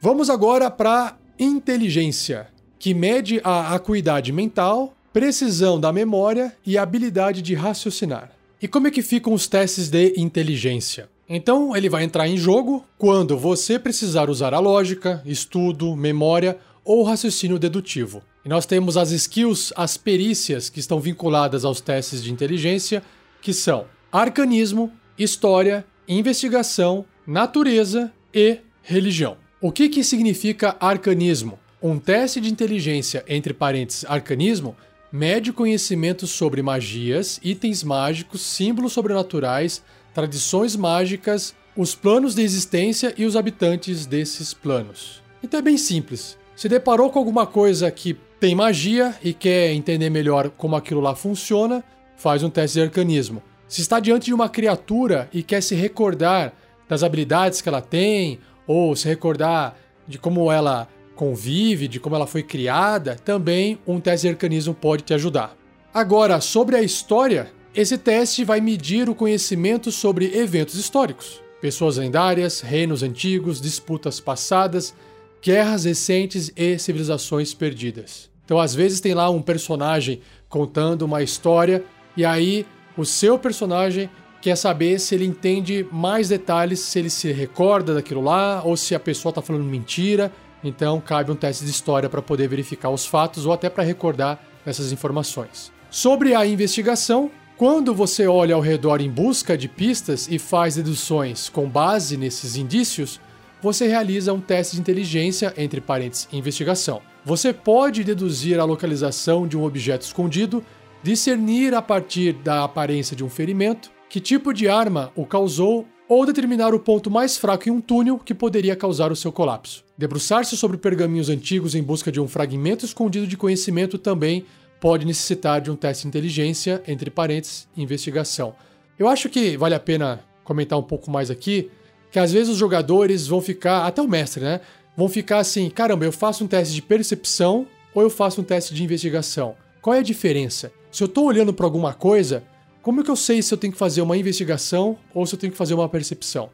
Vamos 0.00 0.30
agora 0.30 0.70
para 0.70 1.18
inteligência, 1.38 2.48
que 2.78 2.94
mede 2.94 3.42
a 3.44 3.74
acuidade 3.74 4.32
mental, 4.32 4.94
precisão 5.12 5.78
da 5.78 5.92
memória 5.92 6.56
e 6.64 6.78
habilidade 6.78 7.42
de 7.42 7.54
raciocinar. 7.54 8.32
E 8.60 8.66
como 8.66 8.88
é 8.88 8.90
que 8.90 9.02
ficam 9.02 9.34
os 9.34 9.46
testes 9.46 9.90
de 9.90 10.14
inteligência? 10.16 11.10
Então, 11.28 11.76
ele 11.76 11.90
vai 11.90 12.04
entrar 12.04 12.26
em 12.26 12.38
jogo 12.38 12.86
quando 12.96 13.36
você 13.36 13.78
precisar 13.78 14.30
usar 14.30 14.54
a 14.54 14.58
lógica, 14.60 15.22
estudo, 15.26 15.94
memória 15.94 16.58
ou 16.82 17.02
raciocínio 17.02 17.58
dedutivo. 17.58 18.22
E 18.44 18.48
nós 18.48 18.64
temos 18.64 18.96
as 18.96 19.10
skills, 19.10 19.72
as 19.76 19.96
perícias 19.96 20.68
que 20.70 20.80
estão 20.80 21.00
vinculadas 21.00 21.64
aos 21.64 21.80
testes 21.80 22.22
de 22.22 22.32
inteligência, 22.32 23.02
que 23.44 23.52
são 23.52 23.84
arcanismo, 24.10 24.90
história, 25.18 25.84
investigação, 26.08 27.04
natureza 27.26 28.10
e 28.32 28.60
religião. 28.82 29.36
O 29.60 29.70
que, 29.70 29.90
que 29.90 30.02
significa 30.02 30.74
arcanismo? 30.80 31.58
Um 31.82 31.98
teste 31.98 32.40
de 32.40 32.50
inteligência, 32.50 33.22
entre 33.28 33.52
parênteses, 33.52 34.06
arcanismo, 34.06 34.74
mede 35.12 35.52
conhecimentos 35.52 36.30
sobre 36.30 36.62
magias, 36.62 37.38
itens 37.44 37.84
mágicos, 37.84 38.40
símbolos 38.40 38.94
sobrenaturais, 38.94 39.82
tradições 40.14 40.74
mágicas, 40.74 41.54
os 41.76 41.94
planos 41.94 42.34
de 42.34 42.40
existência 42.40 43.12
e 43.18 43.26
os 43.26 43.36
habitantes 43.36 44.06
desses 44.06 44.54
planos. 44.54 45.22
Então 45.42 45.60
é 45.60 45.62
bem 45.62 45.76
simples. 45.76 46.38
Se 46.56 46.66
deparou 46.66 47.10
com 47.10 47.18
alguma 47.18 47.46
coisa 47.46 47.90
que 47.90 48.16
tem 48.40 48.54
magia 48.54 49.14
e 49.22 49.34
quer 49.34 49.70
entender 49.74 50.08
melhor 50.08 50.48
como 50.48 50.76
aquilo 50.76 51.02
lá 51.02 51.14
funciona, 51.14 51.84
faz 52.16 52.42
um 52.42 52.50
teste 52.50 52.78
de 52.78 52.84
arcanismo. 52.84 53.42
Se 53.66 53.80
está 53.80 53.98
diante 54.00 54.26
de 54.26 54.34
uma 54.34 54.48
criatura 54.48 55.28
e 55.32 55.42
quer 55.42 55.62
se 55.62 55.74
recordar 55.74 56.52
das 56.88 57.02
habilidades 57.02 57.60
que 57.60 57.68
ela 57.68 57.80
tem 57.80 58.38
ou 58.66 58.94
se 58.94 59.08
recordar 59.08 59.76
de 60.06 60.18
como 60.18 60.50
ela 60.52 60.88
convive, 61.14 61.88
de 61.88 62.00
como 62.00 62.16
ela 62.16 62.26
foi 62.26 62.42
criada, 62.42 63.16
também 63.16 63.78
um 63.86 64.00
teste 64.00 64.26
de 64.26 64.32
arcanismo 64.32 64.74
pode 64.74 65.02
te 65.02 65.14
ajudar. 65.14 65.56
Agora, 65.92 66.40
sobre 66.40 66.76
a 66.76 66.82
história, 66.82 67.52
esse 67.74 67.96
teste 67.96 68.44
vai 68.44 68.60
medir 68.60 69.08
o 69.08 69.14
conhecimento 69.14 69.90
sobre 69.90 70.36
eventos 70.36 70.74
históricos, 70.74 71.40
pessoas 71.60 71.96
lendárias, 71.96 72.60
reinos 72.60 73.02
antigos, 73.02 73.60
disputas 73.60 74.20
passadas, 74.20 74.94
guerras 75.40 75.84
recentes 75.84 76.52
e 76.56 76.78
civilizações 76.78 77.54
perdidas. 77.54 78.30
Então, 78.44 78.58
às 78.58 78.74
vezes, 78.74 79.00
tem 79.00 79.14
lá 79.14 79.30
um 79.30 79.40
personagem 79.40 80.20
contando 80.48 81.02
uma 81.02 81.22
história, 81.22 81.84
e 82.16 82.24
aí 82.24 82.66
o 82.96 83.04
seu 83.04 83.38
personagem 83.38 84.08
quer 84.40 84.56
saber 84.56 85.00
se 85.00 85.14
ele 85.14 85.24
entende 85.24 85.86
mais 85.90 86.28
detalhes, 86.28 86.80
se 86.80 86.98
ele 86.98 87.10
se 87.10 87.32
recorda 87.32 87.94
daquilo 87.94 88.20
lá, 88.20 88.62
ou 88.62 88.76
se 88.76 88.94
a 88.94 89.00
pessoa 89.00 89.30
está 89.30 89.40
falando 89.40 89.64
mentira. 89.64 90.30
Então, 90.62 91.00
cabe 91.00 91.32
um 91.32 91.34
teste 91.34 91.64
de 91.64 91.70
história 91.70 92.10
para 92.10 92.20
poder 92.20 92.46
verificar 92.46 92.90
os 92.90 93.06
fatos 93.06 93.46
ou 93.46 93.52
até 93.52 93.70
para 93.70 93.82
recordar 93.82 94.42
essas 94.66 94.92
informações. 94.92 95.72
Sobre 95.90 96.34
a 96.34 96.46
investigação, 96.46 97.30
quando 97.56 97.94
você 97.94 98.26
olha 98.26 98.54
ao 98.54 98.60
redor 98.60 99.00
em 99.00 99.10
busca 99.10 99.56
de 99.56 99.68
pistas 99.68 100.28
e 100.28 100.38
faz 100.38 100.74
deduções 100.74 101.48
com 101.48 101.68
base 101.68 102.16
nesses 102.16 102.56
indícios, 102.56 103.20
você 103.62 103.86
realiza 103.86 104.32
um 104.32 104.40
teste 104.40 104.74
de 104.74 104.82
inteligência 104.82 105.54
entre 105.56 105.80
parênteses 105.80 106.28
investigação. 106.32 107.00
Você 107.24 107.52
pode 107.52 108.04
deduzir 108.04 108.60
a 108.60 108.64
localização 108.64 109.46
de 109.46 109.56
um 109.56 109.64
objeto 109.64 110.02
escondido, 110.02 110.62
discernir 111.04 111.74
a 111.74 111.82
partir 111.82 112.32
da 112.32 112.64
aparência 112.64 113.14
de 113.14 113.22
um 113.22 113.28
ferimento, 113.28 113.92
que 114.08 114.18
tipo 114.18 114.54
de 114.54 114.66
arma 114.70 115.12
o 115.14 115.26
causou 115.26 115.86
ou 116.08 116.24
determinar 116.24 116.72
o 116.72 116.80
ponto 116.80 117.10
mais 117.10 117.36
fraco 117.36 117.68
em 117.68 117.72
um 117.72 117.80
túnel 117.80 118.18
que 118.18 118.32
poderia 118.32 118.74
causar 118.74 119.12
o 119.12 119.16
seu 119.16 119.30
colapso. 119.30 119.84
Debruçar-se 119.98 120.56
sobre 120.56 120.78
pergaminhos 120.78 121.28
antigos 121.28 121.74
em 121.74 121.82
busca 121.82 122.10
de 122.10 122.18
um 122.22 122.26
fragmento 122.26 122.86
escondido 122.86 123.26
de 123.26 123.36
conhecimento 123.36 123.98
também 123.98 124.46
pode 124.80 125.04
necessitar 125.04 125.60
de 125.60 125.70
um 125.70 125.76
teste 125.76 126.04
de 126.04 126.08
inteligência, 126.08 126.82
entre 126.88 127.10
parênteses, 127.10 127.68
investigação. 127.76 128.54
Eu 128.98 129.06
acho 129.06 129.28
que 129.28 129.58
vale 129.58 129.74
a 129.74 129.80
pena 129.80 130.24
comentar 130.42 130.78
um 130.78 130.82
pouco 130.82 131.10
mais 131.10 131.30
aqui, 131.30 131.70
que 132.10 132.18
às 132.18 132.32
vezes 132.32 132.48
os 132.48 132.56
jogadores 132.56 133.26
vão 133.26 133.42
ficar, 133.42 133.86
até 133.86 134.00
o 134.00 134.08
mestre, 134.08 134.42
né? 134.42 134.62
Vão 134.96 135.10
ficar 135.10 135.38
assim, 135.38 135.68
caramba, 135.68 136.06
eu 136.06 136.12
faço 136.12 136.44
um 136.44 136.46
teste 136.46 136.74
de 136.74 136.80
percepção 136.80 137.66
ou 137.94 138.00
eu 138.00 138.08
faço 138.08 138.40
um 138.40 138.44
teste 138.44 138.72
de 138.72 138.82
investigação? 138.82 139.54
Qual 139.82 139.94
é 139.94 139.98
a 139.98 140.02
diferença? 140.02 140.72
Se 140.94 141.02
eu 141.02 141.06
estou 141.06 141.24
olhando 141.24 141.52
para 141.52 141.66
alguma 141.66 141.92
coisa, 141.92 142.44
como 142.80 143.00
é 143.00 143.02
que 143.02 143.10
eu 143.10 143.16
sei 143.16 143.42
se 143.42 143.52
eu 143.52 143.58
tenho 143.58 143.72
que 143.72 143.78
fazer 143.80 144.00
uma 144.00 144.16
investigação 144.16 144.96
ou 145.12 145.26
se 145.26 145.34
eu 145.34 145.38
tenho 145.40 145.50
que 145.50 145.58
fazer 145.58 145.74
uma 145.74 145.88
percepção? 145.88 146.50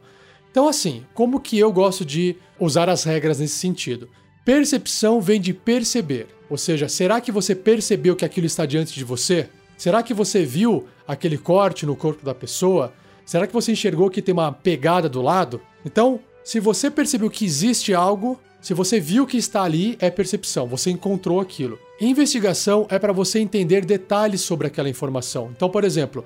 Então, 0.51 0.67
assim, 0.67 1.05
como 1.13 1.41
que 1.41 1.59
eu 1.59 1.71
gosto 1.71 2.07
de 2.07 2.37
usar 2.59 2.89
as 2.89 3.05
regras 3.05 3.39
nesse 3.39 3.57
sentido? 3.59 4.09
Percepção 4.43 5.21
vem 5.21 5.39
de 5.39 5.53
perceber. 5.53 6.27
Ou 6.49 6.57
seja, 6.57 6.89
será 6.89 7.21
que 7.21 7.31
você 7.31 7.55
percebeu 7.55 8.17
que 8.17 8.25
aquilo 8.25 8.47
está 8.47 8.65
diante 8.65 8.95
de 8.95 9.05
você? 9.05 9.51
Será 9.77 10.03
que 10.03 10.15
você 10.15 10.43
viu 10.43 10.87
aquele 11.07 11.37
corte 11.37 11.85
no 11.85 11.95
corpo 11.95 12.25
da 12.25 12.35
pessoa? 12.35 12.95
Será 13.27 13.47
que 13.47 13.53
você 13.53 13.73
enxergou 13.73 14.09
que 14.09 14.23
tem 14.23 14.33
uma 14.33 14.51
pegada 14.51 15.07
do 15.07 15.21
lado? 15.21 15.61
Então, 15.85 16.19
se 16.43 16.61
você 16.61 16.91
percebeu 16.91 17.29
que 17.29 17.45
existe 17.45 17.93
algo, 17.93 18.41
se 18.61 18.75
você 18.75 19.01
viu 19.01 19.27
que 19.27 19.39
está 19.39 19.63
ali, 19.63 19.97
é 20.01 20.11
percepção, 20.11 20.67
você 20.67 20.91
encontrou 20.91 21.41
aquilo. 21.41 21.79
Investigação 22.01 22.87
é 22.91 22.99
para 22.99 23.13
você 23.13 23.39
entender 23.39 23.85
detalhes 23.85 24.43
sobre 24.43 24.67
aquela 24.67 24.89
informação. 24.89 25.51
Então, 25.57 25.71
por 25.71 25.83
exemplo, 25.83 26.25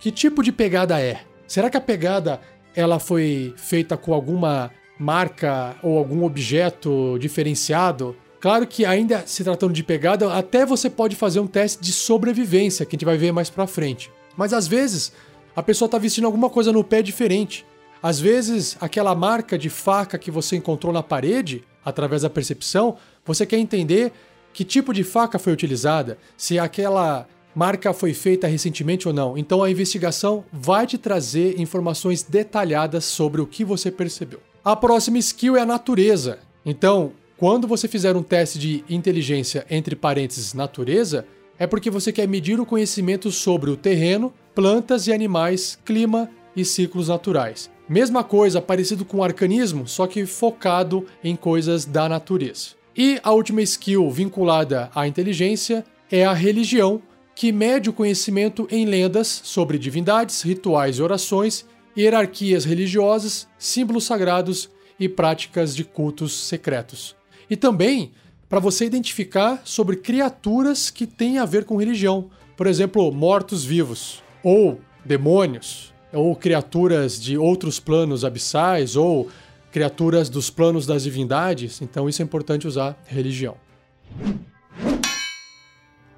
que 0.00 0.10
tipo 0.10 0.42
de 0.42 0.50
pegada 0.50 1.00
é? 1.00 1.22
Será 1.46 1.68
que 1.68 1.76
a 1.76 1.80
pegada 1.80 2.40
ela 2.74 2.98
foi 2.98 3.52
feita 3.56 3.96
com 3.96 4.14
alguma 4.14 4.70
marca 4.98 5.76
ou 5.82 5.98
algum 5.98 6.24
objeto 6.24 7.18
diferenciado? 7.18 8.16
Claro 8.40 8.66
que 8.66 8.84
ainda 8.84 9.22
se 9.26 9.44
tratando 9.44 9.72
de 9.72 9.82
pegada, 9.82 10.32
até 10.32 10.64
você 10.64 10.88
pode 10.88 11.16
fazer 11.16 11.40
um 11.40 11.46
teste 11.46 11.82
de 11.82 11.92
sobrevivência, 11.92 12.86
que 12.86 12.94
a 12.94 12.96
gente 12.96 13.06
vai 13.06 13.16
ver 13.18 13.32
mais 13.32 13.50
pra 13.50 13.66
frente. 13.66 14.10
Mas 14.36 14.52
às 14.52 14.66
vezes, 14.66 15.12
a 15.54 15.62
pessoa 15.62 15.86
está 15.86 15.98
vestindo 15.98 16.24
alguma 16.24 16.48
coisa 16.48 16.72
no 16.72 16.82
pé 16.82 17.02
diferente. 17.02 17.64
Às 18.02 18.20
vezes, 18.20 18.76
aquela 18.80 19.14
marca 19.14 19.56
de 19.56 19.70
faca 19.70 20.18
que 20.18 20.30
você 20.30 20.56
encontrou 20.56 20.92
na 20.92 21.02
parede, 21.02 21.64
através 21.84 22.22
da 22.22 22.30
percepção, 22.30 22.96
você 23.24 23.44
quer 23.44 23.58
entender 23.58 24.12
que 24.52 24.64
tipo 24.64 24.92
de 24.92 25.02
faca 25.02 25.38
foi 25.38 25.52
utilizada, 25.52 26.16
se 26.36 26.58
aquela 26.58 27.26
marca 27.54 27.92
foi 27.92 28.12
feita 28.12 28.46
recentemente 28.46 29.06
ou 29.06 29.14
não. 29.14 29.36
Então 29.36 29.62
a 29.62 29.70
investigação 29.70 30.44
vai 30.52 30.86
te 30.86 30.98
trazer 30.98 31.60
informações 31.60 32.22
detalhadas 32.22 33.04
sobre 33.04 33.40
o 33.40 33.46
que 33.46 33.64
você 33.64 33.90
percebeu. 33.90 34.40
A 34.64 34.74
próxima 34.74 35.18
skill 35.18 35.56
é 35.56 35.60
a 35.60 35.66
natureza. 35.66 36.38
Então, 36.64 37.12
quando 37.36 37.68
você 37.68 37.86
fizer 37.86 38.16
um 38.16 38.22
teste 38.22 38.58
de 38.58 38.84
inteligência 38.88 39.66
entre 39.68 39.94
parênteses 39.94 40.54
natureza, 40.54 41.26
é 41.58 41.66
porque 41.66 41.90
você 41.90 42.12
quer 42.12 42.26
medir 42.26 42.58
o 42.58 42.66
conhecimento 42.66 43.30
sobre 43.30 43.70
o 43.70 43.76
terreno, 43.76 44.32
plantas 44.54 45.06
e 45.06 45.12
animais, 45.12 45.78
clima 45.84 46.30
e 46.56 46.64
ciclos 46.64 47.08
naturais. 47.08 47.70
Mesma 47.88 48.24
coisa, 48.24 48.60
parecido 48.60 49.04
com 49.04 49.22
arcanismo, 49.22 49.86
só 49.86 50.06
que 50.06 50.24
focado 50.26 51.06
em 51.22 51.36
coisas 51.36 51.84
da 51.84 52.08
natureza. 52.08 52.70
E 52.96 53.18
a 53.22 53.32
última 53.32 53.62
skill 53.62 54.10
vinculada 54.10 54.90
à 54.94 55.06
inteligência 55.06 55.84
é 56.10 56.24
a 56.24 56.32
religião, 56.32 57.02
que 57.34 57.52
mede 57.52 57.90
o 57.90 57.92
conhecimento 57.92 58.66
em 58.70 58.86
lendas 58.86 59.28
sobre 59.44 59.78
divindades, 59.78 60.42
rituais 60.42 60.98
e 60.98 61.02
orações, 61.02 61.66
hierarquias 61.96 62.64
religiosas, 62.64 63.48
símbolos 63.58 64.04
sagrados 64.04 64.70
e 64.98 65.08
práticas 65.08 65.74
de 65.74 65.84
cultos 65.84 66.32
secretos 66.46 67.16
e 67.48 67.56
também 67.56 68.10
para 68.48 68.58
você 68.58 68.84
identificar 68.84 69.62
sobre 69.64 69.96
criaturas 69.96 70.90
que 70.90 71.06
têm 71.06 71.38
a 71.38 71.44
ver 71.44 71.64
com 71.64 71.76
religião. 71.76 72.30
Por 72.56 72.66
exemplo, 72.66 73.12
mortos-vivos, 73.12 74.22
ou 74.42 74.80
demônios, 75.04 75.93
ou 76.14 76.34
criaturas 76.36 77.20
de 77.20 77.36
outros 77.36 77.80
planos 77.80 78.24
abissais, 78.24 78.96
ou 78.96 79.28
criaturas 79.72 80.28
dos 80.28 80.50
planos 80.50 80.86
das 80.86 81.02
divindades. 81.02 81.82
Então, 81.82 82.08
isso 82.08 82.22
é 82.22 82.24
importante 82.24 82.66
usar 82.66 82.96
religião. 83.06 83.56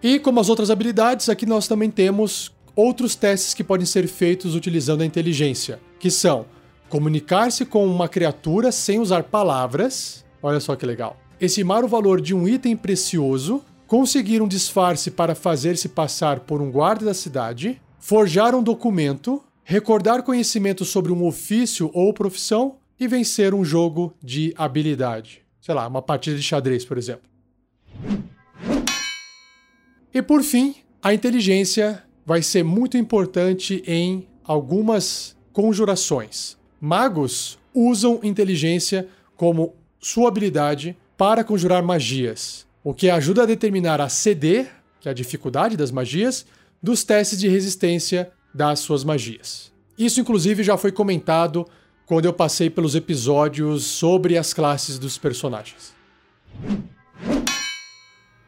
E 0.03 0.19
como 0.19 0.39
as 0.39 0.49
outras 0.49 0.71
habilidades, 0.71 1.29
aqui 1.29 1.47
nós 1.47 1.67
também 1.67 1.91
temos 1.91 2.53
outros 2.75 3.15
testes 3.15 3.55
que 3.55 3.65
podem 3.65 3.87
ser 3.87 4.07
feitos 4.07 4.55
utilizando 4.55 5.01
a 5.01 5.07
inteligência, 5.07 5.81
que 5.99 6.11
são 6.11 6.47
comunicar-se 6.89 7.65
com 7.65 7.85
uma 7.87 8.09
criatura 8.09 8.71
sem 8.71 9.01
usar 9.01 9.25
palavras, 9.25 10.25
Olha 10.47 10.61
só 10.61 10.77
que 10.77 10.87
legal. 10.87 11.17
Estimar 11.41 11.85
o 11.85 11.89
valor 11.89 12.21
de 12.21 12.33
um 12.33 12.47
item 12.47 12.77
precioso, 12.77 13.63
conseguir 13.87 14.41
um 14.41 14.47
disfarce 14.47 15.11
para 15.11 15.35
fazer-se 15.35 15.89
passar 15.89 16.41
por 16.41 16.63
um 16.63 16.71
guarda 16.71 17.07
da 17.07 17.15
cidade, 17.15 17.81
forjar 17.99 18.55
um 18.55 18.63
documento, 18.63 19.43
recordar 19.69 20.23
conhecimento 20.23 20.85
sobre 20.85 21.11
um 21.11 21.27
ofício 21.27 21.91
ou 21.93 22.15
profissão 22.15 22.77
e 23.01 23.09
vencer 23.09 23.53
um 23.53 23.65
jogo 23.65 24.15
de 24.23 24.55
habilidade. 24.57 25.43
Sei 25.61 25.75
lá, 25.75 25.89
uma 25.89 26.01
partida 26.01 26.37
de 26.37 26.43
xadrez, 26.43 26.85
por 26.85 26.97
exemplo. 26.97 27.29
E 30.15 30.23
por 30.23 30.45
fim, 30.45 30.77
a 31.03 31.13
inteligência 31.13 32.05
vai 32.25 32.43
ser 32.43 32.63
muito 32.63 32.97
importante 32.97 33.83
em 33.89 34.29
algumas 34.45 35.37
conjurações. 35.53 36.57
Magos 36.81 37.59
usam 37.75 38.21
inteligência 38.23 39.09
como 39.37 39.75
sua 39.99 40.29
habilidade 40.29 40.97
para 41.17 41.43
conjurar 41.43 41.83
magias, 41.83 42.65
o 42.85 42.95
que 42.95 43.11
ajuda 43.11 43.43
a 43.43 43.47
determinar 43.47 44.01
a 44.01 44.09
CD, 44.09 44.67
que 45.01 45.09
é 45.09 45.11
a 45.11 45.15
dificuldade 45.15 45.77
das 45.77 45.91
magias, 45.91 46.47
dos 46.81 47.03
testes 47.03 47.41
de 47.41 47.49
resistência 47.49 48.31
das 48.57 48.81
suas 48.81 49.05
magias. 49.05 49.71
Isso, 49.99 50.19
inclusive, 50.19 50.63
já 50.63 50.79
foi 50.79 50.91
comentado 50.91 51.67
quando 52.07 52.25
eu 52.25 52.33
passei 52.33 52.71
pelos 52.71 52.95
episódios 52.95 53.85
sobre 53.85 54.39
as 54.39 54.55
classes 54.55 54.99
dos 54.99 55.19
personagens. 55.19 55.95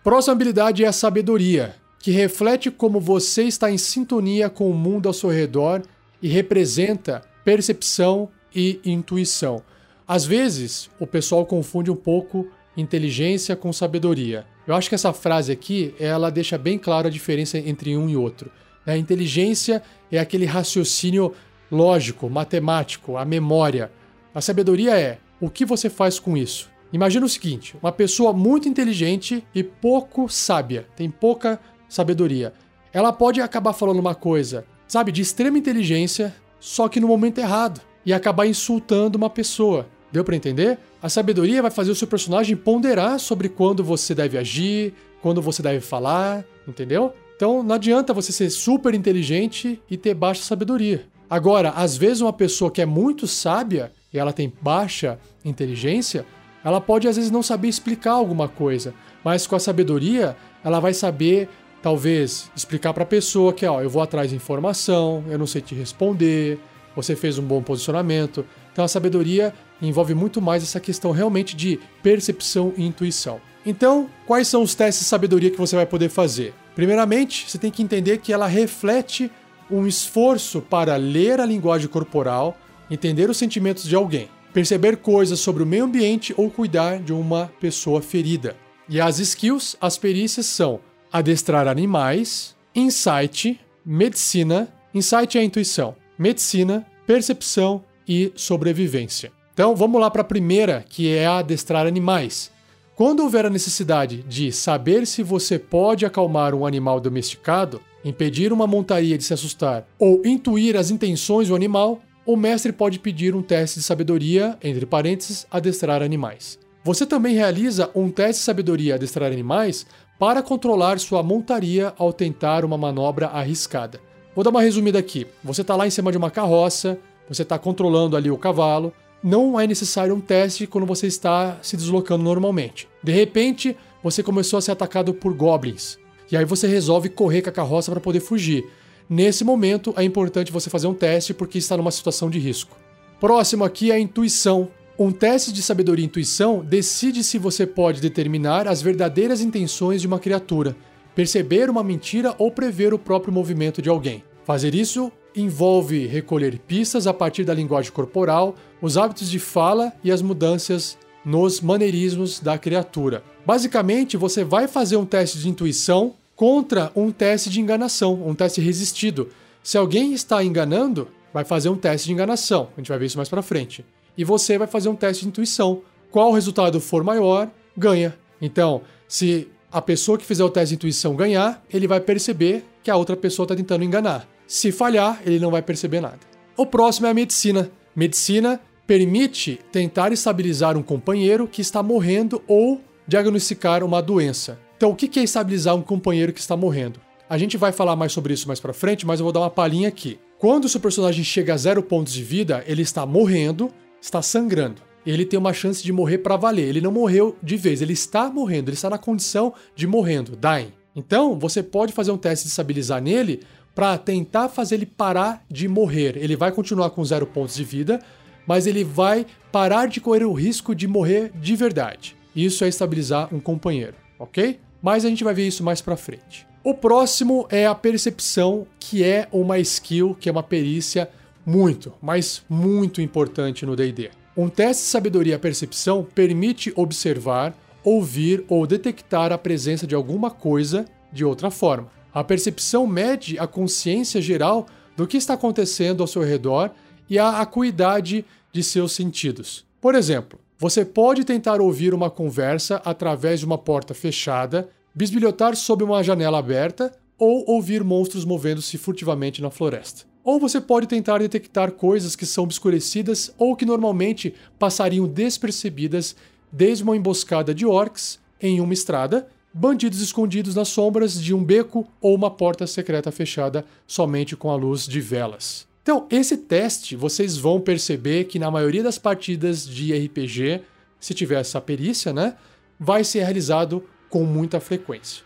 Próxima 0.02 0.32
habilidade 0.32 0.82
é 0.82 0.88
a 0.88 0.92
sabedoria, 0.92 1.76
que 1.98 2.11
reflete 2.11 2.70
como 2.70 2.98
você 2.98 3.42
está 3.42 3.70
em 3.70 3.76
sintonia 3.76 4.48
com 4.48 4.70
o 4.70 4.74
mundo 4.74 5.09
ao 5.09 5.12
seu 5.12 5.28
redor 5.28 5.82
e 6.22 6.28
representa 6.28 7.22
percepção 7.44 8.30
e 8.54 8.80
intuição. 8.84 9.62
Às 10.06 10.24
vezes, 10.24 10.88
o 10.98 11.06
pessoal 11.06 11.44
confunde 11.44 11.90
um 11.90 11.96
pouco 11.96 12.48
inteligência 12.76 13.54
com 13.54 13.72
sabedoria. 13.72 14.46
Eu 14.66 14.74
acho 14.74 14.88
que 14.88 14.94
essa 14.94 15.12
frase 15.12 15.52
aqui, 15.52 15.94
ela 15.98 16.30
deixa 16.30 16.56
bem 16.56 16.78
clara 16.78 17.09
a 17.09 17.11
diferença 17.11 17.59
entre 17.59 17.94
um 17.96 18.09
e 18.09 18.16
outro. 18.16 18.50
A 18.89 18.97
inteligência 18.97 19.82
é 20.11 20.18
aquele 20.18 20.47
raciocínio 20.47 21.34
lógico, 21.70 22.30
matemático, 22.30 23.16
a 23.16 23.24
memória. 23.24 23.93
A 24.34 24.41
sabedoria 24.41 24.99
é 24.99 25.18
o 25.41 25.51
que 25.51 25.64
você 25.64 25.91
faz 25.91 26.18
com 26.18 26.36
isso. 26.36 26.70
Imagina 26.93 27.26
o 27.26 27.28
seguinte: 27.28 27.76
uma 27.82 27.93
pessoa 27.93 28.32
muito 28.32 28.68
inteligente 28.68 29.45
e 29.55 29.62
pouco 29.62 30.28
sábia, 30.28 30.86
tem 30.97 31.11
pouca 31.11 31.61
sabedoria. 31.89 32.53
Ela 32.93 33.12
pode 33.12 33.41
acabar 33.41 33.74
falando 33.74 33.99
uma 33.99 34.14
coisa, 34.14 34.64
sabe, 34.86 35.12
de 35.12 35.20
extrema 35.20 35.59
inteligência, 35.59 36.34
só 36.59 36.89
que 36.89 36.99
no 36.99 37.09
momento 37.09 37.39
errado, 37.39 37.82
e 38.07 38.12
acabar 38.12 38.47
insultando 38.47 39.18
uma 39.18 39.28
pessoa. 39.28 39.86
Deu 40.11 40.24
para 40.24 40.34
entender? 40.34 40.78
A 41.03 41.11
sabedoria 41.11 41.61
vai 41.61 41.70
fazer 41.70 41.91
o 41.91 41.95
seu 41.95 42.09
personagem 42.09 42.57
ponderar 42.57 43.20
sobre 43.20 43.51
quando 43.51 43.84
você 43.84 44.14
deve 44.14 44.39
agir, 44.39 44.95
quando 45.20 45.43
você 45.43 45.62
deve 45.62 45.80
falar, 45.80 46.43
entendeu? 46.66 47.12
Então 47.39 47.62
não 47.62 47.76
adianta 47.76 48.12
você 48.12 48.32
ser 48.32 48.51
super 48.51 48.93
inteligente 48.95 49.80
e 49.89 49.97
ter 49.97 50.12
baixa 50.12 50.43
sabedoria. 50.43 51.07
Agora, 51.30 51.70
às 51.70 51.97
vezes 51.97 52.20
uma 52.20 52.32
pessoa 52.32 52.68
que 52.68 52.82
é 52.82 52.86
muito 52.86 53.28
sábia 53.28 53.93
e 54.12 54.18
ela 54.18 54.32
tem 54.32 54.53
baixa 54.61 55.20
inteligência 55.45 56.26
Ela 56.64 56.80
pode 56.80 57.07
às 57.07 57.14
vezes 57.14 57.30
não 57.30 57.41
saber 57.41 57.68
explicar 57.68 58.14
alguma 58.14 58.49
coisa, 58.49 58.93
mas 59.22 59.47
com 59.47 59.55
a 59.55 59.61
sabedoria, 59.61 60.36
ela 60.64 60.80
vai 60.80 60.93
saber 60.93 61.49
talvez 61.80 62.51
explicar 62.57 62.93
para 62.93 63.05
a 63.05 63.07
pessoa 63.07 63.53
que, 63.53 63.64
ó, 63.64 63.80
eu 63.80 63.89
vou 63.89 64.03
atrás 64.03 64.30
de 64.30 64.36
informação, 64.36 65.22
eu 65.28 65.39
não 65.39 65.47
sei 65.47 65.62
te 65.62 65.76
responder, 65.76 66.59
você 66.97 67.14
fez 67.14 67.39
um 67.39 67.45
bom 67.45 67.62
posicionamento. 67.62 68.45
Então 68.72 68.84
a 68.84 68.89
sabedoria 68.89 69.55
envolve 69.80 70.12
muito 70.12 70.43
mais 70.43 70.64
essa 70.64 70.80
questão 70.80 71.12
realmente 71.12 71.55
de 71.55 71.78
percepção 72.03 72.72
e 72.76 72.84
intuição. 72.84 73.41
Então, 73.64 74.11
quais 74.26 74.49
são 74.49 74.61
os 74.61 74.74
testes 74.74 75.05
de 75.05 75.09
sabedoria 75.09 75.53
que 75.53 75.57
você 75.57 75.76
vai 75.76 75.86
poder 75.86 76.09
fazer? 76.09 76.53
Primeiramente, 76.79 77.51
você 77.51 77.59
tem 77.59 77.72
que 77.72 77.83
entender 77.83 78.18
que 78.18 78.33
ela 78.33 78.47
reflete 78.47 79.29
um 79.68 79.85
esforço 79.85 80.61
para 80.61 80.95
ler 80.95 81.41
a 81.41 81.45
linguagem 81.45 81.89
corporal, 81.89 82.57
entender 82.89 83.29
os 83.29 83.37
sentimentos 83.37 83.83
de 83.83 83.97
alguém, 83.97 84.29
perceber 84.55 84.99
coisas 84.99 85.41
sobre 85.41 85.64
o 85.64 85.66
meio 85.66 85.87
ambiente 85.87 86.33
ou 86.37 86.49
cuidar 86.49 87.01
de 87.01 87.12
uma 87.12 87.51
pessoa 87.61 88.01
ferida. 88.01 88.57
E 88.89 89.01
as 89.01 89.18
skills, 89.18 89.76
as 89.81 89.99
perícias 89.99 90.47
são 90.47 90.79
adestrar 91.12 91.66
animais, 91.66 92.55
insight, 92.72 93.61
medicina, 93.85 94.72
insight 94.95 95.37
é 95.37 95.41
a 95.41 95.45
intuição, 95.45 95.97
medicina, 96.16 96.87
percepção 97.05 97.83
e 98.07 98.33
sobrevivência. 98.37 99.33
Então 99.53 99.74
vamos 99.74 100.01
lá 100.01 100.12
para 100.12 100.20
a 100.20 100.24
primeira, 100.24 100.85
que 100.89 101.12
é 101.12 101.26
adestrar 101.26 101.89
animais. 101.89 102.53
Quando 102.99 103.20
houver 103.20 103.46
a 103.46 103.51
necessidade 103.51 104.24
de 104.24 104.51
saber 104.51 105.07
se 105.07 105.22
você 105.22 105.57
pode 105.57 106.05
acalmar 106.05 106.53
um 106.53 106.66
animal 106.66 106.99
domesticado, 106.99 107.80
impedir 108.05 108.53
uma 108.53 108.66
montaria 108.66 109.16
de 109.16 109.22
se 109.22 109.32
assustar 109.32 109.86
ou 110.01 110.20
intuir 110.26 110.76
as 110.76 110.90
intenções 110.90 111.46
do 111.46 111.55
animal, 111.55 112.01
o 112.26 112.36
mestre 112.36 112.72
pode 112.72 112.99
pedir 112.99 113.36
um 113.36 113.40
teste 113.40 113.78
de 113.78 113.84
sabedoria, 113.84 114.59
entre 114.64 114.84
parênteses, 114.84 115.46
adestrar 115.49 116.03
animais. 116.03 116.59
Você 116.82 117.07
também 117.07 117.36
realiza 117.36 117.88
um 117.94 118.11
teste 118.11 118.40
de 118.40 118.46
sabedoria 118.46 118.96
adestrar 118.96 119.30
animais 119.30 119.86
para 120.18 120.42
controlar 120.42 120.99
sua 120.99 121.22
montaria 121.22 121.94
ao 121.99 122.12
tentar 122.12 122.64
uma 122.64 122.76
manobra 122.76 123.28
arriscada. 123.28 124.01
Vou 124.34 124.42
dar 124.42 124.51
uma 124.51 124.62
resumida 124.62 124.99
aqui. 124.99 125.24
Você 125.44 125.61
está 125.61 125.76
lá 125.76 125.86
em 125.86 125.90
cima 125.90 126.11
de 126.11 126.18
uma 126.18 126.32
carroça, 126.32 126.99
você 127.28 127.42
está 127.42 127.61
controlando 127.61 128.16
ali 128.16 128.28
o 128.28 128.36
cavalo. 128.36 128.92
Não 129.23 129.59
é 129.59 129.66
necessário 129.66 130.14
um 130.14 130.21
teste 130.21 130.66
quando 130.66 130.87
você 130.87 131.07
está 131.07 131.59
se 131.61 131.77
deslocando 131.77 132.23
normalmente. 132.23 132.89
De 133.03 133.12
repente, 133.12 133.77
você 134.03 134.23
começou 134.23 134.59
a 134.59 134.62
ser 134.62 134.73
atacado 134.73 135.12
por 135.12 135.35
goblins. 135.35 135.99
E 136.31 136.37
aí 136.37 136.45
você 136.45 136.69
resolve 136.69 137.09
correr 137.09 137.43
com 137.43 137.51
a 137.51 137.53
carroça 137.53 137.91
para 137.91 138.01
poder 138.01 138.21
fugir. 138.21 138.64
Nesse 139.11 139.43
momento, 139.43 139.93
é 139.97 140.05
importante 140.05 140.53
você 140.53 140.71
fazer 140.71 140.87
um 140.87 140.95
teste 140.95 141.35
porque 141.35 141.59
está 141.59 141.77
numa 141.77 141.91
situação 141.91 142.31
de 142.31 142.39
risco. 142.39 142.77
Próximo 143.19 143.64
aqui 143.64 143.91
é 143.91 143.95
a 143.95 143.99
intuição. 143.99 144.69
Um 144.99 145.11
teste 145.11 145.53
de 145.53 145.62
sabedoria 145.62 146.05
e 146.05 146.07
intuição 146.07 146.64
decide 146.64 147.25
se 147.25 147.39
você 147.39 147.66
pode 147.66 148.01
determinar 148.01 148.69
as 148.69 148.83
verdadeiras 148.83 149.41
intenções 149.41 150.01
de 150.01 150.07
uma 150.07 150.19
criatura, 150.19 150.77
perceber 151.14 151.71
uma 151.71 151.83
mentira 151.83 152.35
ou 152.39 152.51
prever 152.51 152.95
o 152.95 152.99
próprio 152.99 153.33
movimento 153.33 153.81
de 153.81 153.89
alguém. 153.89 154.23
Fazer 154.45 154.75
isso 154.75 155.11
envolve 155.41 156.07
recolher 156.07 156.59
pistas 156.59 157.07
a 157.07 157.14
partir 157.14 157.45
da 157.45 157.55
linguagem 157.55 157.93
corporal, 157.93 158.55
os 158.80 158.97
hábitos 158.97 159.30
de 159.30 159.39
fala 159.39 159.93
e 160.03 160.11
as 160.11 160.22
mudanças 160.22 160.97
nos 161.24 161.61
maneirismos 161.61 162.41
da 162.41 162.57
criatura. 162.57 163.22
Basicamente, 163.45 164.16
você 164.16 164.45
vai 164.45 164.66
fazer 164.68 164.97
um 164.97 165.05
teste 165.05 165.39
de 165.39 165.49
intuição 165.49 166.14
contra 166.34 166.93
um 166.95 167.11
teste 167.11 167.51
de 167.51 167.61
enganação, 167.61 168.26
um 168.26 168.34
teste 168.34 168.61
resistido. 168.61 169.28
Se 169.62 169.76
alguém 169.76 170.12
está 170.12 170.43
enganando, 170.43 171.09
vai 171.32 171.45
fazer 171.45 171.68
um 171.68 171.76
teste 171.76 172.07
de 172.07 172.12
enganação. 172.12 172.68
A 172.76 172.80
gente 172.80 172.89
vai 172.89 172.99
ver 172.99 173.07
isso 173.07 173.16
mais 173.16 173.28
para 173.28 173.43
frente 173.43 173.84
e 174.16 174.24
você 174.24 174.59
vai 174.59 174.66
fazer 174.66 174.89
um 174.89 174.97
teste 174.97 175.22
de 175.22 175.28
intuição. 175.28 175.82
Qual 176.11 176.32
resultado 176.32 176.80
for 176.80 177.05
maior, 177.05 177.49
ganha. 177.76 178.18
Então, 178.41 178.82
se 179.07 179.49
a 179.70 179.80
pessoa 179.80 180.18
que 180.18 180.24
fizer 180.24 180.43
o 180.43 180.51
teste 180.51 180.70
de 180.70 180.74
intuição 180.74 181.14
ganhar, 181.14 181.64
ele 181.72 181.86
vai 181.86 182.01
perceber 182.01 182.64
que 182.82 182.91
a 182.91 182.97
outra 182.97 183.16
pessoa 183.16 183.45
está 183.45 183.55
tentando 183.55 183.84
enganar. 183.84 184.26
Se 184.49 184.72
falhar, 184.72 185.20
ele 185.24 185.38
não 185.38 185.53
vai 185.53 185.62
perceber 185.62 186.01
nada. 186.01 186.18
O 186.57 186.66
próximo 186.66 187.07
é 187.07 187.11
a 187.11 187.14
medicina. 187.14 187.70
Medicina 187.94 188.61
permite 188.86 189.61
tentar 189.70 190.11
estabilizar 190.11 190.76
um 190.76 190.82
companheiro 190.82 191.46
que 191.46 191.61
está 191.61 191.82
morrendo 191.82 192.42
ou 192.49 192.80
diagnosticar 193.07 193.84
uma 193.84 194.03
doença. 194.03 194.59
Então, 194.76 194.90
o 194.90 194.96
que 194.96 195.20
é 195.20 195.22
estabilizar 195.22 195.76
um 195.76 195.82
companheiro 195.82 196.32
que 196.32 196.40
está 196.40 196.57
morrendo? 196.57 196.99
A 197.28 197.36
gente 197.38 197.57
vai 197.57 197.70
falar 197.70 197.94
mais 197.94 198.11
sobre 198.11 198.32
isso 198.32 198.49
mais 198.49 198.59
para 198.59 198.72
frente, 198.72 199.07
mas 199.07 199.20
eu 199.20 199.24
vou 199.24 199.32
dar 199.32 199.40
uma 199.40 199.51
palhinha 199.51 199.88
aqui. 199.88 200.18
Quando 200.38 200.64
o 200.64 200.68
seu 200.68 200.80
personagem 200.80 201.22
chega 201.22 201.53
a 201.53 201.57
zero 201.57 201.82
pontos 201.82 202.12
de 202.12 202.24
vida, 202.24 202.64
ele 202.66 202.82
está 202.82 203.05
morrendo 203.05 203.70
está 204.01 204.22
sangrando. 204.22 204.82
Ele 205.07 205.24
tem 205.24 205.38
uma 205.38 205.53
chance 205.53 205.82
de 205.82 205.92
morrer 205.92 206.18
para 206.18 206.36
valer. 206.36 206.68
Ele 206.68 206.80
não 206.80 206.92
morreu 206.92 207.36
de 207.42 207.57
vez, 207.57 207.80
ele 207.80 207.92
está 207.92 208.30
morrendo, 208.30 208.68
ele 208.68 208.76
está 208.76 208.90
na 208.90 208.99
condição 208.99 209.55
de 209.74 209.86
morrendo, 209.86 210.36
dying. 210.36 210.72
Então, 210.94 211.38
você 211.38 211.62
pode 211.62 211.92
fazer 211.92 212.11
um 212.11 212.18
teste 212.18 212.44
de 212.44 212.51
estabilizar 212.51 213.01
nele 213.01 213.40
para 213.79 213.97
tentar 213.97 214.49
fazer 214.49 214.74
ele 214.74 214.87
parar 214.87 215.45
de 215.49 215.68
morrer. 215.68 216.16
Ele 216.16 216.35
vai 216.35 216.51
continuar 216.51 216.91
com 216.91 217.05
zero 217.05 217.24
pontos 217.24 217.55
de 217.55 217.62
vida, 217.62 218.01
mas 218.45 218.66
ele 218.66 218.83
vai 218.83 219.24
parar 219.53 219.87
de 219.87 220.01
correr 220.01 220.24
o 220.24 220.33
risco 220.33 220.74
de 220.74 220.89
morrer 220.89 221.31
de 221.37 221.55
verdade. 221.55 222.16
Isso 222.35 222.64
é 222.64 222.68
estabilizar 222.68 223.33
um 223.33 223.39
companheiro, 223.39 223.95
ok? 224.18 224.59
Mas 224.83 225.05
a 225.05 225.09
gente 225.09 225.22
vai 225.22 225.33
ver 225.33 225.47
isso 225.47 225.62
mais 225.62 225.81
para 225.81 225.97
frente. 225.97 226.45
O 226.64 226.74
próximo 226.74 227.47
é 227.51 227.68
a 227.68 227.74
percepção, 227.74 228.66
que 228.81 229.05
é 229.05 229.29
uma 229.31 229.61
skill, 229.61 230.16
que 230.18 230.29
é 230.29 230.33
uma 230.33 230.43
perícia 230.43 231.09
muito, 231.47 231.95
mas 232.03 232.43
muito 232.49 233.01
importante 233.01 233.64
no 233.64 233.76
DD. 233.76 234.11
Um 234.37 234.49
teste 234.49 234.83
de 234.83 234.89
sabedoria 234.89 235.39
percepção 235.39 236.05
permite 236.16 236.72
observar, 236.74 237.55
ouvir 237.85 238.45
ou 238.49 238.66
detectar 238.66 239.33
a 239.33 239.39
presença 239.39 239.87
de 239.87 239.95
alguma 239.95 240.33
coisa 240.33 240.85
de 241.12 241.24
outra 241.24 241.49
forma. 241.49 241.97
A 242.12 242.24
percepção 242.24 242.86
mede 242.86 243.38
a 243.38 243.46
consciência 243.46 244.20
geral 244.20 244.66
do 244.96 245.06
que 245.06 245.16
está 245.16 245.34
acontecendo 245.34 246.02
ao 246.02 246.06
seu 246.06 246.22
redor 246.22 246.70
e 247.09 247.18
a 247.18 247.40
acuidade 247.40 248.24
de 248.52 248.62
seus 248.62 248.92
sentidos. 248.92 249.64
Por 249.80 249.94
exemplo, 249.94 250.38
você 250.59 250.84
pode 250.84 251.24
tentar 251.24 251.61
ouvir 251.61 251.94
uma 251.94 252.11
conversa 252.11 252.82
através 252.84 253.40
de 253.40 253.46
uma 253.46 253.56
porta 253.56 253.94
fechada, 253.94 254.68
bisbilhotar 254.94 255.54
sob 255.54 255.84
uma 255.84 256.02
janela 256.02 256.38
aberta 256.38 256.92
ou 257.16 257.44
ouvir 257.48 257.84
monstros 257.84 258.24
movendo-se 258.24 258.76
furtivamente 258.76 259.40
na 259.40 259.50
floresta. 259.50 260.04
Ou 260.24 260.40
você 260.40 260.61
pode 260.61 260.86
tentar 260.86 261.18
detectar 261.18 261.72
coisas 261.72 262.16
que 262.16 262.26
são 262.26 262.44
obscurecidas 262.44 263.32
ou 263.38 263.54
que 263.54 263.64
normalmente 263.64 264.34
passariam 264.59 265.06
despercebidas 265.06 266.16
desde 266.50 266.82
uma 266.82 266.96
emboscada 266.96 267.54
de 267.54 267.64
orcs 267.64 268.18
em 268.40 268.61
uma 268.61 268.72
estrada, 268.72 269.28
bandidos 269.53 270.01
escondidos 270.01 270.55
nas 270.55 270.68
sombras 270.68 271.20
de 271.20 271.34
um 271.34 271.42
beco 271.42 271.86
ou 272.01 272.14
uma 272.14 272.30
porta 272.30 272.66
secreta 272.66 273.11
fechada 273.11 273.64
somente 273.86 274.36
com 274.36 274.51
a 274.51 274.57
luz 274.57 274.86
de 274.86 275.01
velas. 275.01 275.66
Então, 275.82 276.07
esse 276.11 276.36
teste 276.36 276.94
vocês 276.94 277.36
vão 277.38 277.61
perceber 277.61 278.24
que 278.24 278.38
na 278.38 278.51
maioria 278.51 278.82
das 278.82 278.99
partidas 278.99 279.66
de 279.66 279.94
RPG, 279.94 280.61
se 281.01 281.14
tiver 281.14 281.40
essa 281.40 281.61
perícia, 281.61 282.12
né, 282.12 282.36
vai 282.78 283.03
ser 283.03 283.22
realizado 283.22 283.82
com 284.11 284.24
muita 284.24 284.61
frequência. 284.61 285.24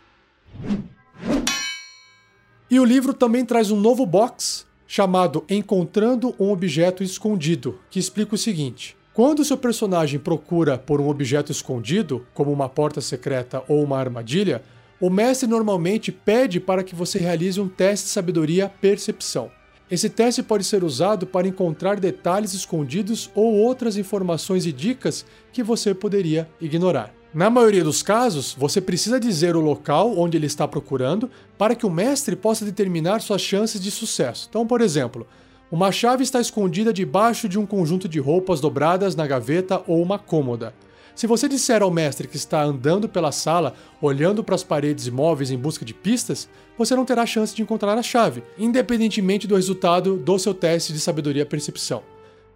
E 2.70 2.78
o 2.78 2.84
livro 2.84 3.12
também 3.12 3.44
traz 3.44 3.70
um 3.70 3.78
novo 3.78 4.06
box 4.06 4.66
chamado 4.86 5.44
Encontrando 5.48 6.34
um 6.38 6.50
Objeto 6.50 7.02
Escondido, 7.02 7.78
que 7.90 7.98
explica 7.98 8.34
o 8.34 8.38
seguinte: 8.38 8.96
quando 9.14 9.44
seu 9.44 9.58
personagem 9.58 10.18
procura 10.18 10.78
por 10.78 10.98
um 10.98 11.08
objeto 11.08 11.52
escondido, 11.52 12.26
como 12.32 12.50
uma 12.50 12.68
porta 12.68 13.00
secreta 13.02 13.62
ou 13.68 13.82
uma 13.84 13.98
armadilha, 13.98 14.62
o 14.98 15.10
mestre 15.10 15.46
normalmente 15.46 16.10
pede 16.10 16.58
para 16.58 16.82
que 16.82 16.94
você 16.94 17.18
realize 17.18 17.60
um 17.60 17.68
teste 17.68 18.06
de 18.06 18.12
sabedoria 18.12 18.72
percepção. 18.80 19.50
Esse 19.90 20.08
teste 20.08 20.42
pode 20.42 20.64
ser 20.64 20.82
usado 20.82 21.26
para 21.26 21.46
encontrar 21.46 22.00
detalhes 22.00 22.54
escondidos 22.54 23.30
ou 23.34 23.52
outras 23.52 23.98
informações 23.98 24.64
e 24.64 24.72
dicas 24.72 25.26
que 25.52 25.62
você 25.62 25.92
poderia 25.92 26.48
ignorar. 26.58 27.12
Na 27.34 27.50
maioria 27.50 27.84
dos 27.84 28.02
casos, 28.02 28.54
você 28.58 28.80
precisa 28.80 29.20
dizer 29.20 29.56
o 29.56 29.60
local 29.60 30.18
onde 30.18 30.38
ele 30.38 30.46
está 30.46 30.66
procurando 30.66 31.30
para 31.58 31.74
que 31.74 31.84
o 31.84 31.90
mestre 31.90 32.34
possa 32.34 32.64
determinar 32.64 33.20
suas 33.20 33.42
chances 33.42 33.78
de 33.78 33.90
sucesso. 33.90 34.46
Então, 34.48 34.66
por 34.66 34.80
exemplo, 34.80 35.26
uma 35.72 35.90
chave 35.90 36.22
está 36.22 36.38
escondida 36.38 36.92
debaixo 36.92 37.48
de 37.48 37.58
um 37.58 37.64
conjunto 37.64 38.06
de 38.06 38.18
roupas 38.18 38.60
dobradas 38.60 39.16
na 39.16 39.26
gaveta 39.26 39.82
ou 39.86 40.02
uma 40.02 40.18
cômoda. 40.18 40.74
Se 41.14 41.26
você 41.26 41.48
disser 41.48 41.82
ao 41.82 41.90
mestre 41.90 42.28
que 42.28 42.36
está 42.36 42.62
andando 42.62 43.08
pela 43.08 43.32
sala, 43.32 43.72
olhando 43.98 44.44
para 44.44 44.54
as 44.54 44.62
paredes 44.62 45.06
imóveis 45.06 45.50
em 45.50 45.56
busca 45.56 45.82
de 45.82 45.94
pistas, 45.94 46.46
você 46.76 46.94
não 46.94 47.06
terá 47.06 47.24
chance 47.24 47.56
de 47.56 47.62
encontrar 47.62 47.96
a 47.96 48.02
chave, 48.02 48.42
independentemente 48.58 49.46
do 49.46 49.56
resultado 49.56 50.18
do 50.18 50.38
seu 50.38 50.52
teste 50.52 50.92
de 50.92 51.00
sabedoria 51.00 51.46
percepção. 51.46 52.02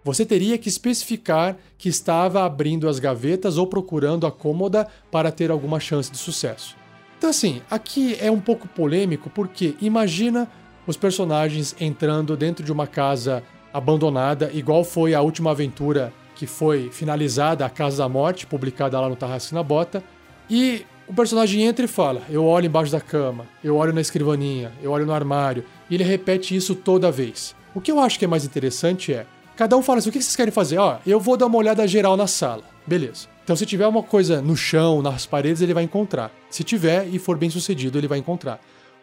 Você 0.03 0.23
teria 0.23 0.55
que 0.55 0.69
especificar 0.69 1.57
que 1.75 1.89
estava 1.89 2.45
abrindo 2.45 2.87
as 2.87 2.99
gavetas 2.99 3.57
ou 3.57 3.65
procurando 3.65 4.27
a 4.27 4.31
cômoda 4.31 4.87
para 5.09 5.31
ter 5.31 5.49
alguma 5.49 5.79
chance 5.79 6.11
de 6.11 6.19
sucesso. 6.19 6.75
Então, 7.17 7.31
assim, 7.31 7.63
aqui 7.67 8.15
é 8.21 8.29
um 8.29 8.39
pouco 8.39 8.67
polêmico 8.67 9.27
porque 9.31 9.75
imagina 9.81 10.47
os 10.87 10.97
personagens 10.97 11.75
entrando 11.79 12.35
dentro 12.37 12.63
de 12.63 12.71
uma 12.71 12.87
casa 12.87 13.43
abandonada, 13.73 14.49
igual 14.53 14.83
foi 14.83 15.13
a 15.13 15.21
última 15.21 15.51
aventura 15.51 16.13
que 16.35 16.47
foi 16.47 16.89
finalizada, 16.91 17.65
A 17.65 17.69
Casa 17.69 17.97
da 17.97 18.09
Morte, 18.09 18.47
publicada 18.47 18.99
lá 18.99 19.09
no 19.09 19.15
Tarrasque 19.15 19.53
na 19.53 19.61
Bota. 19.61 20.03
E 20.49 20.85
o 21.07 21.13
personagem 21.13 21.63
entra 21.63 21.85
e 21.85 21.87
fala: 21.87 22.21
Eu 22.29 22.45
olho 22.45 22.67
embaixo 22.67 22.91
da 22.91 23.01
cama, 23.01 23.45
eu 23.63 23.75
olho 23.75 23.93
na 23.93 24.01
escrivaninha, 24.01 24.71
eu 24.81 24.91
olho 24.91 25.05
no 25.05 25.13
armário. 25.13 25.63
E 25.89 25.95
ele 25.95 26.03
repete 26.03 26.55
isso 26.55 26.73
toda 26.73 27.11
vez. 27.11 27.55
O 27.75 27.81
que 27.81 27.91
eu 27.91 27.99
acho 27.99 28.17
que 28.17 28.25
é 28.25 28.27
mais 28.27 28.45
interessante 28.45 29.13
é: 29.13 29.25
cada 29.55 29.75
um 29.75 29.81
fala 29.81 29.99
assim, 29.99 30.09
o 30.09 30.11
que 30.11 30.21
vocês 30.21 30.35
querem 30.35 30.51
fazer? 30.51 30.77
Ó, 30.77 30.97
eu 31.05 31.19
vou 31.19 31.35
dar 31.35 31.47
uma 31.47 31.57
olhada 31.57 31.87
geral 31.87 32.15
na 32.15 32.27
sala. 32.27 32.63
Beleza. 32.85 33.27
Então, 33.43 33.55
se 33.55 33.65
tiver 33.65 33.87
uma 33.87 34.03
coisa 34.03 34.41
no 34.41 34.55
chão, 34.55 35.01
nas 35.01 35.25
paredes, 35.25 35.61
ele 35.61 35.73
vai 35.73 35.83
encontrar. 35.83 36.31
Se 36.49 36.63
tiver 36.63 37.07
e 37.07 37.17
for 37.17 37.37
bem 37.37 37.49
sucedido, 37.49 37.97
ele 37.97 38.07
vai 38.07 38.17
encontrar. 38.19 38.59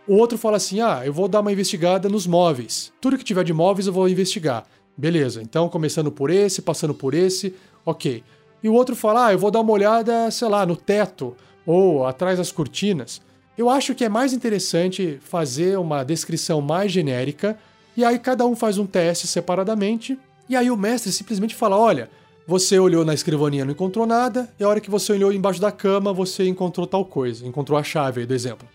O 0.07 0.17
outro 0.17 0.37
fala 0.37 0.59
assim: 0.59 0.81
ah, 0.81 1.03
eu 1.05 1.13
vou 1.13 1.29
dar 1.29 1.41
uma 1.41 1.53
investigada 1.53 2.09
nos 2.09 2.27
móveis. 2.27 2.93
Tudo 3.01 3.17
que 3.17 3.25
tiver 3.25 3.45
de 3.45 3.53
móveis 3.53 3.87
eu 3.87 3.93
vou 3.93 4.09
investigar. 4.09 4.65
Beleza, 4.97 5.43
então 5.43 5.69
começando 5.69 6.13
por 6.13 6.31
esse, 6.31 6.63
passando 6.63 6.95
por 6.95 7.15
esse, 7.15 7.55
ok. 7.85 8.23
E 8.63 8.69
o 8.69 8.75
outro 8.75 8.95
fala: 8.95 9.27
ah, 9.27 9.33
eu 9.33 9.39
vou 9.39 9.51
dar 9.51 9.61
uma 9.61 9.73
olhada, 9.73 10.31
sei 10.31 10.49
lá, 10.49 10.67
no 10.67 10.77
teto 10.77 11.35
ou 11.67 12.07
atrás 12.07 12.39
das 12.39 12.53
cortinas. 12.53 13.23
Eu 13.57 13.71
acho 13.71 13.95
que 13.95 14.05
é 14.05 14.09
mais 14.09 14.33
interessante 14.33 15.19
fazer 15.23 15.79
uma 15.79 16.05
descrição 16.05 16.61
mais 16.61 16.93
genérica 16.93 17.59
e 17.97 18.05
aí 18.05 18.19
cada 18.19 18.45
um 18.45 18.57
faz 18.57 18.79
um 18.79 18.87
teste 18.87 19.27
separadamente 19.27 20.19
e 20.49 20.57
aí 20.57 20.71
o 20.71 20.77
mestre 20.77 21.13
simplesmente 21.13 21.55
fala: 21.55 21.79
olha, 21.79 22.11
você 22.47 22.79
olhou 22.79 23.07
na 23.07 23.15
escrivaninha, 23.15 23.65
não 23.65 23.73
encontrou 23.73 24.07
nada, 24.07 24.53
e 24.61 24.65
a 24.65 24.69
hora 24.69 24.81
que 24.81 24.91
você 24.91 25.15
olhou 25.15 25.33
embaixo 25.33 25.63
da 25.63 25.73
cama, 25.73 26.13
você 26.13 26.47
encontrou 26.47 26.87
tal 26.87 27.07
coisa, 27.07 27.47
encontrou 27.47 27.79
a 27.79 27.83
chave 27.83 28.21
aí 28.21 28.27
do 28.27 28.35
exemplo. 28.35 28.69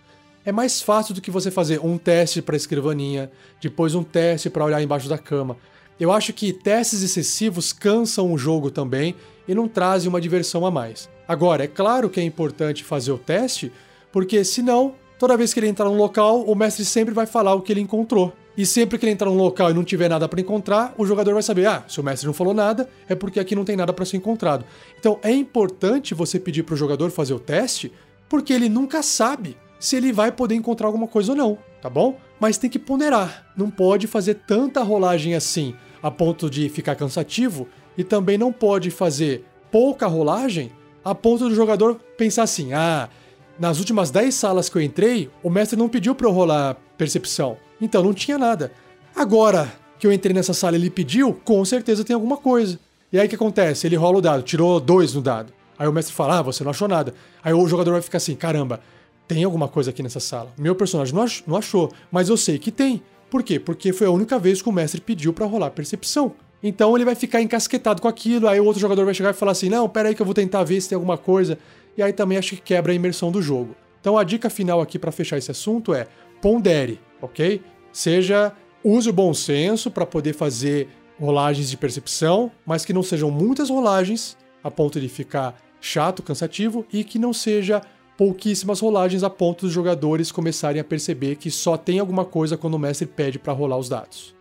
É 0.45 0.51
mais 0.51 0.81
fácil 0.81 1.13
do 1.13 1.21
que 1.21 1.29
você 1.29 1.51
fazer 1.51 1.79
um 1.83 1.97
teste 1.97 2.41
para 2.41 2.55
escrivaninha, 2.55 3.29
depois 3.61 3.93
um 3.93 4.03
teste 4.03 4.49
para 4.49 4.63
olhar 4.63 4.81
embaixo 4.81 5.09
da 5.09 5.17
cama. 5.17 5.57
Eu 5.99 6.13
acho 6.13 6.31
que 6.31 6.53
testes 6.53 7.01
excessivos 7.01 7.73
cansam 7.73 8.31
o 8.31 8.37
jogo 8.37 8.71
também 8.71 9.15
e 9.45 9.53
não 9.53 9.67
trazem 9.67 10.07
uma 10.07 10.21
diversão 10.21 10.65
a 10.65 10.71
mais. 10.71 11.09
Agora, 11.27 11.65
é 11.65 11.67
claro 11.67 12.09
que 12.09 12.21
é 12.21 12.23
importante 12.23 12.85
fazer 12.85 13.11
o 13.11 13.17
teste, 13.17 13.69
porque 14.13 14.45
senão, 14.45 14.95
toda 15.19 15.35
vez 15.35 15.53
que 15.53 15.59
ele 15.59 15.67
entrar 15.67 15.85
num 15.85 15.97
local, 15.97 16.41
o 16.43 16.55
mestre 16.55 16.85
sempre 16.85 17.13
vai 17.13 17.25
falar 17.25 17.53
o 17.53 17.61
que 17.61 17.73
ele 17.73 17.81
encontrou. 17.81 18.33
E 18.55 18.65
sempre 18.65 18.97
que 18.97 19.05
ele 19.05 19.11
entrar 19.11 19.29
num 19.29 19.37
local 19.37 19.71
e 19.71 19.73
não 19.73 19.83
tiver 19.83 20.09
nada 20.09 20.27
para 20.27 20.39
encontrar, 20.39 20.93
o 20.97 21.05
jogador 21.05 21.33
vai 21.33 21.43
saber: 21.43 21.65
ah, 21.65 21.83
se 21.87 21.99
o 21.99 22.03
mestre 22.03 22.27
não 22.27 22.33
falou 22.33 22.53
nada, 22.53 22.89
é 23.07 23.15
porque 23.15 23.39
aqui 23.39 23.55
não 23.55 23.65
tem 23.65 23.75
nada 23.75 23.91
para 23.93 24.05
ser 24.05 24.17
encontrado. 24.17 24.65
Então 24.97 25.19
é 25.21 25.31
importante 25.31 26.13
você 26.13 26.39
pedir 26.39 26.63
para 26.63 26.73
o 26.73 26.77
jogador 26.77 27.11
fazer 27.11 27.33
o 27.33 27.39
teste, 27.39 27.91
porque 28.27 28.53
ele 28.53 28.69
nunca 28.69 29.03
sabe 29.03 29.57
se 29.79 29.95
ele 29.95 30.11
vai 30.11 30.31
poder 30.31 30.55
encontrar 30.55 30.87
alguma 30.87 31.07
coisa 31.07 31.31
ou 31.31 31.37
não, 31.37 31.57
tá 31.81 31.89
bom? 31.89 32.17
Mas 32.39 32.57
tem 32.57 32.69
que 32.69 32.77
ponderar. 32.77 33.45
Não 33.55 33.69
pode 33.69 34.07
fazer 34.07 34.35
tanta 34.35 34.83
rolagem 34.83 35.33
assim 35.35 35.73
a 36.03 36.11
ponto 36.11 36.49
de 36.49 36.69
ficar 36.69 36.95
cansativo 36.95 37.67
e 37.97 38.03
também 38.03 38.37
não 38.37 38.51
pode 38.51 38.91
fazer 38.91 39.45
pouca 39.71 40.07
rolagem 40.07 40.71
a 41.03 41.15
ponto 41.15 41.47
do 41.47 41.55
jogador 41.55 41.95
pensar 42.17 42.43
assim: 42.43 42.73
ah, 42.73 43.09
nas 43.57 43.79
últimas 43.79 44.11
10 44.11 44.33
salas 44.33 44.69
que 44.69 44.77
eu 44.77 44.81
entrei, 44.81 45.29
o 45.43 45.49
mestre 45.49 45.77
não 45.77 45.89
pediu 45.89 46.15
para 46.15 46.27
eu 46.27 46.31
rolar 46.31 46.77
percepção. 46.97 47.57
Então 47.81 48.03
não 48.03 48.13
tinha 48.13 48.37
nada. 48.37 48.71
Agora 49.15 49.71
que 49.97 50.07
eu 50.07 50.13
entrei 50.13 50.33
nessa 50.33 50.53
sala 50.53 50.77
e 50.77 50.79
ele 50.79 50.89
pediu, 50.89 51.33
com 51.43 51.63
certeza 51.65 52.03
tem 52.03 52.13
alguma 52.13 52.37
coisa. 52.37 52.79
E 53.11 53.19
aí 53.19 53.25
o 53.25 53.29
que 53.29 53.35
acontece? 53.35 53.87
Ele 53.87 53.95
rola 53.95 54.19
o 54.19 54.21
dado, 54.21 54.43
tirou 54.43 54.79
dois 54.79 55.13
no 55.13 55.21
dado. 55.21 55.51
Aí 55.77 55.87
o 55.87 55.93
mestre 55.93 56.13
fala: 56.13 56.39
ah, 56.39 56.41
você 56.41 56.63
não 56.63 56.71
achou 56.71 56.87
nada. 56.87 57.13
Aí 57.43 57.53
o 57.53 57.67
jogador 57.67 57.91
vai 57.91 58.01
ficar 58.01 58.17
assim: 58.17 58.35
caramba, 58.35 58.81
tem 59.29 59.43
alguma 59.43 59.67
coisa 59.67 59.91
aqui 59.91 60.01
nessa 60.01 60.19
sala. 60.19 60.51
Meu 60.57 60.73
personagem 60.73 61.13
não 61.45 61.55
achou, 61.55 61.93
mas 62.11 62.29
eu 62.29 62.35
sei 62.35 62.57
que 62.57 62.71
tem. 62.71 62.99
Por 63.29 63.43
quê? 63.43 63.59
Porque 63.59 63.93
foi 63.93 64.07
a 64.07 64.09
única 64.09 64.39
vez 64.39 64.59
que 64.59 64.67
o 64.67 64.71
mestre 64.71 64.99
pediu 64.99 65.31
para 65.31 65.45
rolar 65.45 65.69
percepção. 65.69 66.33
Então 66.63 66.97
ele 66.97 67.05
vai 67.05 67.13
ficar 67.13 67.39
encasquetado 67.39 68.01
com 68.01 68.07
aquilo, 68.07 68.47
aí 68.47 68.59
o 68.59 68.65
outro 68.65 68.81
jogador 68.81 69.05
vai 69.05 69.13
chegar 69.13 69.29
e 69.29 69.33
falar 69.33 69.51
assim: 69.51 69.69
não, 69.69 69.87
pera 69.87 70.09
aí 70.09 70.15
que 70.15 70.21
eu 70.21 70.25
vou 70.25 70.33
tentar 70.33 70.63
ver 70.63 70.81
se 70.81 70.89
tem 70.89 70.95
alguma 70.95 71.15
coisa. 71.15 71.59
E 71.95 72.01
aí 72.01 72.11
também 72.11 72.39
acho 72.39 72.55
que 72.55 72.61
quebra 72.61 72.91
a 72.91 72.95
imersão 72.95 73.31
do 73.31 73.39
jogo. 73.39 73.75
Então 74.01 74.17
a 74.17 74.23
dica 74.23 74.49
final 74.49 74.81
aqui 74.81 74.97
para 74.97 75.11
fechar 75.11 75.37
esse 75.37 75.51
assunto 75.51 75.93
é: 75.93 76.07
pondere, 76.41 76.99
ok? 77.21 77.61
Seja, 77.93 78.51
use 78.83 79.07
o 79.11 79.13
bom 79.13 79.31
senso 79.31 79.91
para 79.91 80.07
poder 80.07 80.33
fazer 80.33 80.89
rolagens 81.19 81.69
de 81.69 81.77
percepção, 81.77 82.51
mas 82.65 82.83
que 82.83 82.93
não 82.93 83.03
sejam 83.03 83.29
muitas 83.29 83.69
rolagens 83.69 84.35
a 84.63 84.71
ponto 84.71 84.99
de 84.99 85.07
ficar 85.07 85.55
chato, 85.79 86.23
cansativo 86.23 86.83
e 86.91 87.03
que 87.03 87.19
não 87.19 87.31
seja 87.31 87.79
pouquíssimas 88.19 88.81
rolagens 88.81 89.23
a 89.23 89.29
ponto 89.29 89.65
dos 89.65 89.73
jogadores 89.73 90.29
começarem 90.29 90.81
a 90.81 90.83
perceber 90.83 91.37
que 91.37 91.49
só 91.49 91.77
tem 91.77 91.99
alguma 91.99 92.25
coisa 92.25 92.57
quando 92.57 92.73
o 92.73 92.79
mestre 92.79 93.07
pede 93.07 93.39
para 93.39 93.53
rolar 93.53 93.77
os 93.77 93.87
dados. 93.87 94.35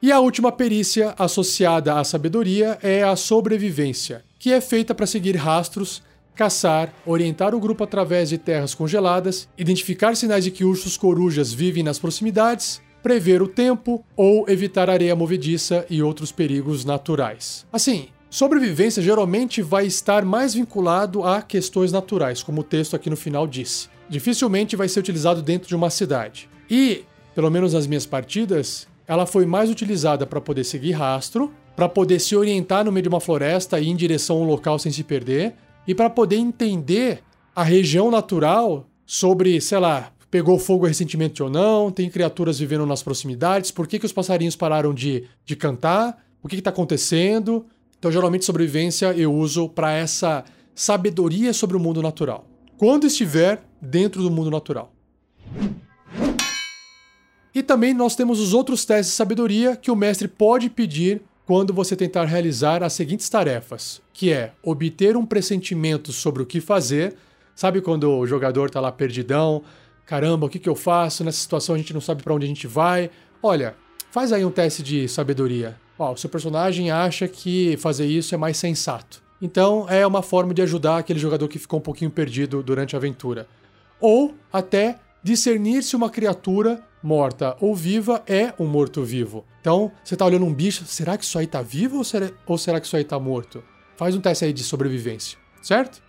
E 0.00 0.10
a 0.10 0.20
última 0.20 0.50
perícia 0.50 1.14
associada 1.18 2.00
à 2.00 2.02
sabedoria 2.02 2.78
é 2.82 3.02
a 3.02 3.14
sobrevivência, 3.14 4.24
que 4.38 4.50
é 4.50 4.58
feita 4.58 4.94
para 4.94 5.06
seguir 5.06 5.36
rastros, 5.36 6.02
caçar, 6.34 6.90
orientar 7.04 7.54
o 7.54 7.60
grupo 7.60 7.84
através 7.84 8.30
de 8.30 8.38
terras 8.38 8.74
congeladas, 8.74 9.50
identificar 9.58 10.16
sinais 10.16 10.44
de 10.44 10.50
que 10.50 10.64
ursos 10.64 10.96
corujas 10.96 11.52
vivem 11.52 11.82
nas 11.82 11.98
proximidades, 11.98 12.80
prever 13.02 13.42
o 13.42 13.48
tempo 13.48 14.02
ou 14.16 14.48
evitar 14.48 14.88
areia 14.88 15.14
movediça 15.14 15.84
e 15.90 16.02
outros 16.02 16.32
perigos 16.32 16.86
naturais. 16.86 17.66
Assim, 17.70 18.08
Sobrevivência 18.28 19.02
geralmente 19.02 19.62
vai 19.62 19.86
estar 19.86 20.24
mais 20.24 20.54
vinculado 20.54 21.22
a 21.22 21.40
questões 21.40 21.92
naturais, 21.92 22.42
como 22.42 22.60
o 22.60 22.64
texto 22.64 22.96
aqui 22.96 23.08
no 23.08 23.16
final 23.16 23.46
disse. 23.46 23.88
Dificilmente 24.08 24.76
vai 24.76 24.88
ser 24.88 25.00
utilizado 25.00 25.42
dentro 25.42 25.68
de 25.68 25.76
uma 25.76 25.90
cidade. 25.90 26.48
E, 26.68 27.04
pelo 27.34 27.50
menos 27.50 27.72
nas 27.72 27.86
minhas 27.86 28.04
partidas, 28.04 28.88
ela 29.06 29.26
foi 29.26 29.46
mais 29.46 29.70
utilizada 29.70 30.26
para 30.26 30.40
poder 30.40 30.64
seguir 30.64 30.92
rastro, 30.92 31.52
para 31.76 31.88
poder 31.88 32.18
se 32.18 32.34
orientar 32.34 32.84
no 32.84 32.92
meio 32.92 33.04
de 33.04 33.08
uma 33.08 33.20
floresta 33.20 33.78
e 33.78 33.84
ir 33.84 33.90
em 33.90 33.96
direção 33.96 34.38
a 34.38 34.40
um 34.40 34.46
local 34.46 34.78
sem 34.78 34.90
se 34.90 35.04
perder, 35.04 35.54
e 35.86 35.94
para 35.94 36.10
poder 36.10 36.36
entender 36.36 37.22
a 37.54 37.62
região 37.62 38.10
natural 38.10 38.86
sobre, 39.06 39.60
sei 39.60 39.78
lá, 39.78 40.12
pegou 40.30 40.58
fogo 40.58 40.86
recentemente 40.86 41.42
ou 41.42 41.48
não, 41.48 41.90
tem 41.90 42.10
criaturas 42.10 42.58
vivendo 42.58 42.84
nas 42.84 43.02
proximidades, 43.02 43.70
por 43.70 43.86
que, 43.86 43.98
que 43.98 44.06
os 44.06 44.12
passarinhos 44.12 44.56
pararam 44.56 44.92
de, 44.92 45.24
de 45.44 45.54
cantar, 45.54 46.22
o 46.42 46.48
que 46.48 46.56
está 46.56 46.70
acontecendo, 46.70 47.64
então, 47.98 48.12
geralmente, 48.12 48.44
sobrevivência 48.44 49.12
eu 49.12 49.32
uso 49.34 49.68
para 49.68 49.92
essa 49.92 50.44
sabedoria 50.74 51.52
sobre 51.52 51.76
o 51.76 51.80
mundo 51.80 52.02
natural. 52.02 52.46
Quando 52.76 53.06
estiver 53.06 53.62
dentro 53.80 54.22
do 54.22 54.30
mundo 54.30 54.50
natural. 54.50 54.92
E 57.54 57.62
também 57.62 57.94
nós 57.94 58.14
temos 58.14 58.38
os 58.38 58.52
outros 58.52 58.84
testes 58.84 59.12
de 59.12 59.16
sabedoria 59.16 59.76
que 59.76 59.90
o 59.90 59.96
mestre 59.96 60.28
pode 60.28 60.68
pedir 60.68 61.22
quando 61.46 61.72
você 61.72 61.96
tentar 61.96 62.24
realizar 62.24 62.82
as 62.82 62.92
seguintes 62.92 63.28
tarefas, 63.30 64.02
que 64.12 64.30
é 64.30 64.52
obter 64.62 65.16
um 65.16 65.24
pressentimento 65.24 66.12
sobre 66.12 66.42
o 66.42 66.46
que 66.46 66.60
fazer. 66.60 67.16
Sabe 67.54 67.80
quando 67.80 68.10
o 68.10 68.26
jogador 68.26 68.66
está 68.66 68.80
lá 68.80 68.92
perdidão? 68.92 69.62
Caramba, 70.04 70.46
o 70.46 70.48
que, 70.50 70.58
que 70.58 70.68
eu 70.68 70.74
faço? 70.74 71.24
Nessa 71.24 71.40
situação 71.40 71.74
a 71.74 71.78
gente 71.78 71.94
não 71.94 72.00
sabe 72.00 72.22
para 72.22 72.34
onde 72.34 72.44
a 72.44 72.48
gente 72.48 72.66
vai. 72.66 73.10
Olha, 73.42 73.74
faz 74.10 74.32
aí 74.32 74.44
um 74.44 74.50
teste 74.50 74.82
de 74.82 75.08
sabedoria. 75.08 75.78
Ó, 75.98 76.12
o 76.12 76.16
seu 76.16 76.28
personagem 76.28 76.90
acha 76.90 77.26
que 77.26 77.76
fazer 77.78 78.06
isso 78.06 78.34
é 78.34 78.38
mais 78.38 78.56
sensato. 78.56 79.22
Então 79.40 79.86
é 79.88 80.06
uma 80.06 80.22
forma 80.22 80.52
de 80.52 80.62
ajudar 80.62 80.98
aquele 80.98 81.18
jogador 81.18 81.48
que 81.48 81.58
ficou 81.58 81.78
um 81.78 81.82
pouquinho 81.82 82.10
perdido 82.10 82.62
durante 82.62 82.94
a 82.94 82.98
aventura. 82.98 83.48
Ou 84.00 84.34
até 84.52 84.98
discernir 85.22 85.82
se 85.82 85.96
uma 85.96 86.10
criatura 86.10 86.82
morta 87.02 87.56
ou 87.60 87.74
viva 87.74 88.22
é 88.26 88.52
um 88.58 88.66
morto-vivo. 88.66 89.44
Então, 89.60 89.90
você 90.04 90.14
está 90.14 90.24
olhando 90.24 90.44
um 90.44 90.52
bicho, 90.52 90.84
será 90.84 91.16
que 91.16 91.24
isso 91.24 91.38
aí 91.38 91.44
está 91.44 91.62
vivo 91.62 91.98
ou 91.98 92.04
será, 92.04 92.30
ou 92.46 92.58
será 92.58 92.80
que 92.80 92.86
isso 92.86 92.96
aí 92.96 93.02
está 93.02 93.18
morto? 93.18 93.62
Faz 93.96 94.14
um 94.14 94.20
teste 94.20 94.44
aí 94.44 94.52
de 94.52 94.62
sobrevivência, 94.62 95.38
certo? 95.62 96.02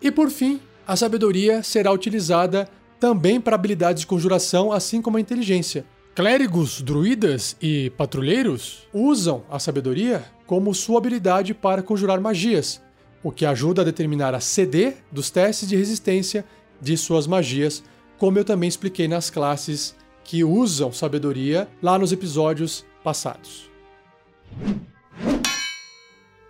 E 0.00 0.10
por 0.10 0.30
fim, 0.30 0.60
a 0.86 0.96
sabedoria 0.96 1.62
será 1.62 1.92
utilizada 1.92 2.68
também 2.98 3.40
para 3.40 3.54
habilidades 3.54 4.00
de 4.00 4.06
conjuração, 4.06 4.72
assim 4.72 5.00
como 5.00 5.16
a 5.16 5.20
inteligência. 5.20 5.84
Clérigos, 6.12 6.82
druidas 6.82 7.56
e 7.62 7.90
patrulheiros 7.90 8.88
usam 8.92 9.44
a 9.48 9.60
sabedoria 9.60 10.24
como 10.44 10.74
sua 10.74 10.98
habilidade 10.98 11.54
para 11.54 11.84
conjurar 11.84 12.20
magias, 12.20 12.82
o 13.22 13.30
que 13.30 13.46
ajuda 13.46 13.82
a 13.82 13.84
determinar 13.84 14.34
a 14.34 14.40
CD 14.40 14.94
dos 15.12 15.30
testes 15.30 15.68
de 15.68 15.76
resistência 15.76 16.44
de 16.80 16.96
suas 16.96 17.28
magias, 17.28 17.84
como 18.18 18.36
eu 18.38 18.44
também 18.44 18.68
expliquei 18.68 19.06
nas 19.06 19.30
classes 19.30 19.94
que 20.24 20.42
usam 20.42 20.92
sabedoria 20.92 21.68
lá 21.80 21.96
nos 21.96 22.10
episódios 22.10 22.84
passados. 23.04 23.70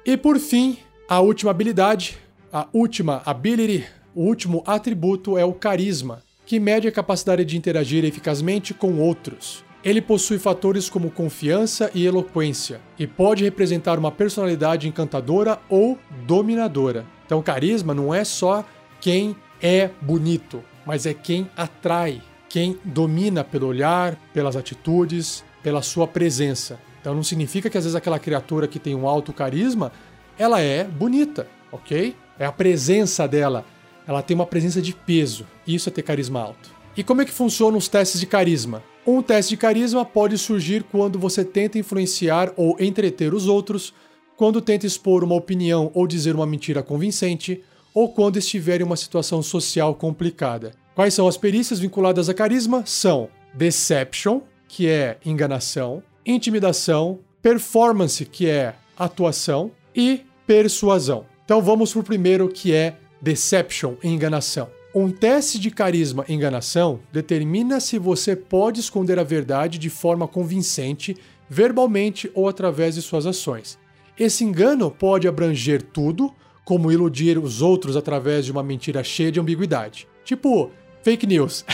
E 0.07 0.17
por 0.17 0.39
fim, 0.39 0.79
a 1.07 1.21
última 1.21 1.51
habilidade, 1.51 2.19
a 2.51 2.67
última 2.73 3.21
ability, 3.27 3.87
o 4.15 4.23
último 4.23 4.63
atributo 4.67 5.37
é 5.37 5.45
o 5.45 5.53
carisma 5.53 6.23
que 6.51 6.59
mede 6.59 6.88
a 6.88 6.90
capacidade 6.90 7.44
de 7.44 7.57
interagir 7.57 8.05
eficazmente 8.05 8.74
com 8.74 8.98
outros. 8.98 9.64
Ele 9.84 10.03
possui 10.03 10.36
fatores 10.36 10.90
como 10.90 11.09
confiança 11.09 11.92
e 11.94 12.05
eloquência, 12.05 12.80
e 12.98 13.07
pode 13.07 13.44
representar 13.44 14.01
uma 14.01 14.11
personalidade 14.11 14.88
encantadora 14.88 15.61
ou 15.68 15.96
dominadora. 16.26 17.07
Então, 17.24 17.40
carisma 17.40 17.94
não 17.94 18.12
é 18.12 18.24
só 18.24 18.64
quem 19.01 19.36
é 19.62 19.90
bonito, 20.03 20.61
mas 20.84 21.07
é 21.07 21.14
quem 21.14 21.48
atrai, 21.57 22.20
quem 22.48 22.76
domina 22.84 23.44
pelo 23.44 23.68
olhar, 23.68 24.18
pelas 24.34 24.57
atitudes, 24.57 25.44
pela 25.62 25.82
sua 25.82 26.09
presença. 26.09 26.80
Então 27.01 27.14
não 27.14 27.22
significa 27.22 27.70
que 27.70 27.78
às 27.78 27.84
vezes 27.84 27.94
aquela 27.94 28.18
criatura 28.18 28.66
que 28.66 28.80
tem 28.80 28.96
um 28.96 29.07
alto 29.07 29.32
carisma, 29.32 29.92
ela 30.36 30.61
é 30.61 30.82
bonita, 30.82 31.46
ok? 31.70 32.16
É 32.36 32.44
a 32.44 32.51
presença 32.51 33.28
dela. 33.28 33.64
Ela 34.07 34.22
tem 34.22 34.34
uma 34.34 34.46
presença 34.46 34.80
de 34.80 34.92
peso. 34.92 35.46
Isso 35.66 35.88
é 35.88 35.92
ter 35.92 36.03
carisma 36.03 36.40
alto. 36.40 36.70
E 36.96 37.05
como 37.05 37.22
é 37.22 37.24
que 37.24 37.30
funcionam 37.30 37.78
os 37.78 37.88
testes 37.88 38.20
de 38.20 38.26
carisma? 38.26 38.82
Um 39.07 39.22
teste 39.22 39.51
de 39.51 39.57
carisma 39.57 40.05
pode 40.05 40.36
surgir 40.36 40.82
quando 40.84 41.18
você 41.18 41.44
tenta 41.44 41.78
influenciar 41.78 42.53
ou 42.57 42.76
entreter 42.78 43.32
os 43.32 43.46
outros, 43.46 43.94
quando 44.36 44.61
tenta 44.61 44.86
expor 44.86 45.24
uma 45.24 45.34
opinião 45.34 45.90
ou 45.94 46.07
dizer 46.07 46.34
uma 46.34 46.46
mentira 46.46 46.82
convincente, 46.82 47.62
ou 47.94 48.12
quando 48.12 48.38
estiver 48.38 48.80
em 48.80 48.84
uma 48.84 48.96
situação 48.96 49.42
social 49.42 49.94
complicada. 49.94 50.72
Quais 50.94 51.14
são 51.14 51.26
as 51.26 51.36
perícias 51.36 51.78
vinculadas 51.78 52.28
a 52.28 52.34
carisma? 52.34 52.84
São 52.86 53.28
deception, 53.55 54.40
que 54.68 54.86
é 54.86 55.18
enganação, 55.24 56.03
intimidação, 56.24 57.18
performance, 57.42 58.24
que 58.24 58.48
é 58.48 58.74
atuação, 58.96 59.72
e 59.94 60.22
persuasão. 60.46 61.24
Então 61.44 61.61
vamos 61.61 61.92
para 61.92 62.01
o 62.01 62.05
primeiro, 62.05 62.48
que 62.48 62.72
é 62.72 62.96
deception, 63.21 63.95
enganação. 64.03 64.68
Um 64.95 65.11
teste 65.11 65.59
de 65.59 65.71
carisma 65.71 66.25
enganação 66.29 67.01
determina 67.12 67.79
se 67.79 67.99
você 67.99 68.35
pode 68.35 68.81
esconder 68.81 69.18
a 69.18 69.23
verdade 69.23 69.79
de 69.79 69.89
forma 69.89 70.27
convincente, 70.27 71.16
verbalmente 71.49 72.31
ou 72.35 72.49
através 72.49 72.97
de 72.97 73.03
suas 73.03 73.25
ações. 73.25 73.79
Esse 74.18 74.45
engano 74.45 74.91
pode 74.91 75.29
abranger 75.29 75.81
tudo, 75.81 76.35
como 76.64 76.91
iludir 76.91 77.39
os 77.39 77.62
outros 77.62 77.97
através 77.97 78.45
de 78.45 78.53
uma 78.53 78.62
mentira 78.62 79.03
cheia 79.05 79.31
de 79.31 79.41
ambiguidade. 79.41 80.09
Tipo, 80.25 80.71
fake 81.03 81.27
news. 81.27 81.64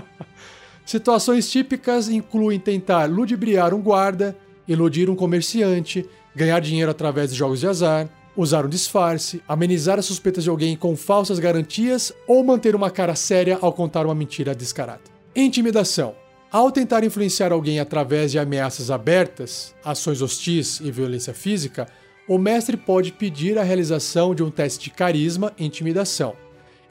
Situações 0.84 1.50
típicas 1.50 2.08
incluem 2.08 2.58
tentar 2.58 3.04
ludibriar 3.04 3.72
um 3.72 3.80
guarda, 3.80 4.36
iludir 4.66 5.08
um 5.08 5.14
comerciante, 5.14 6.08
ganhar 6.34 6.60
dinheiro 6.60 6.90
através 6.90 7.30
de 7.30 7.36
jogos 7.36 7.60
de 7.60 7.66
azar, 7.66 8.08
usar 8.36 8.64
um 8.64 8.68
disfarce, 8.68 9.42
amenizar 9.46 9.98
as 9.98 10.06
suspeitas 10.06 10.44
de 10.44 10.50
alguém 10.50 10.76
com 10.76 10.96
falsas 10.96 11.38
garantias 11.38 12.12
ou 12.26 12.42
manter 12.44 12.74
uma 12.74 12.90
cara 12.90 13.14
séria 13.14 13.58
ao 13.60 13.72
contar 13.72 14.06
uma 14.06 14.14
mentira 14.14 14.54
descarada. 14.54 15.02
Intimidação. 15.34 16.14
Ao 16.50 16.72
tentar 16.72 17.04
influenciar 17.04 17.52
alguém 17.52 17.78
através 17.78 18.32
de 18.32 18.38
ameaças 18.38 18.90
abertas, 18.90 19.74
ações 19.84 20.20
hostis 20.20 20.80
e 20.80 20.90
violência 20.90 21.32
física, 21.32 21.86
o 22.26 22.38
mestre 22.38 22.76
pode 22.76 23.12
pedir 23.12 23.58
a 23.58 23.62
realização 23.62 24.34
de 24.34 24.42
um 24.42 24.50
teste 24.50 24.84
de 24.84 24.90
carisma 24.90 25.52
e 25.58 25.64
intimidação. 25.64 26.34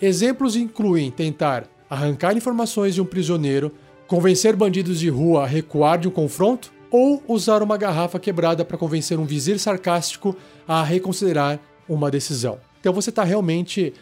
Exemplos 0.01 0.55
incluem 0.55 1.11
tentar 1.11 1.69
arrancar 1.89 2.37
informações 2.37 2.95
de 2.95 3.01
um 3.01 3.05
prisioneiro, 3.05 3.71
convencer 4.07 4.55
bandidos 4.55 4.99
de 4.99 5.09
rua 5.09 5.43
a 5.43 5.47
recuar 5.47 5.99
de 5.99 6.07
um 6.07 6.11
confronto 6.11 6.71
ou 6.91 7.23
usar 7.27 7.61
uma 7.61 7.77
garrafa 7.77 8.19
quebrada 8.19 8.65
para 8.65 8.77
convencer 8.77 9.19
um 9.19 9.25
vizir 9.25 9.59
sarcástico 9.59 10.35
a 10.67 10.83
reconsiderar 10.83 11.59
uma 11.87 12.09
decisão. 12.09 12.59
Então 12.79 12.93
você 12.93 13.09
está 13.09 13.23
realmente 13.23 13.93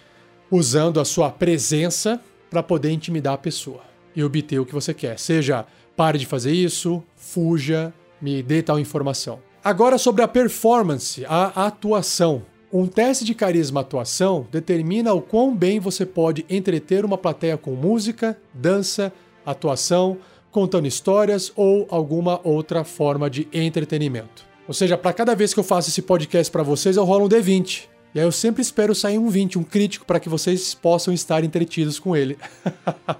usando 0.51 0.99
a 0.99 1.05
sua 1.05 1.29
presença 1.29 2.19
para 2.49 2.63
poder 2.63 2.91
intimidar 2.91 3.33
a 3.33 3.37
pessoa 3.37 3.81
e 4.15 4.23
obter 4.23 4.59
o 4.59 4.65
que 4.65 4.73
você 4.73 4.93
quer. 4.93 5.19
Seja 5.19 5.65
pare 5.95 6.17
de 6.17 6.25
fazer 6.25 6.51
isso, 6.51 7.03
fuja, 7.15 7.93
me 8.21 8.43
dê 8.43 8.61
tal 8.61 8.79
informação. 8.79 9.39
Agora 9.63 9.97
sobre 9.97 10.23
a 10.23 10.27
performance, 10.27 11.25
a 11.25 11.65
atuação. 11.65 12.43
Um 12.71 12.85
teste 12.85 13.25
de 13.25 13.33
carisma 13.33 13.81
atuação 13.81 14.47
determina 14.51 15.13
o 15.13 15.21
quão 15.21 15.55
bem 15.55 15.79
você 15.79 16.05
pode 16.05 16.45
entreter 16.49 17.03
uma 17.03 17.17
plateia 17.17 17.57
com 17.57 17.71
música, 17.71 18.37
dança, 18.53 19.11
atuação, 19.45 20.17
contando 20.57 20.87
histórias 20.87 21.53
ou 21.55 21.85
alguma 21.87 22.41
outra 22.43 22.83
forma 22.83 23.29
de 23.29 23.47
entretenimento. 23.53 24.43
Ou 24.67 24.73
seja, 24.73 24.97
para 24.97 25.13
cada 25.13 25.35
vez 25.35 25.53
que 25.53 25.59
eu 25.59 25.63
faço 25.63 25.91
esse 25.91 26.01
podcast 26.01 26.51
para 26.51 26.63
vocês, 26.63 26.97
eu 26.97 27.03
rolo 27.03 27.25
um 27.25 27.29
D20. 27.29 27.83
E 28.15 28.19
aí 28.19 28.25
eu 28.25 28.31
sempre 28.31 28.63
espero 28.63 28.95
sair 28.95 29.19
um 29.19 29.29
20, 29.29 29.59
um 29.59 29.63
crítico, 29.63 30.03
para 30.03 30.19
que 30.19 30.27
vocês 30.27 30.73
possam 30.73 31.13
estar 31.13 31.43
entretidos 31.43 31.99
com 31.99 32.15
ele. 32.15 32.39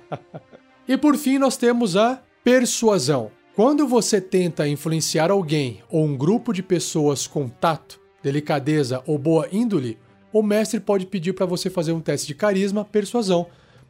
e 0.89 0.97
por 0.97 1.15
fim, 1.15 1.37
nós 1.37 1.57
temos 1.57 1.95
a 1.95 2.19
persuasão. 2.43 3.29
Quando 3.55 3.87
você 3.87 4.19
tenta 4.19 4.67
influenciar 4.67 5.29
alguém 5.29 5.83
ou 5.91 6.03
um 6.05 6.17
grupo 6.17 6.51
de 6.51 6.63
pessoas 6.63 7.27
com 7.27 7.47
tato, 7.47 8.01
delicadeza 8.23 9.03
ou 9.05 9.19
boa 9.19 9.47
índole, 9.51 9.99
o 10.33 10.41
mestre 10.41 10.79
pode 10.79 11.05
pedir 11.05 11.33
para 11.33 11.45
você 11.45 11.69
fazer 11.69 11.91
um 11.91 12.01
teste 12.01 12.25
de 12.25 12.33
carisma, 12.33 12.83
persuasão, 12.83 13.45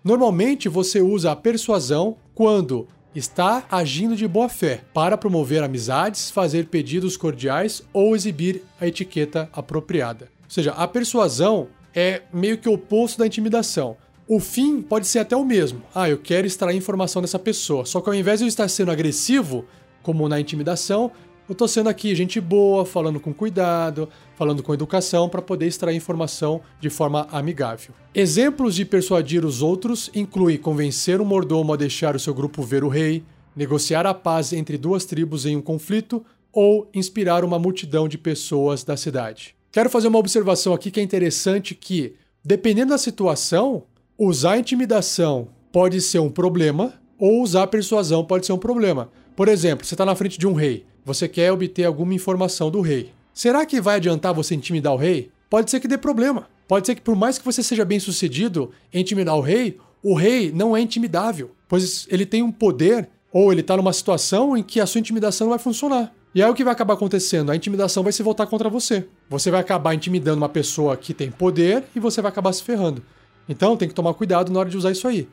Normalmente 0.08 0.70
você 0.70 1.02
usa 1.02 1.34
a 1.34 1.36
persuasão 1.36 2.16
quando 2.34 2.88
está 3.18 3.66
agindo 3.72 4.16
de 4.16 4.28
boa 4.28 4.48
fé 4.48 4.82
para 4.94 5.18
promover 5.18 5.64
amizades, 5.64 6.30
fazer 6.30 6.68
pedidos 6.68 7.18
cordiais 7.18 7.82
ou 7.92 8.16
exibir 8.16 8.64
a 8.80 8.88
etiqueta 8.88 9.50
apropriada. 9.52 10.30
Ou 10.44 10.50
seja, 10.50 10.72
a 10.72 10.88
persuasão 10.88 11.68
é 11.96 12.22
meio 12.32 12.58
que 12.58 12.70
o 12.70 12.74
oposto 12.74 13.18
da 13.18 13.28
intimidação. 13.28 13.98
O 14.28 14.40
fim 14.40 14.82
pode 14.82 15.08
ser 15.08 15.20
até 15.20 15.36
o 15.36 15.46
mesmo. 15.46 15.82
Ah, 15.96 16.10
eu 16.10 16.18
quero 16.18 16.46
extrair 16.46 16.78
informação 16.78 17.22
dessa 17.22 17.40
pessoa. 17.40 17.86
Só 17.86 18.02
que 18.02 18.10
ao 18.10 18.16
invés 18.16 18.40
de 18.40 18.46
eu 18.46 18.48
estar 18.48 18.68
sendo 18.68 18.92
agressivo, 18.92 19.66
como 20.04 20.30
na 20.30 20.40
intimidação, 20.40 21.12
eu 21.50 21.56
tô 21.56 21.68
sendo 21.68 21.88
aqui 21.88 22.14
gente 22.14 22.42
boa, 22.42 22.86
falando 22.86 23.20
com 23.20 23.34
cuidado, 23.34 24.10
falando 24.36 24.62
com 24.62 24.74
educação 24.74 25.30
para 25.30 25.42
poder 25.42 25.68
extrair 25.68 25.96
informação 25.96 26.62
de 26.80 26.90
forma 26.90 27.28
amigável. 27.32 27.94
Exemplos 28.14 28.76
de 28.76 28.84
persuadir 28.84 29.46
os 29.46 29.62
outros 29.62 30.12
incluem 30.14 30.58
convencer 30.58 31.22
um 31.22 31.26
mordomo 31.26 31.74
a 31.74 31.78
deixar 31.78 32.16
o 32.16 32.20
seu 32.20 32.34
grupo 32.34 32.64
ver 32.64 32.84
o 32.84 32.90
rei, 32.90 33.24
negociar 33.56 34.06
a 34.06 34.14
paz 34.14 34.52
entre 34.52 34.78
duas 34.78 35.06
tribos 35.06 35.46
em 35.46 35.56
um 35.56 35.62
conflito 35.62 36.24
ou 36.52 36.90
inspirar 36.94 37.46
uma 37.46 37.58
multidão 37.58 38.08
de 38.08 38.18
pessoas 38.18 38.84
da 38.84 38.98
cidade. 38.98 39.56
Quero 39.72 39.90
fazer 39.90 40.08
uma 40.08 40.20
observação 40.20 40.74
aqui 40.74 40.92
que 40.92 41.00
é 41.00 41.04
interessante 41.04 41.76
que, 41.76 42.16
dependendo 42.44 42.90
da 42.90 42.98
situação, 42.98 43.84
usar 44.18 44.58
intimidação 44.58 45.50
pode 45.72 46.02
ser 46.02 46.20
um 46.20 46.30
problema 46.30 46.94
ou 47.18 47.42
usar 47.42 47.68
persuasão 47.68 48.24
pode 48.26 48.46
ser 48.46 48.54
um 48.54 48.58
problema. 48.58 49.10
Por 49.36 49.48
exemplo, 49.48 49.86
você 49.86 49.94
está 49.94 50.06
na 50.06 50.16
frente 50.16 50.38
de 50.38 50.48
um 50.48 50.54
rei 50.54 50.86
você 51.08 51.26
quer 51.26 51.54
obter 51.54 51.86
alguma 51.86 52.14
informação 52.14 52.70
do 52.70 52.82
rei. 52.82 53.14
Será 53.34 53.66
que 53.66 53.80
vai 53.80 53.96
adiantar 53.96 54.34
você 54.34 54.54
intimidar 54.54 54.94
o 54.94 54.98
rei? 54.98 55.32
Pode 55.50 55.72
ser 55.72 55.80
que 55.80 55.88
dê 55.88 55.98
problema. 55.98 56.50
Pode 56.68 56.86
ser 56.86 56.96
que, 56.96 57.02
por 57.02 57.16
mais 57.16 57.38
que 57.38 57.46
você 57.46 57.64
seja 57.64 57.86
bem 57.86 57.98
sucedido 57.98 58.72
em 58.94 59.00
intimidar 59.00 59.38
o 59.38 59.40
rei, 59.40 59.78
o 60.04 60.14
rei 60.14 60.52
não 60.52 60.76
é 60.76 60.82
intimidável, 60.82 61.52
pois 61.66 62.06
ele 62.12 62.26
tem 62.26 62.44
um 62.44 62.52
poder 62.52 63.08
ou 63.32 63.54
ele 63.54 63.62
está 63.62 63.78
numa 63.78 63.94
situação 63.94 64.58
em 64.58 64.62
que 64.62 64.82
a 64.82 64.86
sua 64.86 65.00
intimidação 65.00 65.48
não 65.48 65.52
vai 65.52 65.60
funcionar. 65.60 66.14
E 66.36 66.44
aí 66.44 66.50
o 66.50 66.54
que 66.54 66.64
vai 66.66 66.74
acabar 66.74 66.96
acontecendo? 66.96 67.54
A 67.54 67.56
intimidação 67.56 68.04
vai 68.04 68.12
se 68.12 68.22
voltar 68.22 68.46
contra 68.46 68.70
você. 68.70 69.08
Você 69.30 69.50
vai 69.50 69.62
acabar 69.62 69.94
intimidando 69.94 70.42
uma 70.42 70.50
pessoa 70.50 70.98
que 70.98 71.14
tem 71.14 71.32
poder 71.32 71.86
e 71.96 72.02
você 72.02 72.22
vai 72.22 72.30
acabar 72.30 72.52
se 72.52 72.64
ferrando. 72.64 73.02
Então 73.48 73.78
tem 73.78 73.88
que 73.88 73.96
tomar 73.96 74.14
cuidado 74.14 74.52
na 74.52 74.60
hora 74.60 74.70
de 74.70 74.76
usar 74.76 74.92
isso 74.92 75.08
aí. 75.08 75.26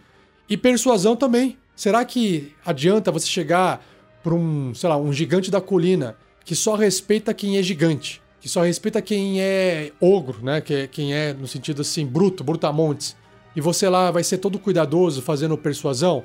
E 0.49 0.57
persuasão 0.57 1.16
também. 1.16 1.59
Será 1.75 2.05
que 2.05 2.53
adianta 2.64 3.11
você 3.11 3.27
chegar 3.27 3.85
para 4.25 4.35
um, 4.35 4.75
sei 4.75 4.89
lá, 4.89 4.97
um 4.97 5.12
gigante 5.12 5.51
da 5.51 5.61
colina 5.61 6.16
que 6.45 6.57
só 6.57 6.75
respeita 6.75 7.35
quem 7.35 7.59
é 7.59 7.62
gigante, 7.62 8.22
que 8.41 8.49
só 8.49 8.62
respeita 8.62 9.01
quem 9.03 9.41
é 9.41 9.93
ogro, 10.01 10.43
né? 10.43 10.62
Que 10.62 10.75
é, 10.75 10.87
quem 10.87 11.14
é 11.14 11.35
no 11.35 11.47
sentido 11.47 11.83
assim 11.83 12.07
bruto, 12.07 12.43
brutamontes. 12.43 13.14
E 13.55 13.61
você 13.61 13.89
lá 13.89 14.11
vai 14.11 14.25
ser 14.25 14.39
todo 14.39 14.59
cuidadoso 14.59 15.20
fazendo 15.22 15.57
persuasão? 15.57 16.25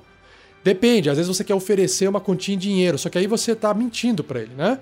Depende, 0.64 1.10
às 1.10 1.18
vezes 1.18 1.28
você 1.34 1.44
quer 1.44 1.54
oferecer 1.54 2.08
uma 2.08 2.20
quantia 2.20 2.56
em 2.56 2.58
dinheiro, 2.58 2.98
só 2.98 3.10
que 3.10 3.18
aí 3.18 3.28
você 3.28 3.56
tá 3.56 3.74
mentindo 3.74 4.24
para 4.24 4.42
ele, 4.42 4.56
né? 4.56 4.80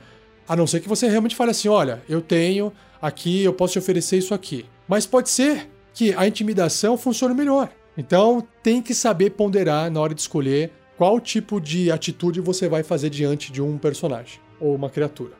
A 0.47 0.55
não 0.55 0.65
ser 0.65 0.79
que 0.79 0.87
você 0.87 1.07
realmente 1.07 1.35
fale 1.35 1.51
assim: 1.51 1.67
olha, 1.67 2.01
eu 2.07 2.21
tenho 2.21 2.71
aqui, 3.01 3.43
eu 3.43 3.53
posso 3.53 3.73
te 3.73 3.79
oferecer 3.79 4.17
isso 4.17 4.33
aqui. 4.33 4.65
Mas 4.87 5.05
pode 5.05 5.29
ser 5.29 5.69
que 5.93 6.13
a 6.13 6.27
intimidação 6.27 6.97
funcione 6.97 7.33
melhor. 7.33 7.69
Então 7.97 8.47
tem 8.61 8.81
que 8.81 8.93
saber 8.93 9.31
ponderar 9.31 9.91
na 9.91 9.99
hora 9.99 10.13
de 10.13 10.21
escolher 10.21 10.71
qual 10.97 11.19
tipo 11.19 11.61
de 11.61 11.91
atitude 11.91 12.41
você 12.41 12.67
vai 12.67 12.81
fazer 12.81 13.09
diante 13.11 13.51
de 13.51 13.61
um 13.61 13.77
personagem 13.77 14.39
ou 14.59 14.73
uma 14.73 14.89
criatura. 14.89 15.33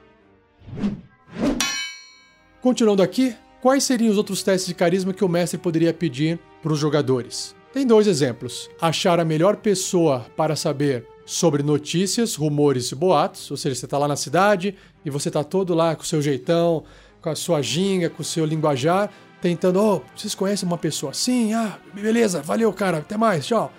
Continuando 2.62 3.02
aqui, 3.02 3.36
quais 3.60 3.84
seriam 3.84 4.12
os 4.12 4.18
outros 4.18 4.44
testes 4.44 4.68
de 4.68 4.76
carisma 4.76 5.14
que 5.14 5.26
o 5.26 5.30
mestre 5.30 5.58
poderia 5.58 5.94
pedir 5.94 6.40
para 6.62 6.72
os 6.72 6.80
jogadores? 6.80 7.56
Tem 7.74 7.88
dois 7.88 8.06
exemplos: 8.06 8.70
achar 8.80 9.20
a 9.20 9.26
melhor 9.26 9.58
pessoa 9.58 10.26
para 10.36 10.56
saber 10.56 11.08
sobre 11.26 11.64
notícias, 11.64 12.36
rumores 12.36 12.92
e 12.92 12.96
boatos, 12.96 13.50
ou 13.50 13.58
seja, 13.58 13.76
você 13.76 13.86
está 13.86 13.98
lá 13.98 14.08
na 14.08 14.16
cidade 14.16 14.76
e 15.04 15.10
você 15.10 15.30
está 15.30 15.44
todo 15.44 15.74
lá 15.74 15.96
com 15.96 16.04
o 16.04 16.06
seu 16.06 16.22
jeitão, 16.22 16.84
com 17.22 17.30
a 17.30 17.36
sua 17.36 17.62
ginga, 17.62 18.10
com 18.10 18.22
o 18.22 18.26
seu 18.26 18.46
linguajar, 18.46 19.10
tentando, 19.42 19.82
oh, 19.82 20.02
vocês 20.16 20.34
conhecem 20.34 20.68
uma 20.68 20.78
pessoa 20.78 21.12
assim? 21.12 21.54
Ah, 21.54 21.78
beleza, 21.94 22.42
valeu, 22.42 22.72
cara, 22.72 23.00
até 23.00 23.18
mais, 23.18 23.46
tchau 23.46 23.72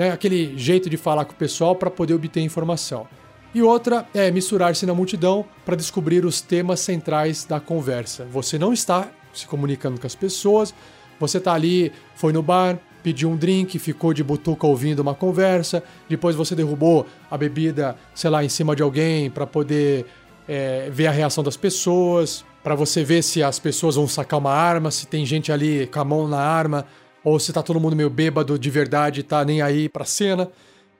né, 0.00 0.12
aquele 0.12 0.56
jeito 0.56 0.88
de 0.88 0.96
falar 0.96 1.26
com 1.26 1.32
o 1.32 1.36
pessoal 1.36 1.76
para 1.76 1.90
poder 1.90 2.14
obter 2.14 2.40
informação. 2.40 3.06
E 3.54 3.60
outra 3.60 4.08
é 4.14 4.30
misturar-se 4.30 4.86
na 4.86 4.94
multidão 4.94 5.44
para 5.62 5.76
descobrir 5.76 6.24
os 6.24 6.40
temas 6.40 6.80
centrais 6.80 7.44
da 7.44 7.60
conversa. 7.60 8.24
Você 8.32 8.58
não 8.58 8.72
está 8.72 9.10
se 9.30 9.46
comunicando 9.46 10.00
com 10.00 10.06
as 10.06 10.14
pessoas, 10.14 10.72
você 11.18 11.36
está 11.36 11.52
ali, 11.52 11.92
foi 12.14 12.32
no 12.32 12.42
bar, 12.42 12.78
pediu 13.02 13.28
um 13.28 13.36
drink, 13.36 13.78
ficou 13.78 14.14
de 14.14 14.24
butuca 14.24 14.66
ouvindo 14.66 15.00
uma 15.00 15.14
conversa, 15.14 15.84
depois 16.08 16.34
você 16.34 16.54
derrubou 16.54 17.06
a 17.30 17.36
bebida, 17.36 17.94
sei 18.14 18.30
lá, 18.30 18.42
em 18.42 18.48
cima 18.48 18.74
de 18.74 18.82
alguém 18.82 19.28
para 19.28 19.46
poder 19.46 20.06
é, 20.48 20.88
ver 20.90 21.08
a 21.08 21.10
reação 21.10 21.44
das 21.44 21.58
pessoas, 21.58 22.42
para 22.62 22.74
você 22.74 23.04
ver 23.04 23.22
se 23.22 23.42
as 23.42 23.58
pessoas 23.58 23.96
vão 23.96 24.08
sacar 24.08 24.38
uma 24.38 24.50
arma, 24.50 24.90
se 24.90 25.06
tem 25.06 25.26
gente 25.26 25.52
ali 25.52 25.86
com 25.88 26.00
a 26.00 26.04
mão 26.06 26.26
na 26.26 26.40
arma, 26.40 26.86
ou 27.24 27.38
se 27.38 27.52
tá 27.52 27.62
todo 27.62 27.80
mundo 27.80 27.96
meio 27.96 28.10
bêbado 28.10 28.58
de 28.58 28.70
verdade 28.70 29.22
tá 29.22 29.44
nem 29.44 29.62
aí 29.62 29.88
pra 29.88 30.04
cena. 30.04 30.50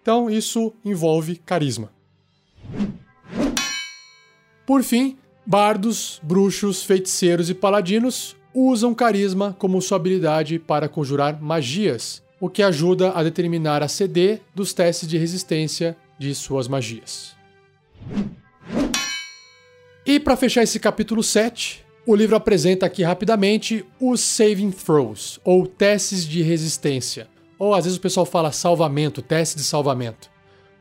Então 0.02 0.30
isso 0.30 0.72
envolve 0.84 1.36
carisma. 1.36 1.90
Por 4.66 4.82
fim, 4.82 5.18
bardos, 5.44 6.20
bruxos, 6.22 6.82
feiticeiros 6.82 7.50
e 7.50 7.54
paladinos 7.54 8.36
usam 8.54 8.94
carisma 8.94 9.54
como 9.58 9.80
sua 9.80 9.96
habilidade 9.96 10.58
para 10.58 10.88
conjurar 10.88 11.40
magias, 11.40 12.22
o 12.40 12.48
que 12.48 12.62
ajuda 12.62 13.12
a 13.12 13.22
determinar 13.22 13.82
a 13.82 13.88
CD 13.88 14.40
dos 14.54 14.72
testes 14.72 15.08
de 15.08 15.18
resistência 15.18 15.96
de 16.18 16.34
suas 16.34 16.68
magias. 16.68 17.34
E 20.04 20.18
para 20.18 20.36
fechar 20.36 20.62
esse 20.62 20.80
capítulo 20.80 21.22
7, 21.22 21.84
o 22.06 22.14
livro 22.14 22.34
apresenta 22.34 22.86
aqui 22.86 23.02
rapidamente 23.02 23.84
os 24.00 24.20
saving 24.20 24.70
throws, 24.70 25.38
ou 25.44 25.66
testes 25.66 26.26
de 26.26 26.42
resistência. 26.42 27.28
Ou 27.58 27.74
às 27.74 27.84
vezes 27.84 27.98
o 27.98 28.00
pessoal 28.00 28.24
fala 28.24 28.52
salvamento, 28.52 29.20
teste 29.20 29.56
de 29.56 29.62
salvamento. 29.62 30.30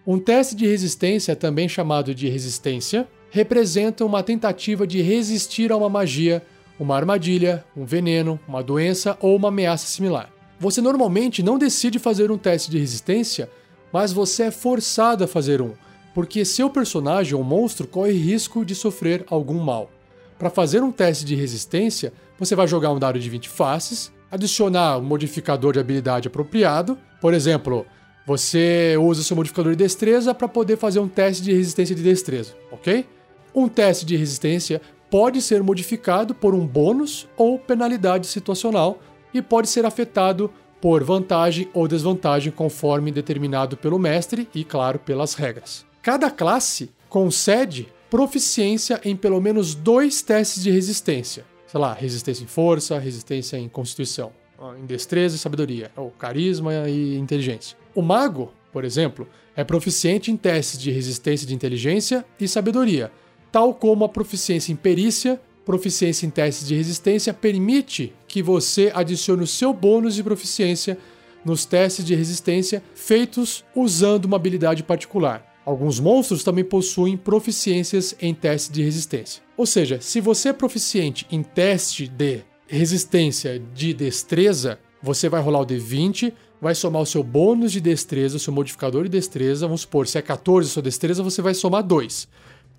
Um 0.08 0.18
teste 0.18 0.56
de 0.56 0.66
resistência, 0.66 1.36
também 1.36 1.68
chamado 1.68 2.16
de 2.16 2.30
resistência, 2.30 3.08
representa 3.30 4.06
uma 4.06 4.24
tentativa 4.24 4.88
de 4.88 5.02
resistir 5.02 5.72
a 5.72 5.78
uma 5.78 5.90
magia, 5.90 6.42
uma 6.80 6.96
armadilha, 6.96 7.66
um 7.76 7.86
veneno, 7.86 8.40
uma 8.48 8.64
doença 8.64 9.18
ou 9.22 9.36
uma 9.36 9.50
ameaça 9.50 9.88
similar. 9.88 10.32
Você 10.58 10.82
normalmente 10.82 11.44
não 11.44 11.58
decide 11.58 12.00
fazer 12.00 12.32
um 12.32 12.38
teste 12.38 12.72
de 12.72 12.80
resistência, 12.80 13.50
mas 13.92 14.14
você 14.14 14.44
é 14.44 14.52
forçado 14.52 15.26
a 15.26 15.28
fazer 15.28 15.62
um, 15.62 15.74
porque 16.14 16.46
seu 16.46 16.70
personagem 16.70 17.36
ou 17.36 17.44
monstro 17.44 17.86
corre 17.86 18.14
risco 18.14 18.64
de 18.64 18.74
sofrer 18.74 19.26
algum 19.30 19.60
mal. 19.60 19.92
Para 20.40 20.50
fazer 20.50 20.82
um 20.82 20.92
teste 20.92 21.26
de 21.26 21.36
resistência, 21.36 22.14
você 22.38 22.56
vai 22.56 22.66
jogar 22.66 22.94
um 22.94 22.98
dado 22.98 23.20
de 23.20 23.30
20 23.30 23.50
faces, 23.50 24.10
adicionar 24.32 24.98
um 24.98 25.04
modificador 25.04 25.74
de 25.74 25.80
habilidade 25.80 26.30
apropriado, 26.30 26.98
por 27.20 27.34
exemplo, 27.34 27.86
você 28.26 28.96
usa 28.98 29.22
seu 29.22 29.36
modificador 29.36 29.74
de 29.74 29.84
destreza 29.84 30.34
para 30.34 30.48
poder 30.48 30.78
fazer 30.78 31.00
um 31.00 31.10
teste 31.10 31.44
de 31.44 31.52
resistência 31.52 31.94
de 31.94 32.02
destreza, 32.02 32.54
ok? 32.72 33.06
Um 33.54 33.68
teste 33.68 34.06
de 34.06 34.16
resistência 34.16 34.82
pode 35.10 35.42
ser 35.42 35.62
modificado 35.62 36.34
por 36.34 36.56
um 36.56 36.66
bônus 36.66 37.28
ou 37.36 37.60
penalidade 37.60 38.26
situacional 38.26 39.00
e 39.34 39.42
pode 39.42 39.68
ser 39.68 39.86
afetado 39.86 40.50
por 40.80 41.04
vantagem 41.04 41.68
ou 41.74 41.86
desvantagem 41.86 42.54
conforme 42.54 43.12
determinado 43.12 43.76
pelo 43.76 44.00
mestre 44.00 44.48
e, 44.56 44.64
claro, 44.64 45.00
pelas 45.00 45.34
regras. 45.34 45.86
Cada 46.02 46.32
classe 46.32 46.92
concede 47.10 47.90
proficiência 48.10 49.00
em 49.04 49.16
pelo 49.16 49.40
menos 49.40 49.76
dois 49.76 50.22
testes 50.22 50.64
de 50.64 50.72
resistência. 50.72 51.46
Sei 51.68 51.80
lá, 51.80 51.94
resistência 51.94 52.44
em 52.44 52.48
força, 52.48 52.98
resistência 52.98 53.58
em 53.58 53.70
constituição, 53.70 54.32
em 54.80 54.86
destreza 54.86 55.36
e 55.36 55.40
sabedoria, 55.40 55.92
ou 55.96 56.10
carisma 56.12 56.90
e 56.90 57.16
inteligência. 57.16 57.78
O 57.94 58.02
mago, 58.02 58.52
por 58.72 58.84
exemplo, 58.84 59.28
é 59.56 59.64
proficiente 59.64 60.32
em 60.32 60.38
testes 60.38 60.80
de 60.80 60.90
resistência 60.90 61.46
de 61.46 61.54
inteligência 61.54 62.26
e 62.40 62.48
sabedoria, 62.48 63.12
tal 63.52 63.74
como 63.74 64.04
a 64.04 64.10
proficiência 64.10 64.72
em 64.72 64.76
perícia, 64.76 65.40
proficiência 65.64 66.26
em 66.26 66.30
testes 66.32 66.68
de 66.68 66.76
resistência 66.76 67.32
permite 67.32 68.12
que 68.28 68.42
você 68.42 68.92
adicione 68.94 69.44
o 69.44 69.48
seu 69.48 69.72
bônus 69.72 70.16
de 70.16 70.24
proficiência 70.24 70.98
nos 71.46 71.66
testes 71.66 72.04
de 72.04 72.16
resistência 72.16 72.82
feitos 72.96 73.64
usando 73.76 74.26
uma 74.26 74.38
habilidade 74.38 74.82
particular. 74.82 75.49
Alguns 75.70 76.00
monstros 76.00 76.44
também 76.44 76.64
possuem 76.64 77.16
proficiências 77.16 78.16
em 78.20 78.34
teste 78.34 78.72
de 78.72 78.82
resistência. 78.82 79.44
Ou 79.56 79.68
seja, 79.68 80.02
se 80.02 80.20
você 80.20 80.50
é 80.50 80.54
proficiente 80.54 81.28
em 81.30 81.44
teste 81.44 82.08
de 82.08 82.40
resistência 82.66 83.62
de 83.76 83.94
destreza, 83.94 84.80
você 85.00 85.30
vai 85.30 85.40
rolar 85.40 85.60
o 85.60 85.66
D20, 85.68 86.34
vai 86.60 86.74
somar 86.74 87.04
o 87.04 87.06
seu 87.06 87.24
bônus 87.24 87.72
de 87.72 87.80
destreza, 87.80 88.40
seu 88.40 88.52
modificador 88.52 89.04
de 89.04 89.10
destreza. 89.10 89.68
Vamos 89.68 89.82
supor, 89.82 90.08
se 90.08 90.18
é 90.18 90.24
14 90.24 90.68
a 90.68 90.74
sua 90.74 90.82
destreza, 90.82 91.22
você 91.22 91.40
vai 91.40 91.54
somar 91.54 91.84
2. 91.84 92.28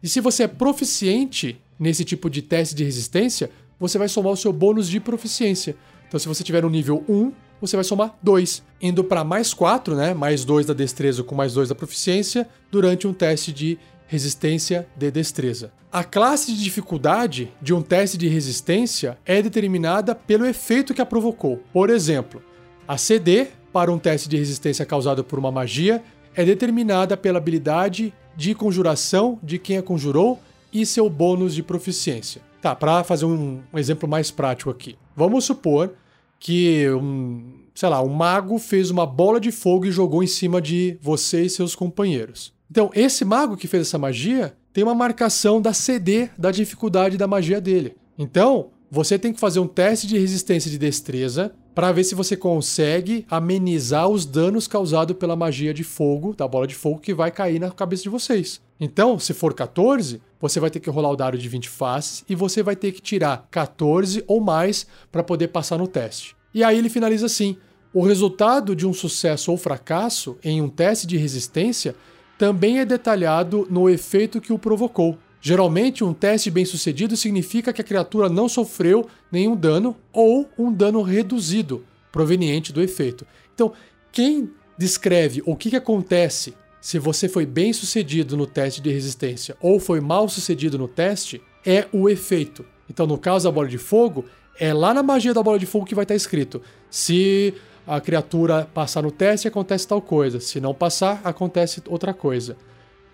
E 0.02 0.08
se 0.08 0.20
você 0.20 0.42
é 0.42 0.48
proficiente 0.48 1.60
nesse 1.78 2.04
tipo 2.04 2.28
de 2.28 2.42
teste 2.42 2.74
de 2.74 2.82
resistência, 2.82 3.52
você 3.78 3.98
vai 3.98 4.08
somar 4.08 4.32
o 4.32 4.36
seu 4.36 4.52
bônus 4.52 4.88
de 4.88 4.98
proficiência. 4.98 5.76
Então, 6.08 6.18
se 6.18 6.26
você 6.26 6.42
tiver 6.42 6.64
no 6.64 6.68
nível 6.68 7.04
1, 7.08 7.30
você 7.60 7.76
vai 7.76 7.84
somar 7.84 8.16
2, 8.22 8.62
indo 8.80 9.04
para 9.04 9.22
mais 9.22 9.52
4, 9.52 9.94
né? 9.94 10.14
Mais 10.14 10.44
2 10.44 10.66
da 10.66 10.74
destreza 10.74 11.22
com 11.22 11.34
mais 11.34 11.54
2 11.54 11.68
da 11.68 11.74
proficiência, 11.74 12.48
durante 12.70 13.06
um 13.06 13.12
teste 13.12 13.52
de 13.52 13.78
resistência 14.06 14.88
de 14.96 15.10
destreza. 15.10 15.72
A 15.92 16.02
classe 16.04 16.52
de 16.52 16.62
dificuldade 16.62 17.52
de 17.60 17.74
um 17.74 17.82
teste 17.82 18.16
de 18.16 18.28
resistência 18.28 19.18
é 19.24 19.42
determinada 19.42 20.14
pelo 20.14 20.46
efeito 20.46 20.94
que 20.94 21.00
a 21.00 21.06
provocou. 21.06 21.62
Por 21.72 21.90
exemplo, 21.90 22.42
a 22.86 22.96
CD 22.96 23.48
para 23.72 23.92
um 23.92 23.98
teste 23.98 24.28
de 24.28 24.36
resistência 24.36 24.84
causado 24.84 25.22
por 25.22 25.38
uma 25.38 25.50
magia 25.50 26.02
é 26.34 26.44
determinada 26.44 27.16
pela 27.16 27.38
habilidade 27.38 28.12
de 28.36 28.54
conjuração 28.54 29.38
de 29.42 29.58
quem 29.58 29.78
a 29.78 29.82
conjurou 29.82 30.40
e 30.72 30.86
seu 30.86 31.10
bônus 31.10 31.54
de 31.54 31.62
proficiência. 31.62 32.42
Tá, 32.60 32.74
para 32.74 33.02
fazer 33.04 33.24
um, 33.24 33.60
um 33.72 33.78
exemplo 33.78 34.08
mais 34.08 34.30
prático 34.30 34.70
aqui. 34.70 34.96
Vamos 35.16 35.44
supor 35.44 35.94
que 36.40 36.88
um, 36.90 37.60
sei 37.74 37.88
lá, 37.90 38.02
um 38.02 38.08
mago 38.08 38.58
fez 38.58 38.90
uma 38.90 39.06
bola 39.06 39.38
de 39.38 39.52
fogo 39.52 39.84
e 39.84 39.92
jogou 39.92 40.22
em 40.22 40.26
cima 40.26 40.60
de 40.60 40.98
você 41.00 41.42
e 41.42 41.50
seus 41.50 41.76
companheiros. 41.76 42.52
Então, 42.70 42.90
esse 42.94 43.24
mago 43.24 43.56
que 43.56 43.68
fez 43.68 43.86
essa 43.86 43.98
magia 43.98 44.56
tem 44.72 44.82
uma 44.82 44.94
marcação 44.94 45.60
da 45.60 45.74
CD 45.74 46.30
da 46.38 46.50
dificuldade 46.50 47.18
da 47.18 47.26
magia 47.26 47.60
dele. 47.60 47.94
Então, 48.18 48.70
você 48.90 49.18
tem 49.18 49.32
que 49.32 49.38
fazer 49.40 49.60
um 49.60 49.66
teste 49.66 50.06
de 50.06 50.18
resistência 50.18 50.70
de 50.70 50.78
destreza 50.78 51.52
para 51.80 51.92
ver 51.92 52.04
se 52.04 52.14
você 52.14 52.36
consegue 52.36 53.24
amenizar 53.30 54.06
os 54.06 54.26
danos 54.26 54.68
causados 54.68 55.16
pela 55.16 55.34
magia 55.34 55.72
de 55.72 55.82
fogo, 55.82 56.34
da 56.34 56.46
bola 56.46 56.66
de 56.66 56.74
fogo 56.74 57.00
que 57.00 57.14
vai 57.14 57.30
cair 57.30 57.58
na 57.58 57.70
cabeça 57.70 58.02
de 58.02 58.10
vocês. 58.10 58.60
Então, 58.78 59.18
se 59.18 59.32
for 59.32 59.54
14, 59.54 60.20
você 60.38 60.60
vai 60.60 60.68
ter 60.68 60.78
que 60.78 60.90
rolar 60.90 61.10
o 61.10 61.16
dado 61.16 61.38
de 61.38 61.48
20 61.48 61.70
faces 61.70 62.22
e 62.28 62.34
você 62.34 62.62
vai 62.62 62.76
ter 62.76 62.92
que 62.92 63.00
tirar 63.00 63.48
14 63.50 64.22
ou 64.26 64.42
mais 64.42 64.86
para 65.10 65.22
poder 65.22 65.48
passar 65.48 65.78
no 65.78 65.88
teste. 65.88 66.36
E 66.52 66.62
aí 66.62 66.76
ele 66.76 66.90
finaliza 66.90 67.24
assim: 67.24 67.56
o 67.94 68.02
resultado 68.02 68.76
de 68.76 68.86
um 68.86 68.92
sucesso 68.92 69.50
ou 69.50 69.56
fracasso 69.56 70.36
em 70.44 70.60
um 70.60 70.68
teste 70.68 71.06
de 71.06 71.16
resistência 71.16 71.96
também 72.36 72.80
é 72.80 72.84
detalhado 72.84 73.66
no 73.70 73.88
efeito 73.88 74.38
que 74.38 74.52
o 74.52 74.58
provocou. 74.58 75.16
Geralmente, 75.40 76.04
um 76.04 76.12
teste 76.12 76.50
bem-sucedido 76.50 77.16
significa 77.16 77.72
que 77.72 77.80
a 77.80 77.84
criatura 77.84 78.28
não 78.28 78.48
sofreu 78.48 79.08
nenhum 79.32 79.56
dano 79.56 79.96
ou 80.12 80.48
um 80.58 80.72
dano 80.72 81.00
reduzido 81.02 81.84
proveniente 82.12 82.72
do 82.72 82.82
efeito. 82.82 83.26
Então, 83.54 83.72
quem 84.12 84.50
descreve 84.76 85.42
o 85.46 85.56
que, 85.56 85.70
que 85.70 85.76
acontece 85.76 86.54
se 86.80 86.98
você 86.98 87.28
foi 87.28 87.44
bem 87.44 87.72
sucedido 87.72 88.36
no 88.36 88.46
teste 88.46 88.80
de 88.80 88.90
resistência 88.90 89.56
ou 89.60 89.78
foi 89.78 90.00
mal 90.00 90.28
sucedido 90.28 90.78
no 90.78 90.88
teste 90.88 91.40
é 91.64 91.86
o 91.92 92.08
efeito. 92.08 92.64
Então, 92.88 93.06
no 93.06 93.18
caso 93.18 93.44
da 93.44 93.52
bola 93.52 93.68
de 93.68 93.78
fogo, 93.78 94.24
é 94.58 94.74
lá 94.74 94.92
na 94.92 95.02
magia 95.02 95.32
da 95.32 95.42
bola 95.42 95.58
de 95.58 95.66
fogo 95.66 95.86
que 95.86 95.94
vai 95.94 96.04
estar 96.04 96.14
escrito: 96.14 96.60
se 96.90 97.54
a 97.86 98.00
criatura 98.00 98.68
passar 98.72 99.02
no 99.02 99.10
teste, 99.10 99.48
acontece 99.48 99.86
tal 99.86 100.00
coisa. 100.00 100.40
Se 100.40 100.60
não 100.60 100.74
passar, 100.74 101.20
acontece 101.24 101.82
outra 101.86 102.12
coisa. 102.12 102.56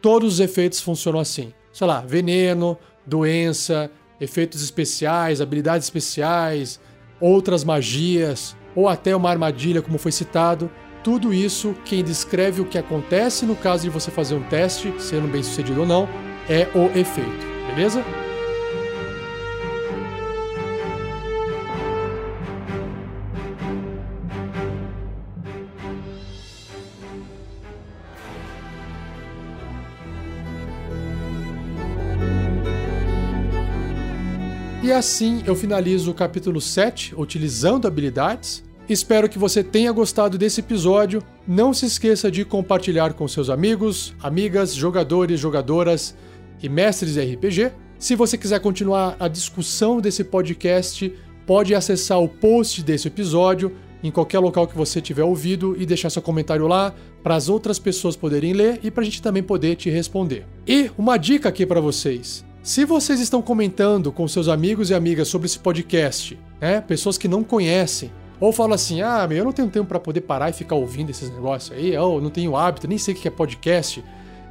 Todos 0.01 0.35
os 0.35 0.41
efeitos 0.41 0.81
funcionam 0.81 1.21
assim. 1.21 1.53
Sei 1.77 1.87
lá, 1.87 2.01
veneno, 2.01 2.79
doença, 3.05 3.91
efeitos 4.19 4.63
especiais, 4.63 5.43
habilidades 5.43 5.87
especiais, 5.87 6.81
outras 7.21 7.65
magias, 7.65 8.57
ou 8.75 8.89
até 8.89 9.15
uma 9.15 9.29
armadilha, 9.29 9.83
como 9.83 9.99
foi 9.99 10.11
citado. 10.11 10.71
Tudo 11.05 11.35
isso, 11.35 11.75
quem 11.85 12.03
descreve 12.03 12.63
o 12.63 12.65
que 12.65 12.79
acontece 12.79 13.45
no 13.45 13.55
caso 13.55 13.83
de 13.83 13.91
você 13.91 14.11
fazer 14.11 14.37
um 14.37 14.43
teste, 14.45 14.91
sendo 14.99 15.29
bem 15.29 15.43
sucedido 15.43 15.81
ou 15.81 15.87
não, 15.87 16.09
é 16.49 16.67
o 16.75 16.87
efeito, 16.99 17.47
beleza? 17.69 18.03
E 34.87 34.93
assim 34.93 35.43
eu 35.45 35.57
finalizo 35.57 36.13
o 36.13 36.15
capítulo 36.15 36.61
7, 36.61 37.13
utilizando 37.17 37.89
habilidades. 37.89 38.63
Espero 38.89 39.29
que 39.29 39.37
você 39.37 39.61
tenha 39.61 39.91
gostado 39.91 40.39
desse 40.39 40.61
episódio. 40.61 41.25
Não 41.45 41.75
se 41.75 41.87
esqueça 41.87 42.31
de 42.31 42.45
compartilhar 42.45 43.13
com 43.15 43.27
seus 43.27 43.51
amigos, 43.51 44.15
amigas, 44.23 44.73
jogadores, 44.73 45.41
jogadoras 45.41 46.15
e 46.63 46.69
mestres 46.69 47.15
de 47.15 47.35
RPG. 47.35 47.73
Se 47.99 48.15
você 48.15 48.39
quiser 48.39 48.61
continuar 48.61 49.17
a 49.19 49.27
discussão 49.27 50.01
desse 50.01 50.23
podcast, 50.23 51.13
pode 51.45 51.75
acessar 51.75 52.23
o 52.23 52.29
post 52.29 52.81
desse 52.85 53.09
episódio 53.09 53.75
em 54.05 54.13
qualquer 54.13 54.39
local 54.39 54.69
que 54.69 54.77
você 54.77 55.01
tiver 55.01 55.25
ouvido 55.25 55.75
e 55.77 55.85
deixar 55.85 56.11
seu 56.11 56.23
comentário 56.23 56.69
lá 56.69 56.95
para 57.25 57.35
as 57.35 57.49
outras 57.49 57.81
pessoas 57.81 58.15
poderem 58.15 58.53
ler 58.53 58.79
e 58.85 58.93
para 58.93 59.03
a 59.03 59.05
gente 59.05 59.21
também 59.21 59.43
poder 59.43 59.75
te 59.75 59.91
responder. 59.91 60.47
E 60.65 60.93
uma 60.97 61.17
dica 61.17 61.49
aqui 61.49 61.67
para 61.67 61.81
vocês. 61.81 62.46
Se 62.67 62.85
vocês 62.85 63.21
estão 63.21 63.41
comentando 63.41 64.11
com 64.11 64.27
seus 64.27 64.49
amigos 64.49 64.91
e 64.91 64.95
amigas 64.95 65.29
sobre 65.29 65.47
esse 65.47 65.57
podcast, 65.57 66.37
né, 66.61 66.81
pessoas 66.81 67.17
que 67.17 67.29
não 67.29 67.45
conhecem, 67.45 68.11
ou 68.41 68.51
falam 68.51 68.75
assim: 68.75 69.03
ah, 69.03 69.25
meu, 69.29 69.39
eu 69.39 69.45
não 69.45 69.53
tenho 69.53 69.71
tempo 69.71 69.87
para 69.87 70.01
poder 70.01 70.23
parar 70.23 70.51
e 70.51 70.53
ficar 70.53 70.75
ouvindo 70.75 71.11
esses 71.11 71.31
negócios 71.31 71.79
aí, 71.79 71.97
ou 71.97 72.21
não 72.21 72.29
tenho 72.29 72.57
hábito, 72.57 72.89
nem 72.89 72.99
sei 72.99 73.15
o 73.15 73.17
que 73.17 73.29
é 73.29 73.31
podcast. 73.31 74.05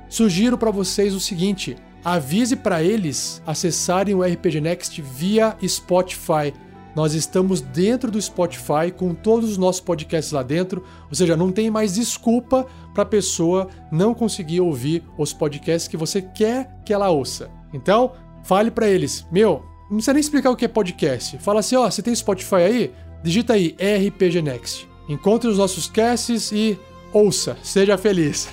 Sugiro 0.07 0.57
para 0.57 0.71
vocês 0.71 1.13
o 1.13 1.19
seguinte: 1.19 1.75
avise 2.05 2.55
para 2.55 2.81
eles 2.81 3.41
acessarem 3.45 4.15
o 4.15 4.23
RPG 4.23 4.61
Next 4.61 5.01
via 5.01 5.53
Spotify. 5.67 6.53
Nós 6.95 7.13
estamos 7.13 7.59
dentro 7.59 8.09
do 8.09 8.21
Spotify 8.21 8.93
com 8.95 9.13
todos 9.13 9.49
os 9.49 9.57
nossos 9.57 9.81
podcasts 9.81 10.31
lá 10.31 10.41
dentro, 10.41 10.85
ou 11.09 11.15
seja, 11.15 11.35
não 11.35 11.51
tem 11.51 11.69
mais 11.69 11.95
desculpa 11.95 12.65
para 12.93 13.03
a 13.03 13.05
pessoa 13.05 13.67
não 13.91 14.13
conseguir 14.13 14.61
ouvir 14.61 15.03
os 15.17 15.33
podcasts 15.33 15.89
que 15.89 15.97
você 15.97 16.21
quer 16.21 16.77
que 16.85 16.93
ela 16.93 17.09
ouça. 17.09 17.51
Então, 17.75 18.13
fale 18.43 18.71
para 18.71 18.87
eles: 18.87 19.25
"Meu, 19.31 19.63
não 19.89 19.97
precisa 19.97 20.13
nem 20.13 20.21
explicar 20.21 20.49
o 20.49 20.55
que 20.55 20.65
é 20.65 20.67
podcast. 20.67 21.37
Fala 21.39 21.59
assim, 21.59 21.75
ó, 21.75 21.89
você 21.89 22.01
tem 22.01 22.15
Spotify 22.15 22.55
aí? 22.55 22.93
Digita 23.23 23.53
aí 23.53 23.75
RPG 23.79 24.41
Next. 24.41 24.87
Encontre 25.07 25.47
os 25.47 25.57
nossos 25.57 25.87
casts 25.87 26.51
e 26.51 26.77
ouça, 27.13 27.55
seja 27.61 27.97
feliz. 27.97 28.49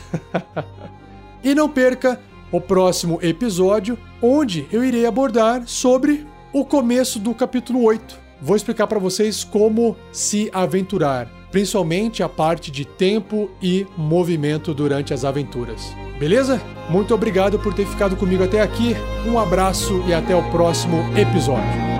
e 1.42 1.54
não 1.54 1.68
perca 1.68 2.20
o 2.50 2.60
próximo 2.60 3.18
episódio, 3.22 3.98
onde 4.20 4.66
eu 4.70 4.84
irei 4.84 5.06
abordar 5.06 5.66
sobre 5.66 6.26
o 6.52 6.66
começo 6.66 7.18
do 7.18 7.34
capítulo 7.34 7.82
8. 7.82 8.21
Vou 8.42 8.56
explicar 8.56 8.88
para 8.88 8.98
vocês 8.98 9.44
como 9.44 9.96
se 10.10 10.50
aventurar, 10.52 11.30
principalmente 11.52 12.24
a 12.24 12.28
parte 12.28 12.72
de 12.72 12.84
tempo 12.84 13.48
e 13.62 13.86
movimento 13.96 14.74
durante 14.74 15.14
as 15.14 15.24
aventuras. 15.24 15.94
Beleza? 16.18 16.60
Muito 16.90 17.14
obrigado 17.14 17.56
por 17.60 17.72
ter 17.72 17.86
ficado 17.86 18.16
comigo 18.16 18.42
até 18.42 18.60
aqui. 18.60 18.96
Um 19.24 19.38
abraço 19.38 20.02
e 20.08 20.12
até 20.12 20.34
o 20.34 20.42
próximo 20.50 20.98
episódio. 21.16 21.91